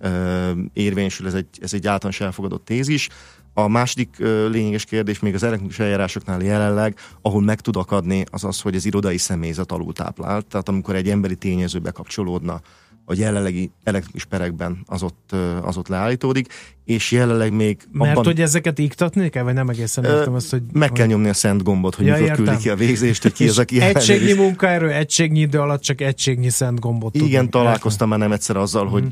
érvényesül, 0.74 1.28
ez 1.28 1.34
egy, 1.34 1.47
ez 1.62 1.74
egy 1.74 1.88
általános 1.88 2.22
elfogadott 2.22 2.66
tézis. 2.66 3.10
A 3.53 3.68
második 3.68 4.16
lényeges 4.49 4.86
kérdés 4.86 5.20
még 5.20 5.34
az 5.34 5.43
elektronikus 5.43 5.80
eljárásoknál 5.80 6.41
jelenleg, 6.41 6.97
ahol 7.22 7.41
meg 7.41 7.62
tud 7.62 7.76
akadni, 7.76 8.24
az 8.32 8.43
az, 8.43 8.62
hogy 8.62 8.76
az 8.76 8.86
irodai 8.86 9.18
személyzet 9.18 9.72
alul 9.72 9.93
táplált. 9.93 10.45
Tehát 10.45 10.70
amikor 10.70 10.95
egy 10.95 11.10
emberi 11.10 11.36
tényező 11.36 11.80
bekapcsolódna 11.80 12.62
a 13.06 13.14
jelenlegi 13.16 13.72
elektronikus 13.84 14.26
perekben, 14.26 14.84
az 14.86 15.03
ott, 15.03 15.32
az 15.62 15.78
ott 15.78 15.88
leállítódik, 15.88 16.53
és 16.86 17.12
jelenleg 17.12 17.53
még 17.53 17.78
Mert 17.91 18.12
abban, 18.12 18.24
hogy 18.24 18.41
ezeket 18.41 18.80
iktatni 18.80 19.30
kell, 19.30 19.43
vagy 19.43 19.53
nem 19.53 19.70
egészen 19.70 20.03
értem 20.03 20.34
azt, 20.34 20.51
hogy... 20.51 20.62
meg 20.74 20.91
kell 20.91 21.06
nyomni 21.06 21.30
a 21.30 21.34
szent 21.34 21.64
gombot, 21.64 21.95
hogy 21.95 22.06
Ja, 22.06 22.14
mikor 22.14 22.28
értem. 22.28 22.45
küldi 22.45 22.62
ki 22.62 22.70
a 22.70 22.76
végzést, 22.76 23.22
hogy 23.22 23.34
ki 23.34 23.47
az, 23.47 23.60
aki 23.60 23.82
Egységnyi 23.82 24.34
munkaerő, 24.34 24.91
egységnyi 24.91 25.39
idő 25.39 25.60
alatt 25.60 25.82
csak 25.82 26.01
egységnyi 26.01 26.49
szent 26.49 26.80
gombot 26.80 27.16
Igen, 27.16 27.49
találkoztam 27.49 28.10
már 28.10 28.20
nem 28.20 28.32
egyszer 28.32 28.58
azzal, 28.58 28.88
hogy 28.88 29.03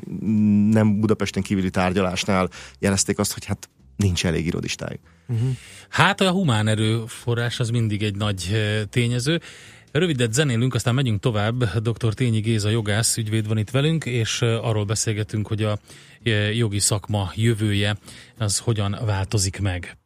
nem 0.69 0.99
Budapesten 0.99 1.43
kívüli 1.43 1.69
tárgyalásnál 1.69 2.49
jelezték 2.79 3.19
azt, 3.19 3.33
hogy 3.33 3.45
hát 3.45 3.69
nincs 3.95 4.25
elég 4.25 4.45
irodistájuk. 4.45 5.01
Hát 5.89 6.21
a 6.21 6.31
humán 6.31 6.67
erőforrás 6.67 7.59
az 7.59 7.69
mindig 7.69 8.03
egy 8.03 8.15
nagy 8.15 8.51
tényező. 8.89 9.41
Rövidet 9.93 10.33
zenélünk, 10.33 10.73
aztán 10.73 10.93
megyünk 10.95 11.19
tovább. 11.19 11.63
Dr. 11.63 12.13
Tényi 12.13 12.39
Géza 12.39 12.69
jogász 12.69 13.17
ügyvéd 13.17 13.47
van 13.47 13.57
itt 13.57 13.69
velünk, 13.69 14.05
és 14.05 14.41
arról 14.41 14.85
beszélgetünk, 14.85 15.47
hogy 15.47 15.63
a 15.63 15.77
jogi 16.53 16.79
szakma 16.79 17.31
jövője 17.35 17.97
az 18.37 18.57
hogyan 18.57 18.97
változik 19.05 19.61
meg. 19.61 19.97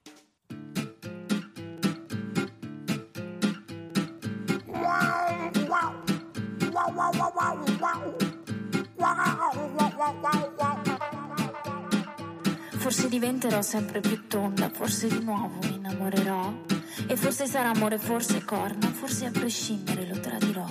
Forse 12.78 13.08
diventerò 13.10 13.62
sempre 13.62 14.00
più 14.00 14.28
tonda, 14.28 14.70
forse 14.70 15.08
di 15.08 15.20
nuovo 15.24 15.58
mi 15.62 15.74
innamorerò 15.76 16.77
E 17.10 17.16
forse 17.16 17.48
sarà 17.48 17.70
amore, 17.70 17.98
forse 17.98 18.44
corna, 18.44 18.88
forse 18.88 19.26
a 19.26 19.32
prescindere 19.32 20.06
lo 20.08 20.20
tradirò. 20.20 20.66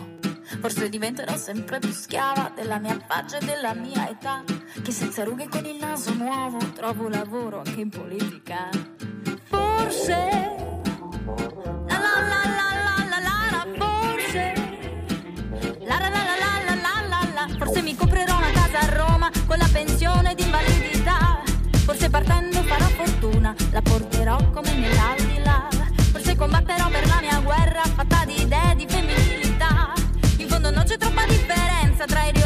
Forse 0.61 0.89
diventerò 0.91 1.35
sempre 1.37 1.79
più 1.79 1.91
schiava 1.91 2.53
della 2.55 2.79
mia 2.79 2.99
faccia 3.07 3.39
e 3.39 3.45
della 3.45 3.73
mia 3.75 4.09
età. 4.09 4.45
Che 4.83 4.93
senza 4.93 5.25
rughe 5.25 5.45
e 5.45 5.49
con 5.49 5.65
il 5.65 5.77
naso 5.77 6.13
nuovo 6.13 6.59
trovo 6.75 7.09
lavoro 7.09 7.63
anche 7.65 7.81
in 7.81 7.89
politica. 7.89 8.69
Forse. 9.45 10.15
La 11.87 11.99
la 11.99 12.21
la 12.21 12.43
la 12.59 12.69
la 12.85 13.05
la 13.09 13.19
la 13.19 13.37
la, 13.51 13.67
forse. 13.79 14.53
La 15.81 15.99
la 15.99 16.09
la 16.09 16.23
la 16.23 16.37
la 16.43 16.53
la 16.67 16.75
la 16.75 16.95
la 17.09 17.47
la. 17.47 17.57
Forse 17.57 17.81
mi 17.81 17.95
comprerò 17.97 18.37
una 18.37 18.51
casa 18.53 18.79
a 18.81 18.95
Roma 18.95 19.31
con 19.47 19.57
la 19.57 19.69
pensione 19.73 20.35
di 20.35 20.43
invalidità. 20.43 21.43
Forse 21.85 22.11
partendo 22.11 22.63
farò 22.63 22.87
fortuna, 22.89 23.55
la 23.71 23.81
porterò 23.81 24.51
come 24.51 24.75
Forse 26.17 26.35
combatterò 26.35 26.89
per 26.89 27.07
la 27.09 27.19
mia 27.21 27.39
guerra 27.41 27.83
fatta 27.95 28.25
di 28.25 28.41
idee 28.41 28.75
di 28.75 28.87
femminilità. 28.89 29.93
In 30.39 30.49
fondo 30.49 30.71
non 30.71 30.85
c'è 30.85 30.97
troppa 30.97 31.27
differenza 31.27 32.07
tra 32.07 32.25
ideologia 32.25 32.46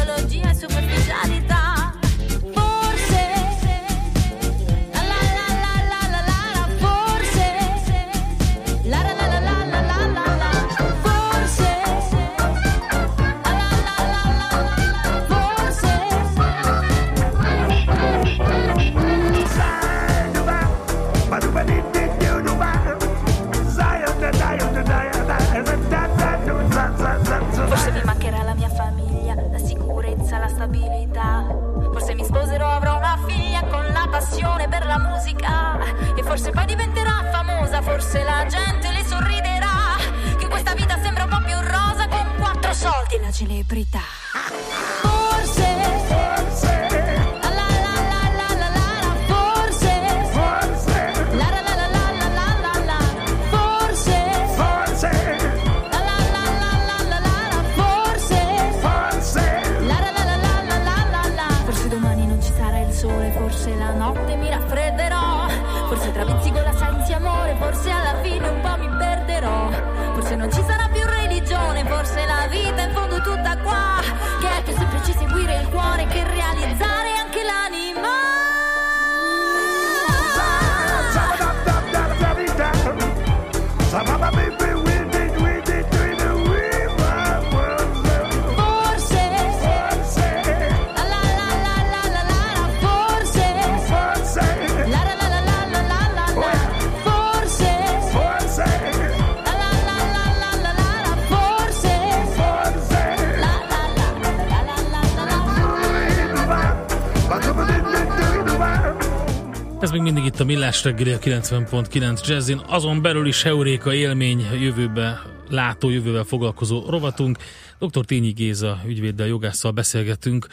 a 110.41 110.45
Millás 110.45 110.83
reggeli 110.83 111.11
a 111.11 111.19
90.9 111.19 112.27
Jazzin, 112.27 112.61
azon 112.67 113.01
belül 113.01 113.27
is 113.27 113.43
Heuréka 113.43 113.93
élmény 113.93 114.45
jövőbe 114.61 115.21
látó, 115.49 115.89
jövővel 115.89 116.23
foglalkozó 116.23 116.89
rovatunk. 116.89 117.37
Dr. 117.79 118.05
Tényi 118.05 118.31
Géza 118.31 118.81
ügyvéddel, 118.85 119.27
jogásszal 119.27 119.71
beszélgetünk 119.71 120.47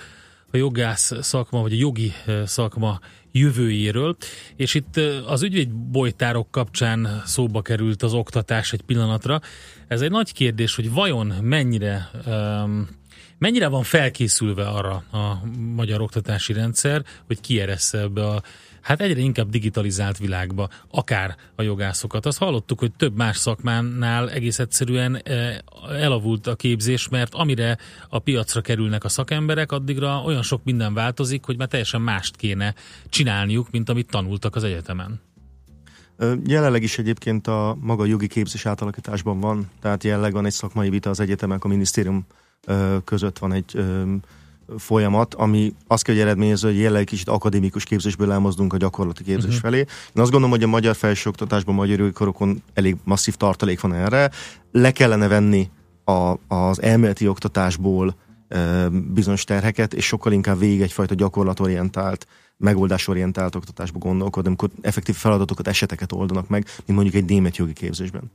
a 0.53 0.57
jogász 0.57 1.13
szakma, 1.21 1.61
vagy 1.61 1.73
a 1.73 1.77
jogi 1.77 2.13
eh, 2.27 2.47
szakma 2.47 3.01
jövőjéről, 3.33 4.17
és 4.57 4.75
itt 4.75 4.97
eh, 4.97 5.31
az 5.31 5.43
ügyvédbolytárok 5.43 6.51
kapcsán 6.51 7.23
szóba 7.27 7.63
került 7.63 8.03
az 8.03 8.13
oktatás 8.13 8.73
egy 8.73 8.83
pillanatra. 8.83 9.41
Ez 9.87 10.01
egy 10.01 10.11
nagy 10.11 10.33
kérdés, 10.33 10.75
hogy 10.75 10.93
vajon 10.93 11.27
mennyire 11.27 12.11
um, 12.27 12.89
mennyire 13.39 13.69
van 13.69 13.83
felkészülve 13.83 14.69
arra 14.69 15.03
a 15.13 15.47
magyar 15.75 16.01
oktatási 16.01 16.53
rendszer, 16.53 17.05
hogy 17.27 17.41
kieressze 17.41 17.99
ebbe 17.99 18.27
a 18.27 18.43
hát 18.89 19.01
egyre 19.01 19.21
inkább 19.21 19.49
digitalizált 19.49 20.19
világba, 20.19 20.69
akár 20.91 21.37
a 21.55 21.63
jogászokat. 21.63 22.27
Azt 22.27 22.39
hallottuk, 22.39 22.79
hogy 22.79 22.93
több 22.93 23.17
más 23.17 23.37
szakmánál 23.37 24.31
egész 24.31 24.59
egyszerűen 24.59 25.17
eh, 25.17 25.57
elavult 25.89 26.47
a 26.47 26.57
képzés, 26.57 27.09
mert 27.09 27.35
amire 27.35 27.79
a 28.09 28.19
piacra 28.19 28.61
kerülnek 28.61 29.05
a 29.05 29.09
szakemberek, 29.09 29.73
addigra 29.73 30.23
olyan 30.25 30.43
sok 30.43 30.65
minden 30.65 30.95
változik, 30.95 31.45
hogy 31.45 31.57
már 31.57 31.69
teljesen 31.69 32.01
mást 32.01 32.37
kéne 32.37 32.75
csinálniuk, 33.09 33.71
mint 33.71 33.89
amit 33.89 34.11
tanultak 34.11 34.57
az 34.57 34.65
egyetemen. 34.65 35.21
Jelenleg 36.47 36.83
is 36.83 36.99
egyébként 36.99 37.47
a 37.47 37.77
maga 37.81 38.05
jogi 38.05 38.27
képzés 38.27 38.67
átalakításban 38.67 39.41
van, 39.41 39.71
tehát 39.81 40.05
jelenleg 40.05 40.33
van 40.33 40.47
egy 40.47 40.53
szakmai 40.53 40.91
vita 40.91 41.11
az 41.11 41.21
egyetemek, 41.21 41.65
a 41.65 41.69
minisztérium 41.69 42.27
között 43.05 43.39
van 43.39 43.53
egy 43.53 43.77
folyamat, 44.77 45.35
ami 45.35 45.75
azt 45.87 46.03
kell, 46.03 46.15
hogy 46.15 46.25
eredményezze, 46.25 46.67
hogy 46.67 46.79
jelenleg 46.79 47.05
kicsit 47.05 47.29
akadémikus 47.29 47.85
képzésből 47.85 48.33
elmozdulunk 48.33 48.73
a 48.73 48.77
gyakorlati 48.77 49.23
képzés 49.23 49.45
uh-huh. 49.45 49.61
felé. 49.61 49.79
Én 49.79 49.87
azt 50.23 50.31
gondolom, 50.31 50.51
hogy 50.51 50.63
a 50.63 50.67
magyar 50.67 50.97
felsőoktatásban, 50.97 51.75
magyar 51.75 52.13
korokon 52.13 52.63
elég 52.75 52.97
masszív 53.05 53.35
tartalék 53.35 53.81
van 53.81 53.95
erre. 53.95 54.31
Le 54.73 54.91
kellene 54.91 55.29
venni 55.29 55.71
a, 56.05 56.35
az 56.55 56.83
elméleti 56.83 57.29
oktatásból 57.29 58.17
ö, 58.49 58.87
bizonyos 59.15 59.45
terheket, 59.45 59.95
és 59.95 60.07
sokkal 60.07 60.33
inkább 60.33 60.59
végig 60.59 60.81
egyfajta 60.81 61.15
gyakorlatorientált, 61.15 62.27
megoldásorientált 62.57 63.55
oktatásba 63.55 63.99
gondolkodni, 63.99 64.49
amikor 64.49 64.71
effektív 64.81 65.15
feladatokat, 65.15 65.69
eseteket 65.69 66.13
oldanak 66.13 66.49
meg, 66.49 66.65
mint 66.87 66.99
mondjuk 66.99 67.15
egy 67.15 67.29
német 67.31 67.57
jogi 67.57 67.73
képzésben. 67.73 68.31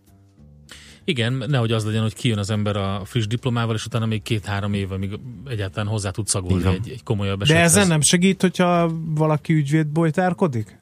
Igen, 1.05 1.43
nehogy 1.47 1.71
az 1.71 1.85
legyen, 1.85 2.01
hogy 2.01 2.13
kijön 2.13 2.37
az 2.37 2.49
ember 2.49 2.75
a 2.75 3.01
friss 3.05 3.27
diplomával, 3.27 3.75
és 3.75 3.85
utána 3.85 4.05
még 4.05 4.21
két-három 4.21 4.73
év, 4.73 4.91
amíg 4.91 5.19
egyáltalán 5.47 5.87
hozzá 5.87 6.09
tud 6.09 6.27
szagolni 6.27 6.67
egy, 6.67 6.89
egy 6.89 7.03
komolyabb 7.03 7.37
De 7.39 7.43
esethez. 7.45 7.75
ezen 7.75 7.87
nem 7.87 8.01
segít, 8.01 8.41
hogyha 8.41 8.91
valaki 9.05 9.53
ügyvéd 9.53 9.87
bolytárkodik? 9.87 10.77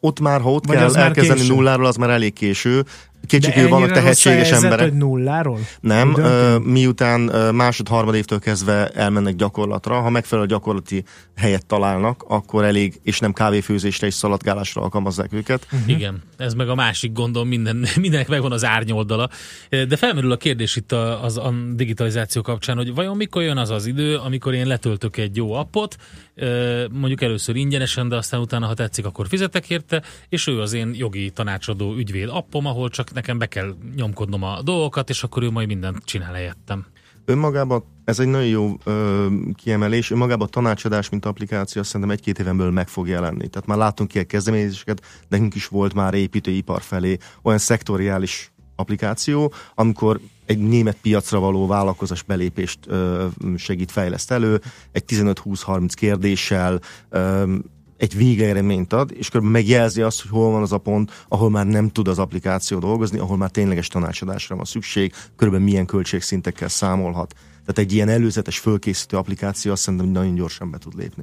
Ott 0.00 0.20
már, 0.20 0.40
ha 0.40 0.50
ott 0.50 0.66
Vagy 0.66 0.76
kell 0.76 0.94
elkezdeni 0.96 1.40
késő? 1.40 1.54
nulláról, 1.54 1.86
az 1.86 1.96
már 1.96 2.10
elég 2.10 2.32
késő. 2.32 2.84
Kétségkívül 3.26 3.68
vannak 3.68 3.90
tehetséges 3.90 4.50
emberek. 4.50 4.88
hogy 4.88 4.96
nulláról? 4.96 5.58
Nem, 5.80 6.10
Időnként? 6.10 6.64
miután 6.64 7.20
másod-harmad 7.54 8.14
évtől 8.14 8.38
kezdve 8.38 8.88
elmennek 8.88 9.34
gyakorlatra, 9.34 10.00
ha 10.00 10.10
megfelelő 10.10 10.46
gyakorlati 10.46 11.04
helyet 11.36 11.66
találnak, 11.66 12.24
akkor 12.28 12.64
elég, 12.64 13.00
és 13.02 13.18
nem 13.18 13.32
kávéfőzésre 13.32 14.06
és 14.06 14.14
szaladgálásra 14.14 14.82
alkalmazzák 14.82 15.32
őket. 15.32 15.66
Uh-huh. 15.72 15.88
Igen, 15.88 16.22
ez 16.36 16.54
meg 16.54 16.68
a 16.68 16.74
másik 16.74 17.12
gondom, 17.12 17.48
minden, 17.48 17.76
mindenek 17.96 18.28
megvan 18.28 18.52
az 18.52 18.64
árnyoldala. 18.64 19.28
De 19.68 19.96
felmerül 19.96 20.32
a 20.32 20.36
kérdés 20.36 20.76
itt 20.76 20.92
a, 20.92 21.24
az 21.24 21.36
a 21.36 21.54
digitalizáció 21.74 22.42
kapcsán, 22.42 22.76
hogy 22.76 22.94
vajon 22.94 23.16
mikor 23.16 23.42
jön 23.42 23.56
az 23.56 23.70
az 23.70 23.86
idő, 23.86 24.16
amikor 24.16 24.54
én 24.54 24.66
letöltök 24.66 25.16
egy 25.16 25.36
jó 25.36 25.52
appot, 25.52 25.96
mondjuk 26.90 27.22
először 27.22 27.56
ingyenesen, 27.56 28.08
de 28.08 28.16
aztán 28.16 28.40
utána, 28.40 28.66
ha 28.66 28.74
tetszik, 28.74 29.06
akkor 29.06 29.28
fizetek 29.28 29.70
érte, 29.70 30.02
és 30.28 30.46
ő 30.46 30.60
az 30.60 30.72
én 30.72 30.90
jogi 30.94 31.30
tanácsadó 31.30 31.94
ügyvéd 31.94 32.28
appom, 32.28 32.66
ahol 32.66 32.88
csak 32.88 33.07
nekem 33.14 33.38
be 33.38 33.46
kell 33.46 33.74
nyomkodnom 33.96 34.42
a 34.42 34.62
dolgokat, 34.62 35.08
és 35.08 35.22
akkor 35.22 35.42
ő 35.42 35.50
majd 35.50 35.66
mindent 35.66 36.04
csinál 36.04 36.32
helyettem. 36.32 36.86
Önmagában 37.24 37.84
ez 38.04 38.18
egy 38.18 38.26
nagyon 38.26 38.46
jó 38.46 38.76
ö, 38.84 39.26
kiemelés, 39.54 40.10
önmagában 40.10 40.46
a 40.46 40.50
tanácsadás, 40.50 41.08
mint 41.08 41.24
applikáció, 41.24 41.80
azt 41.80 41.90
szerintem 41.90 42.16
egy-két 42.16 42.38
éven 42.38 42.56
belül 42.56 42.72
meg 42.72 42.88
fog 42.88 43.08
jelenni. 43.08 43.48
Tehát 43.48 43.68
már 43.68 43.78
látunk 43.78 44.14
ilyen 44.14 44.26
kezdeményezéseket, 44.26 45.02
nekünk 45.28 45.54
is 45.54 45.66
volt 45.66 45.94
már 45.94 46.14
építőipar 46.14 46.82
felé 46.82 47.16
olyan 47.42 47.58
szektoriális 47.58 48.52
applikáció, 48.76 49.52
amikor 49.74 50.20
egy 50.46 50.58
német 50.58 50.96
piacra 51.02 51.38
való 51.38 51.66
vállalkozás 51.66 52.22
belépést 52.22 52.78
ö, 52.86 53.26
segít, 53.56 53.90
fejleszt 53.90 54.30
elő, 54.30 54.60
egy 54.92 55.04
15-20-30 55.06 55.90
kérdéssel, 55.94 56.80
ö, 57.08 57.54
egy 57.98 58.16
végeredményt 58.16 58.92
ad, 58.92 59.12
és 59.16 59.28
körülbelül 59.28 59.58
megjelzi 59.62 60.02
azt, 60.02 60.20
hogy 60.20 60.30
hol 60.30 60.50
van 60.50 60.62
az 60.62 60.72
a 60.72 60.78
pont, 60.78 61.24
ahol 61.28 61.50
már 61.50 61.66
nem 61.66 61.88
tud 61.90 62.08
az 62.08 62.18
applikáció 62.18 62.78
dolgozni, 62.78 63.18
ahol 63.18 63.36
már 63.36 63.50
tényleges 63.50 63.88
tanácsadásra 63.88 64.56
van 64.56 64.64
szükség, 64.64 65.12
körülbelül 65.36 65.66
milyen 65.66 65.86
költségszintekkel 65.86 66.68
számolhat. 66.68 67.34
Tehát 67.60 67.78
egy 67.78 67.92
ilyen 67.92 68.08
előzetes 68.08 68.58
fölkészítő 68.58 69.16
applikáció 69.16 69.72
azt 69.72 69.82
szerintem 69.82 70.08
nagyon 70.08 70.34
gyorsan 70.34 70.70
be 70.70 70.78
tud 70.78 70.94
lépni. 70.98 71.22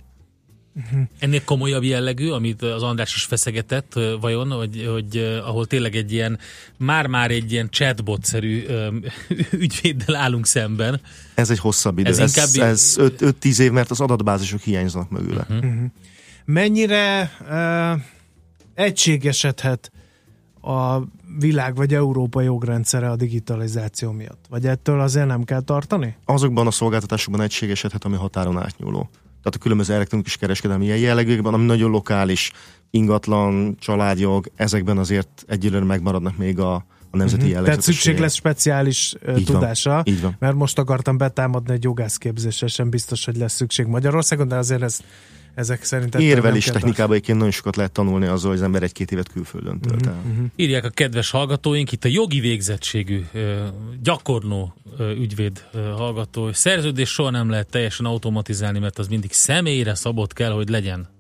Ennél 1.20 1.44
komolyabb 1.44 1.84
jellegű, 1.84 2.30
amit 2.30 2.62
az 2.62 2.84
András 2.84 3.16
is 3.16 3.24
feszegetett, 3.24 4.00
vajon, 4.22 4.52
hogy, 4.52 4.90
hogy 4.94 5.18
ahol 5.46 5.66
tényleg 5.66 5.96
egy 5.96 6.12
ilyen, 6.12 6.40
már-már 6.78 7.32
egy 7.32 7.52
ilyen 7.52 7.70
chatbot-szerű 7.70 8.66
ügyvéddel 9.52 10.16
állunk 10.16 10.46
szemben. 10.46 11.02
Ez 11.34 11.50
egy 11.50 11.60
hosszabb 11.60 11.98
idő. 11.98 12.10
Ez 12.10 12.20
Ez, 12.20 12.36
inkább- 12.36 12.70
ez, 12.70 12.96
ez 12.98 13.34
5-10 13.42 13.60
év, 13.60 13.72
mert 13.72 13.92
az 13.92 14.02
adatbázisok 14.02 14.62
hiányzanak 14.62 15.10
mögüle. 15.10 15.46
Mhm. 15.50 15.86
Mennyire 16.46 17.32
uh, 17.50 18.02
egységesedhet 18.74 19.92
a 20.62 21.00
világ 21.40 21.76
vagy 21.76 21.94
Európa 21.94 22.42
jogrendszere 22.42 23.10
a 23.10 23.16
digitalizáció 23.16 24.12
miatt? 24.12 24.46
Vagy 24.50 24.66
ettől 24.66 25.00
azért 25.00 25.28
nem 25.28 25.44
kell 25.44 25.62
tartani? 25.62 26.16
azokban 26.26 26.68
a 26.68 26.72
szolgáltatásokban 26.72 27.42
egységesedhet, 27.42 28.04
ami 28.04 28.16
határon 28.16 28.58
átnyúló. 28.58 29.10
Tehát 29.46 29.60
a 29.60 29.64
különböző 29.64 29.94
elektronikus 29.94 30.38
kereskedelmi 30.38 30.86
ilyen 30.86 30.98
jellegűekben, 30.98 31.54
ami 31.54 31.66
nagyon 31.66 31.92
lokális, 31.92 32.52
ingatlan, 32.90 33.76
családjog, 33.80 34.52
ezekben 34.56 34.98
azért 34.98 35.46
egyelőre 35.48 35.86
megmaradnak 35.86 36.38
még 36.38 36.60
a, 36.60 36.74
a 37.12 37.18
nemzeti 37.18 37.50
uh-huh. 37.50 37.64
Tehát 37.64 37.82
szükség 37.82 38.20
lesz 38.20 38.34
speciális 38.34 39.14
uh, 39.22 39.40
Így 39.40 39.48
van, 39.48 39.60
tudásra, 39.60 40.02
így 40.06 40.22
van. 40.22 40.36
mert 40.40 40.56
most 40.56 40.80
akartam 40.80 41.18
betámadni 41.18 41.74
egy 41.74 41.84
jogászképzésre, 41.84 42.68
sem 42.68 42.90
biztos, 42.90 43.26
hogy 43.26 43.38
lesz 43.38 43.54
szükség 43.54 43.86
Magyarországon, 43.86 44.48
de 44.48 44.56
azért 44.56 44.82
ez, 44.82 45.00
ezek 45.56 45.84
szerint 45.84 46.16
ettől 46.16 46.28
nem 46.28 46.36
Érvelés 46.38 46.66
technikában 46.66 47.12
egyébként 47.12 47.38
nagyon 47.38 47.54
sokat 47.54 47.76
lehet 47.76 47.92
tanulni 47.92 48.26
azzal, 48.26 48.50
hogy 48.50 48.60
az 48.60 48.66
ember 48.66 48.84
egy-két 48.84 49.12
évet 49.12 49.32
külföldön 49.32 49.80
tölt 49.80 50.08
el. 50.08 50.22
Mhm. 50.26 50.46
Írják 50.56 50.86
a 50.86 50.90
kedves 50.90 51.30
hallgatóink, 51.30 51.92
itt 51.92 52.04
a 52.04 52.08
jogi 52.08 52.40
végzettségű, 52.40 53.26
ö, 53.34 55.12
ügyvéd 55.12 55.66
hallgató, 55.74 56.44
hogy 56.44 56.54
szerződés 56.54 57.10
soha 57.10 57.30
nem 57.30 57.50
lehet 57.50 57.70
teljesen 57.70 58.06
automatizálni, 58.06 58.80
mert 58.80 59.00
az 59.00 59.08
mindig 59.08 59.32
személyre 59.32 59.96
szabott 59.96 60.34
kell, 60.34 60.52
hogy 60.52 60.70
legyen. 60.70 61.14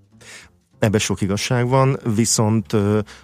Ebben 0.79 0.99
sok 0.99 1.21
igazság 1.21 1.67
van, 1.67 1.99
viszont 2.15 2.71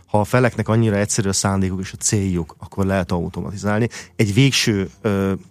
ha 0.06 0.20
a 0.20 0.24
feleknek 0.24 0.68
annyira 0.68 0.96
egyszerű 0.96 1.30
a 1.30 1.34
szándékuk 1.34 1.80
és 1.82 1.92
a 1.94 1.98
céljuk, 1.98 2.56
akkor 2.60 2.86
lehet 2.86 3.12
automatizálni. 3.12 3.90
Egy 4.16 4.34
végső 4.34 4.90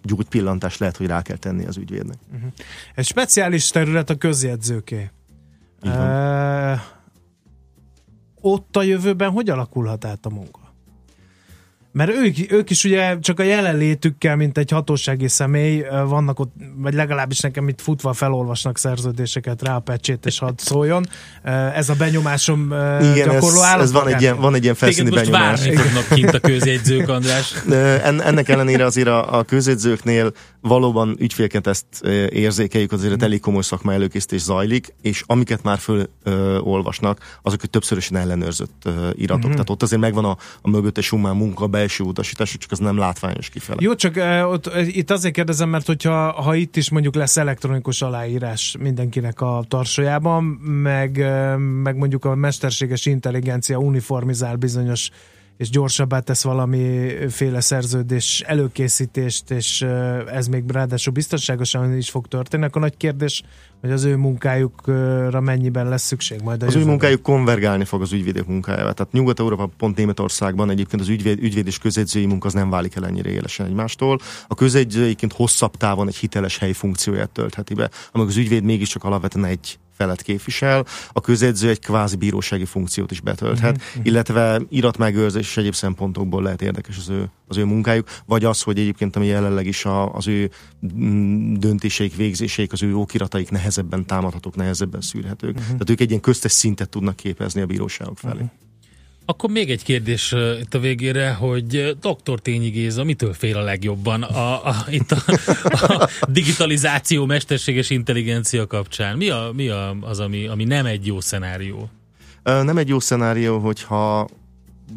gyújtpillantást 0.03 0.79
lehet, 0.79 0.97
hogy 0.97 1.07
rá 1.07 1.21
kell 1.21 1.37
tenni 1.37 1.65
az 1.65 1.77
ügyvédnek. 1.77 2.17
Egy 2.95 3.05
speciális 3.05 3.69
terület 3.69 4.09
a 4.09 4.15
közjegyzőké. 4.15 5.09
Így 5.83 5.91
ott 8.41 8.75
a 8.75 8.81
jövőben 8.81 9.31
hogy 9.31 9.49
alakulhat 9.49 10.05
át 10.05 10.25
a 10.25 10.29
munka? 10.29 10.60
Mert 11.93 12.11
ők, 12.11 12.51
ők 12.51 12.69
is 12.69 12.83
ugye 12.83 13.19
csak 13.19 13.39
a 13.39 13.43
jelenlétükkel, 13.43 14.35
mint 14.35 14.57
egy 14.57 14.71
hatósági 14.71 15.27
személy 15.27 15.85
vannak 16.07 16.39
ott, 16.39 16.53
vagy 16.75 16.93
legalábbis 16.93 17.39
nekem 17.39 17.67
itt 17.67 17.81
futva 17.81 18.13
felolvasnak 18.13 18.77
szerződéseket 18.77 19.61
rá 19.63 19.75
a 19.75 19.79
pecsét, 19.79 20.25
és 20.25 20.39
hadd 20.39 20.53
szóljon. 20.57 21.05
Ez 21.75 21.89
a 21.89 21.93
benyomásom 21.93 22.65
Igen, 22.65 23.01
ez, 23.01 23.25
gyakorló 23.25 23.63
ez 23.63 23.91
van, 23.91 24.07
egy 24.07 24.21
ilyen, 24.21 24.39
van 24.39 24.53
egy 24.55 24.63
ilyen 24.63 24.75
felszíni 24.75 25.09
most 25.09 25.23
benyomás. 25.23 25.59
várni 25.59 25.75
fognak 25.75 26.07
kint 26.07 26.33
a 26.33 26.39
közjegyzők, 26.39 27.09
András. 27.09 27.53
En- 28.03 28.21
Ennek 28.21 28.49
ellenére 28.49 28.85
azért 28.85 29.07
a, 29.07 29.37
a 29.37 29.43
közjegyzőknél 29.43 30.31
valóban 30.61 31.15
ügyfélként 31.19 31.67
ezt 31.67 31.85
érzékeljük, 32.29 32.91
azért 32.91 33.23
elég 33.23 33.39
komoly 33.39 33.61
szakmai 33.61 33.95
előkészítés 33.95 34.41
zajlik, 34.41 34.93
és 35.01 35.23
amiket 35.25 35.63
már 35.63 35.79
fölolvasnak, 36.23 37.39
azok 37.41 37.63
egy 37.63 37.69
többszörösen 37.69 38.17
ellenőrzött 38.17 38.89
iratok. 39.13 39.51
Tehát 39.51 39.69
ott 39.69 39.81
azért 39.81 40.01
megvan 40.01 40.25
a, 40.25 40.37
a 40.61 40.69
mögöttes 40.69 41.09
humán 41.09 41.35
munka, 41.35 41.63
a 41.63 41.67
belső 41.81 42.03
utasítás, 42.03 42.57
csak 42.57 42.71
az 42.71 42.79
nem 42.79 42.97
látványos 42.97 43.49
kifele. 43.49 43.77
Jó, 43.81 43.95
csak 43.95 44.15
uh, 44.15 44.51
ott, 44.51 44.67
uh, 44.67 44.95
itt 44.95 45.11
azért 45.11 45.33
kérdezem, 45.33 45.69
mert 45.69 45.85
hogyha 45.85 46.31
ha 46.31 46.55
itt 46.55 46.75
is 46.75 46.89
mondjuk 46.89 47.15
lesz 47.15 47.37
elektronikus 47.37 48.01
aláírás 48.01 48.75
mindenkinek 48.79 49.41
a 49.41 49.63
tarsójában, 49.67 50.43
meg, 50.83 51.15
uh, 51.19 51.57
meg 51.57 51.95
mondjuk 51.95 52.25
a 52.25 52.35
mesterséges 52.35 53.05
intelligencia 53.05 53.77
uniformizál 53.77 54.55
bizonyos 54.55 55.09
és 55.57 55.69
gyorsabbá 55.69 56.19
tesz 56.19 56.43
valamiféle 56.43 57.61
szerződés 57.61 58.43
előkészítést, 58.45 59.51
és 59.51 59.81
ez 60.31 60.47
még 60.47 60.63
ráadásul 60.71 61.13
biztonságosan 61.13 61.97
is 61.97 62.09
fog 62.09 62.27
történni, 62.27 62.63
akkor 62.63 62.81
nagy 62.81 62.97
kérdés, 62.97 63.43
hogy 63.81 63.91
az 63.91 64.03
ő 64.03 64.15
munkájukra 64.15 65.39
mennyiben 65.39 65.89
lesz 65.89 66.03
szükség 66.03 66.41
majd 66.41 66.63
Az 66.63 66.75
ő 66.75 66.85
munkájuk 66.85 67.21
konvergálni 67.21 67.85
fog 67.85 68.01
az 68.01 68.11
ügyvédek 68.11 68.45
munkájával. 68.45 68.93
Tehát 68.93 69.11
Nyugat-Európa, 69.11 69.69
pont 69.77 69.97
Németországban 69.97 70.69
egyébként 70.69 71.01
az 71.01 71.07
ügyvéd, 71.07 71.43
ügyvéd 71.43 71.67
és 71.67 71.77
közjegyzői 71.77 72.25
munka 72.25 72.47
az 72.47 72.53
nem 72.53 72.69
válik 72.69 72.95
el 72.95 73.05
ennyire 73.05 73.29
élesen 73.29 73.65
egymástól. 73.65 74.19
A 74.47 74.55
közjegyző 74.55 75.03
egyébként 75.03 75.33
hosszabb 75.33 75.75
távon 75.75 76.07
egy 76.07 76.15
hiteles 76.15 76.57
helyi 76.57 76.73
funkcióját 76.73 77.29
töltheti 77.29 77.73
be, 77.73 77.89
amíg 78.11 78.27
az 78.27 78.37
ügyvéd 78.37 78.63
mégiscsak 78.63 79.03
alapvetően 79.03 79.45
egy 79.45 79.79
felet 80.01 80.21
képvisel, 80.21 80.85
a 81.13 81.21
közjegyző 81.21 81.69
egy 81.69 81.79
kvázi 81.79 82.15
bírósági 82.15 82.65
funkciót 82.65 83.11
is 83.11 83.19
betölthet, 83.19 83.77
Mhm, 83.77 84.05
illetve 84.07 84.61
iratmegőrzés 84.69 85.47
és 85.47 85.57
egyéb 85.57 85.73
szempontokból 85.73 86.43
lehet 86.43 86.61
érdekes 86.61 86.97
az 86.97 87.09
ő, 87.09 87.29
az 87.47 87.57
ő 87.57 87.65
munkájuk, 87.65 88.07
vagy 88.25 88.45
az, 88.45 88.61
hogy 88.61 88.79
egyébként 88.79 89.15
ami 89.15 89.25
jelenleg 89.25 89.65
is 89.65 89.85
a, 89.85 90.13
az 90.13 90.27
ő 90.27 90.49
mm, 90.95 91.53
döntéseik, 91.53 92.15
végzéseik, 92.15 92.71
az 92.71 92.83
ő 92.83 92.95
okirataik 92.95 93.49
nehezebben 93.49 94.05
támadhatók, 94.05 94.55
nehezebben 94.55 95.01
szűrhetők. 95.01 95.53
Mhm. 95.53 95.63
Tehát 95.63 95.89
ők 95.89 95.99
egy 95.99 96.09
ilyen 96.09 96.21
köztes 96.21 96.51
szintet 96.51 96.89
tudnak 96.89 97.15
képezni 97.15 97.61
a 97.61 97.65
bíróságok 97.65 98.17
felé. 98.17 98.41
Akkor 99.31 99.49
még 99.49 99.69
egy 99.71 99.83
kérdés 99.83 100.35
itt 100.61 100.73
a 100.73 100.79
végére, 100.79 101.33
hogy 101.33 101.97
dr. 101.99 102.39
Tényi 102.39 102.69
Géza 102.69 103.03
mitől 103.03 103.33
fél 103.33 103.57
a 103.57 103.61
legjobban 103.61 104.23
a, 104.23 104.65
a, 104.67 104.75
itt 104.89 105.11
a, 105.11 105.21
a 105.71 106.09
digitalizáció, 106.27 107.25
mesterséges 107.25 107.89
intelligencia 107.89 108.67
kapcsán? 108.67 109.17
Mi, 109.17 109.29
a, 109.29 109.51
mi 109.53 109.67
a, 109.67 109.95
az, 110.01 110.19
ami, 110.19 110.47
ami 110.47 110.63
nem 110.63 110.85
egy 110.85 111.05
jó 111.05 111.19
szenárió? 111.19 111.89
Nem 112.43 112.77
egy 112.77 112.87
jó 112.87 112.99
szenárió, 112.99 113.59
hogyha 113.59 114.29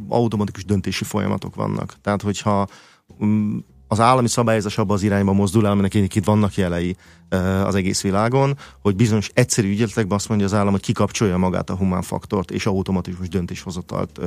automatikus 0.09 0.64
döntési 0.64 1.05
folyamatok 1.05 1.55
vannak. 1.55 1.97
Tehát, 2.03 2.22
hogyha 2.22 2.68
mm, 3.24 3.59
az 3.89 4.01
állami 4.01 4.28
szabályozás 4.28 4.78
abba 4.78 4.95
az 4.95 5.03
irányba 5.03 5.32
mozdul 5.32 5.66
el, 5.66 5.72
aminek 5.72 5.95
egyébként 5.95 6.24
vannak 6.24 6.55
jelei 6.55 6.97
az 7.64 7.74
egész 7.74 8.03
világon, 8.03 8.57
hogy 8.80 8.97
bizonyos 8.97 9.30
egyszerű 9.35 9.70
ügyletekben 9.70 10.16
azt 10.16 10.28
mondja 10.28 10.47
az 10.47 10.55
állam, 10.55 10.72
hogy 10.72 10.82
kikapcsolja 10.82 11.37
magát 11.37 11.70
a 11.70 11.76
humán 11.76 12.03
faktort, 12.03 12.51
és 12.51 12.66
automatikus 12.66 13.28
döntéshozatalt 13.28 14.20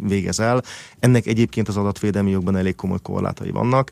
végez 0.00 0.40
el. 0.40 0.62
Ennek 0.98 1.26
egyébként 1.26 1.68
az 1.68 1.76
adatvédelmi 1.76 2.30
jogban 2.30 2.56
elég 2.56 2.74
komoly 2.74 2.98
korlátai 3.02 3.50
vannak. 3.50 3.90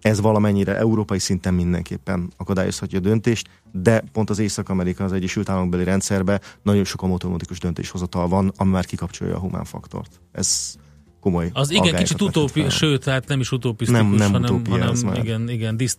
Ez 0.00 0.20
valamennyire 0.20 0.76
európai 0.76 1.18
szinten 1.18 1.54
mindenképpen 1.54 2.32
akadályozhatja 2.36 2.98
a 2.98 3.02
döntést, 3.02 3.48
de 3.72 4.04
pont 4.12 4.30
az 4.30 4.38
Észak-Amerika, 4.38 5.04
az 5.04 5.12
Egyesült 5.12 5.48
Államokbeli 5.48 5.84
rendszerben 5.84 6.40
nagyon 6.62 6.84
sok 6.84 7.02
automatikus 7.02 7.58
döntéshozatal 7.58 8.28
van, 8.28 8.52
ami 8.56 8.70
már 8.70 8.84
kikapcsolja 8.84 9.36
a 9.36 9.38
humán 9.38 9.64
faktort. 9.64 10.20
Ez 10.32 10.74
komoly 11.26 11.50
Az 11.52 11.70
igen, 11.70 11.94
kicsit 11.94 12.22
utópi, 12.22 12.60
fel. 12.60 12.70
sőt, 12.70 13.04
hát 13.04 13.28
nem 13.28 13.40
is 13.40 13.52
utopisztikus, 13.52 14.02
Nem- 14.02 14.14
nem 14.14 14.32
hanem, 14.32 14.54
utópia 14.54 14.72
hanem 14.72 14.94
már. 15.04 15.18
igen, 15.18 15.48
igen, 15.48 15.76
diszt, 15.76 15.98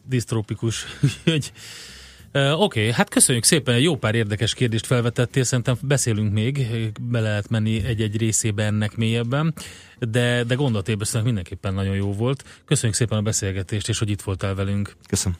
uh, 2.33 2.61
Oké, 2.61 2.79
okay, 2.79 2.91
hát 2.91 3.09
köszönjük 3.09 3.43
szépen, 3.43 3.75
egy 3.75 3.83
jó 3.83 3.95
pár 3.95 4.15
érdekes 4.15 4.53
kérdést 4.53 4.85
felvetettél, 4.85 5.43
szerintem 5.43 5.77
beszélünk 5.81 6.33
még, 6.33 6.67
bele 7.01 7.27
lehet 7.29 7.49
menni 7.49 7.83
egy-egy 7.85 8.17
részébe 8.17 8.63
ennek 8.63 8.95
mélyebben, 8.95 9.53
de, 9.99 10.43
de 10.43 10.55
gondolatébresztőnek 10.55 11.25
mindenképpen 11.25 11.73
nagyon 11.73 11.95
jó 11.95 12.13
volt. 12.13 12.43
Köszönjük 12.65 12.97
szépen 12.97 13.17
a 13.17 13.21
beszélgetést, 13.21 13.89
és 13.89 13.99
hogy 13.99 14.09
itt 14.09 14.21
voltál 14.21 14.55
velünk. 14.55 14.95
Köszönöm. 15.07 15.37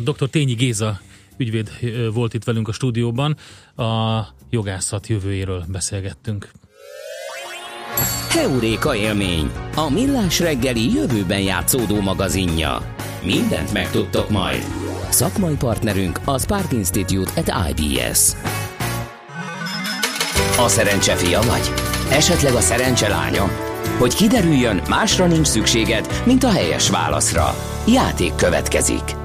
Dr. 0.00 0.28
Tényi 0.30 0.54
Géza 0.54 1.00
ügyvéd 1.36 1.70
volt 2.12 2.34
itt 2.34 2.44
velünk 2.44 2.68
a 2.68 2.72
stúdióban, 2.72 3.36
a 3.76 4.20
jogászat 4.50 5.06
jövőjéről 5.06 5.64
beszélgettünk. 5.68 6.50
Heuréka 8.32 8.94
élmény, 8.94 9.50
a 9.74 9.90
millás 9.90 10.40
reggeli 10.40 10.94
jövőben 10.94 11.40
játszódó 11.40 12.00
magazinja. 12.00 12.96
Mindent 13.24 13.72
megtudtok 13.72 14.30
majd. 14.30 14.64
Szakmai 15.08 15.54
partnerünk 15.54 16.20
a 16.24 16.38
Spark 16.38 16.72
Institute 16.72 17.30
at 17.36 17.70
IBS. 17.70 18.32
A 20.58 20.68
szerencse 20.68 21.14
fia 21.14 21.40
vagy? 21.40 21.72
Esetleg 22.10 22.54
a 22.54 22.60
szerencse 22.60 23.08
lánya? 23.08 23.50
Hogy 23.98 24.14
kiderüljön, 24.14 24.82
másra 24.88 25.26
nincs 25.26 25.46
szükséged, 25.46 26.22
mint 26.24 26.44
a 26.44 26.50
helyes 26.50 26.90
válaszra. 26.90 27.54
Játék 27.86 28.34
következik. 28.34 29.21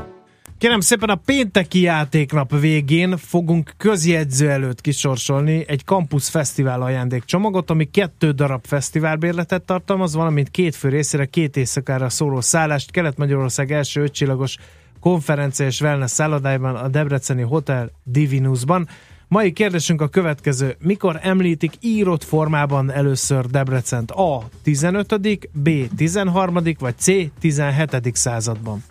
Kérem 0.58 0.80
szépen 0.80 1.10
a 1.10 1.16
pénteki 1.16 1.82
játéknap 1.82 2.60
végén 2.60 3.18
fogunk 3.18 3.74
közjegyző 3.78 4.50
előtt 4.50 4.82
kisorsolni 4.82 5.66
egy 5.68 5.82
Campus 5.86 6.30
Fesztivál 6.30 6.82
ajándékcsomagot, 6.82 7.70
ami 7.70 7.90
kettő 7.92 8.32
darab 8.32 8.66
fesztiválbérletet 8.66 9.64
tartalmaz, 9.64 10.14
valamint 10.14 10.50
két 10.50 10.76
fő 10.76 10.90
részére 10.90 11.26
két 11.26 11.58
éjszakára 11.58 12.10
szóló 12.10 12.42
szállást 12.42 12.92
Kelet-Magyarország 12.92 13.72
első 13.72 14.02
ötcsillagos 14.02 14.58
konferencia 15.00 15.66
és 15.66 15.82
wellness 15.82 16.12
szállodájában 16.12 16.76
a 16.76 16.88
Debreceni 16.88 17.42
Hotel 17.42 17.92
Divinusban. 18.04 18.88
Mai 19.28 19.52
kérdésünk 19.52 20.02
a 20.02 20.08
következő. 20.08 20.76
Mikor 20.80 21.20
említik 21.22 21.74
írott 21.82 22.24
formában 22.24 22.92
először 22.92 23.46
Debrecent? 23.46 24.12
A. 24.12 24.50
15., 24.64 25.50
B. 25.52 25.70
13. 25.96 26.60
vagy 26.80 26.98
C. 26.98 27.12
17. 27.40 28.16
században? 28.16 28.84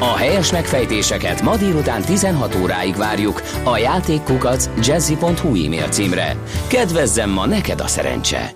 A 0.00 0.16
helyes 0.16 0.52
megfejtéseket 0.52 1.42
ma 1.42 1.56
délután 1.56 2.02
16 2.02 2.54
óráig 2.62 2.94
várjuk 2.96 3.42
a 3.64 3.76
játékkukac 3.78 4.70
jazzy.hu 4.86 5.64
e-mail 5.64 5.88
címre. 5.88 6.36
Kedvezzem 6.68 7.30
ma 7.30 7.46
neked 7.46 7.80
a 7.80 7.86
szerencse! 7.86 8.50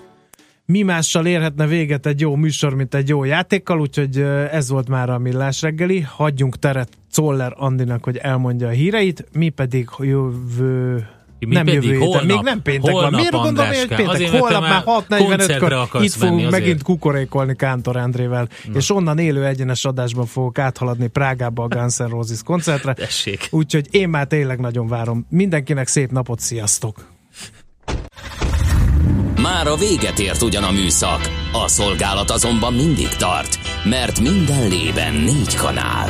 Mi 0.65 0.81
mással 0.81 1.25
érhetne 1.25 1.67
véget 1.67 2.05
egy 2.05 2.19
jó 2.19 2.35
műsor, 2.35 2.73
mint 2.73 2.95
egy 2.95 3.07
jó 3.07 3.23
játékkal, 3.23 3.79
úgyhogy 3.79 4.17
ez 4.51 4.69
volt 4.69 4.89
már 4.89 5.09
a 5.09 5.17
millás 5.17 5.61
reggeli. 5.61 6.01
Hagyjunk 6.01 6.59
teret 6.59 6.89
Czoller 7.11 7.53
Andinak, 7.55 8.03
hogy 8.03 8.17
elmondja 8.17 8.67
a 8.67 8.71
híreit, 8.71 9.25
mi 9.33 9.49
pedig 9.49 9.89
jövő 9.99 11.07
Mi 11.47 11.53
nem 11.55 11.65
pedig 11.65 11.83
jövő 11.83 11.93
héten, 11.93 12.07
holnap- 12.07 12.27
még 12.27 12.39
nem 12.43 12.61
péntek 12.61 12.91
van. 12.91 13.01
holnap, 13.01 13.19
Miért 13.19 13.31
gondolom, 13.31 13.67
hogy 13.69 13.87
péntek? 13.87 14.07
Azért, 14.07 14.29
Holnap 14.29 14.61
már 14.61 14.71
már 14.71 14.83
koncertre 14.83 15.55
6.45-kor 15.57 15.73
akarsz 15.73 16.03
itt 16.05 16.13
fogunk 16.13 16.35
azért. 16.37 16.51
megint 16.51 16.83
kukorékolni 16.83 17.55
Kántor 17.55 17.97
Andrével, 17.97 18.47
és 18.73 18.89
onnan 18.91 19.17
élő 19.17 19.45
egyenes 19.45 19.85
adásban 19.85 20.25
fogok 20.25 20.59
áthaladni 20.59 21.07
Prágába 21.07 21.63
a 21.63 21.67
Guns 21.67 21.97
N' 21.97 22.03
Roses 22.09 22.43
koncertre. 22.43 22.93
Tessék. 22.93 23.47
Úgyhogy 23.51 23.87
én 23.91 24.09
már 24.09 24.27
tényleg 24.27 24.59
nagyon 24.59 24.87
várom. 24.87 25.25
Mindenkinek 25.29 25.87
szép 25.87 26.11
napot, 26.11 26.39
sziasztok! 26.39 27.05
Már 29.41 29.67
a 29.67 29.75
véget 29.75 30.19
ért 30.19 30.41
ugyan 30.41 30.63
a 30.63 30.71
műszak, 30.71 31.19
a 31.53 31.67
szolgálat 31.67 32.29
azonban 32.29 32.73
mindig 32.73 33.07
tart, 33.07 33.59
mert 33.83 34.19
minden 34.19 34.67
lében 34.67 35.13
négy 35.13 35.55
kanál. 35.55 36.09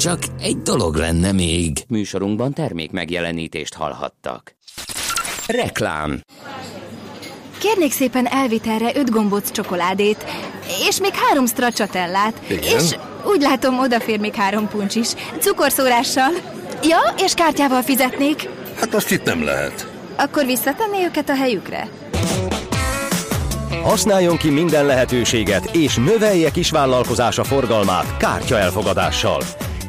Csak 0.00 0.18
egy 0.40 0.62
dolog 0.62 0.94
lenne 0.94 1.32
még. 1.32 1.84
Műsorunkban 1.88 2.52
termék 2.52 2.90
megjelenítést 2.90 3.74
hallhattak. 3.74 4.54
Reklám. 5.46 6.20
Kérnék 7.58 7.92
szépen 7.92 8.26
elvitelre 8.26 8.90
öt 8.94 9.10
gombóc 9.10 9.50
csokoládét, 9.50 10.24
és 10.88 11.00
még 11.00 11.14
három 11.14 11.46
stracciatellát. 11.46 12.40
És 12.48 12.96
úgy 13.24 13.40
látom, 13.40 13.78
odafér 13.78 14.20
még 14.20 14.34
három 14.34 14.68
puncs 14.68 14.94
is. 14.94 15.08
Cukorszórással. 15.38 16.30
Ja, 16.82 16.98
és 17.18 17.34
kártyával 17.34 17.82
fizetnék. 17.82 18.48
Hát 18.76 18.94
azt 18.94 19.10
itt 19.10 19.24
nem 19.24 19.44
lehet. 19.44 19.88
Akkor 20.16 20.46
visszatenné 20.46 21.04
őket 21.04 21.28
a 21.28 21.34
helyükre? 21.34 21.88
Használjon 23.82 24.36
ki 24.36 24.50
minden 24.50 24.86
lehetőséget, 24.86 25.74
és 25.74 25.94
növelje 25.94 26.50
kisvállalkozása 26.50 27.44
forgalmát 27.44 28.16
kártya 28.16 28.58
elfogadással. 28.58 29.42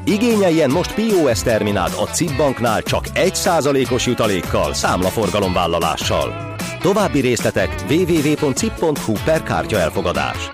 Igényeljen 0.06 0.70
most 0.70 0.93
POS 0.93 1.41
terminált 1.41 1.93
a 1.93 2.06
CIP 2.06 2.36
banknál 2.38 2.82
csak 2.82 3.06
1%-os 3.14 4.06
jutalékkal, 4.06 4.74
számlaforgalomvállalással. 4.74 6.56
További 6.80 7.20
részletek 7.20 7.76
www.cip.hu 7.89 9.14
per 9.26 9.43
kártya 9.43 9.78
elfogadás. 9.80 10.49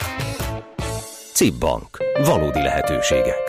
CIP 1.34 1.54
Bank. 1.54 1.98
Valódi 2.26 2.62
lehetőségek. 2.62 3.47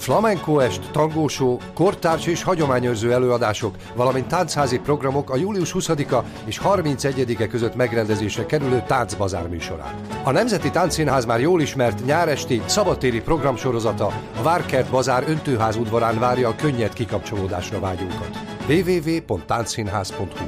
Flamenco 0.00 0.58
est, 0.58 0.90
tangósó, 0.90 1.60
kortárs 1.74 2.26
és 2.26 2.42
hagyományőrző 2.42 3.12
előadások, 3.12 3.74
valamint 3.94 4.26
táncházi 4.26 4.78
programok 4.78 5.30
a 5.30 5.36
július 5.36 5.74
20-a 5.78 6.24
és 6.44 6.60
31-e 6.64 7.46
között 7.46 7.74
megrendezésre 7.74 8.46
kerülő 8.46 8.82
táncbazár 8.86 9.48
műsorán. 9.48 9.94
A 10.24 10.30
Nemzeti 10.30 10.70
Táncszínház 10.70 11.24
már 11.24 11.40
jól 11.40 11.60
ismert 11.60 12.04
nyáresti, 12.04 12.62
szabadtéri 12.66 13.20
programsorozata 13.20 14.06
a 14.38 14.42
Várkert 14.42 14.90
Bazár 14.90 15.24
öntőház 15.26 15.76
udvarán 15.76 16.18
várja 16.18 16.48
a 16.48 16.54
könnyed 16.54 16.92
kikapcsolódásra 16.92 17.80
vágyókat. 17.80 18.38
www.táncszínház.hu 18.68 20.46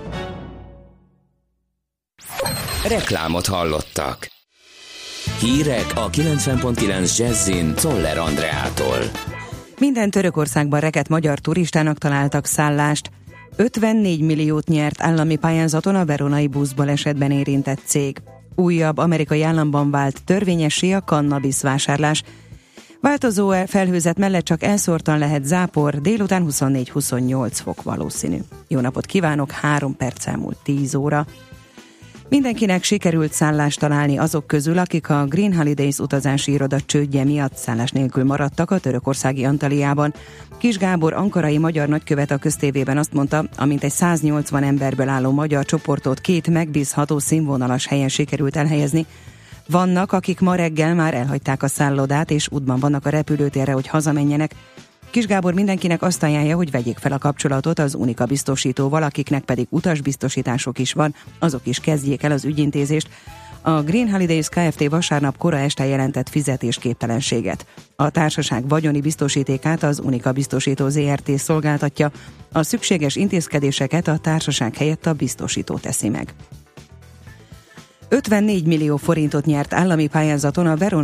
Reklámot 2.88 3.46
hallottak. 3.46 4.30
Hírek 5.40 5.86
a 5.94 6.10
90.9 6.10 7.16
Jazzin 7.16 7.74
Toller 7.74 8.18
Andreától. 8.18 8.98
Minden 9.82 10.10
Törökországban 10.10 10.80
rekett 10.80 11.08
magyar 11.08 11.38
turistának 11.38 11.98
találtak 11.98 12.46
szállást. 12.46 13.10
54 13.56 14.20
milliót 14.20 14.68
nyert 14.68 15.02
állami 15.02 15.36
pályázaton 15.36 15.94
a 15.94 16.04
veronai 16.04 16.46
buszbalesetben 16.46 17.30
érintett 17.30 17.80
cég. 17.84 18.22
Újabb 18.54 18.98
amerikai 18.98 19.42
államban 19.42 19.90
vált 19.90 20.24
törvényessé 20.24 20.92
a 20.92 21.00
cannabis 21.02 21.62
vásárlás. 21.62 22.22
Változó 23.00 23.52
felhőzet 23.66 24.18
mellett 24.18 24.44
csak 24.44 24.62
elszórtan 24.62 25.18
lehet 25.18 25.44
zápor, 25.44 26.00
délután 26.00 26.46
24-28 26.48 27.50
fok 27.52 27.82
valószínű. 27.82 28.38
Jó 28.68 28.80
napot 28.80 29.06
kívánok, 29.06 29.50
3 29.50 29.96
perc 29.96 30.26
elmúlt 30.26 30.56
10 30.62 30.94
óra. 30.94 31.26
Mindenkinek 32.32 32.82
sikerült 32.82 33.32
szállást 33.32 33.78
találni 33.78 34.18
azok 34.18 34.46
közül, 34.46 34.78
akik 34.78 35.08
a 35.08 35.26
Green 35.26 35.54
Holidays 35.54 35.98
utazási 35.98 36.52
iroda 36.52 36.80
csődje 36.80 37.24
miatt 37.24 37.56
szállás 37.56 37.90
nélkül 37.90 38.24
maradtak 38.24 38.70
a 38.70 38.78
törökországi 38.78 39.44
Antaliában. 39.44 40.14
Kis 40.58 40.78
Gábor 40.78 41.12
ankarai 41.12 41.58
magyar 41.58 41.88
nagykövet 41.88 42.30
a 42.30 42.36
köztévében 42.36 42.98
azt 42.98 43.12
mondta, 43.12 43.44
amint 43.56 43.84
egy 43.84 43.90
180 43.90 44.62
emberből 44.62 45.08
álló 45.08 45.30
magyar 45.30 45.64
csoportot 45.64 46.20
két 46.20 46.48
megbízható 46.48 47.18
színvonalas 47.18 47.86
helyen 47.86 48.08
sikerült 48.08 48.56
elhelyezni, 48.56 49.06
vannak, 49.68 50.12
akik 50.12 50.40
ma 50.40 50.54
reggel 50.54 50.94
már 50.94 51.14
elhagyták 51.14 51.62
a 51.62 51.68
szállodát, 51.68 52.30
és 52.30 52.48
útban 52.50 52.80
vannak 52.80 53.06
a 53.06 53.10
repülőtérre, 53.10 53.72
hogy 53.72 53.86
hazamenjenek. 53.86 54.54
Kis 55.12 55.26
Gábor 55.26 55.54
mindenkinek 55.54 56.02
azt 56.02 56.22
ajánlja, 56.22 56.56
hogy 56.56 56.70
vegyék 56.70 56.98
fel 56.98 57.12
a 57.12 57.18
kapcsolatot 57.18 57.78
az 57.78 57.94
Unika 57.94 58.24
biztosítóval, 58.24 59.02
akiknek 59.02 59.44
pedig 59.44 59.66
utasbiztosítások 59.70 60.78
is 60.78 60.92
van, 60.92 61.14
azok 61.38 61.66
is 61.66 61.78
kezdjék 61.78 62.22
el 62.22 62.32
az 62.32 62.44
ügyintézést. 62.44 63.08
A 63.62 63.82
Green 63.82 64.10
Holidays 64.10 64.48
Kft. 64.48 64.88
vasárnap 64.88 65.36
kora 65.36 65.58
este 65.58 65.84
jelentett 65.84 66.28
fizetésképtelenséget. 66.28 67.66
A 67.96 68.10
társaság 68.10 68.68
vagyoni 68.68 69.00
biztosítékát 69.00 69.82
az 69.82 70.00
Unika 70.00 70.32
biztosító 70.32 70.88
ZRT 70.88 71.38
szolgáltatja, 71.38 72.10
a 72.52 72.62
szükséges 72.62 73.16
intézkedéseket 73.16 74.08
a 74.08 74.18
társaság 74.18 74.76
helyett 74.76 75.06
a 75.06 75.12
biztosító 75.12 75.78
teszi 75.78 76.08
meg. 76.08 76.34
54 78.12 78.66
millió 78.66 78.96
forintot 78.96 79.44
nyert 79.44 79.74
állami 79.74 80.06
pályázaton 80.06 80.66
a 80.66 80.76
Veron 80.76 81.00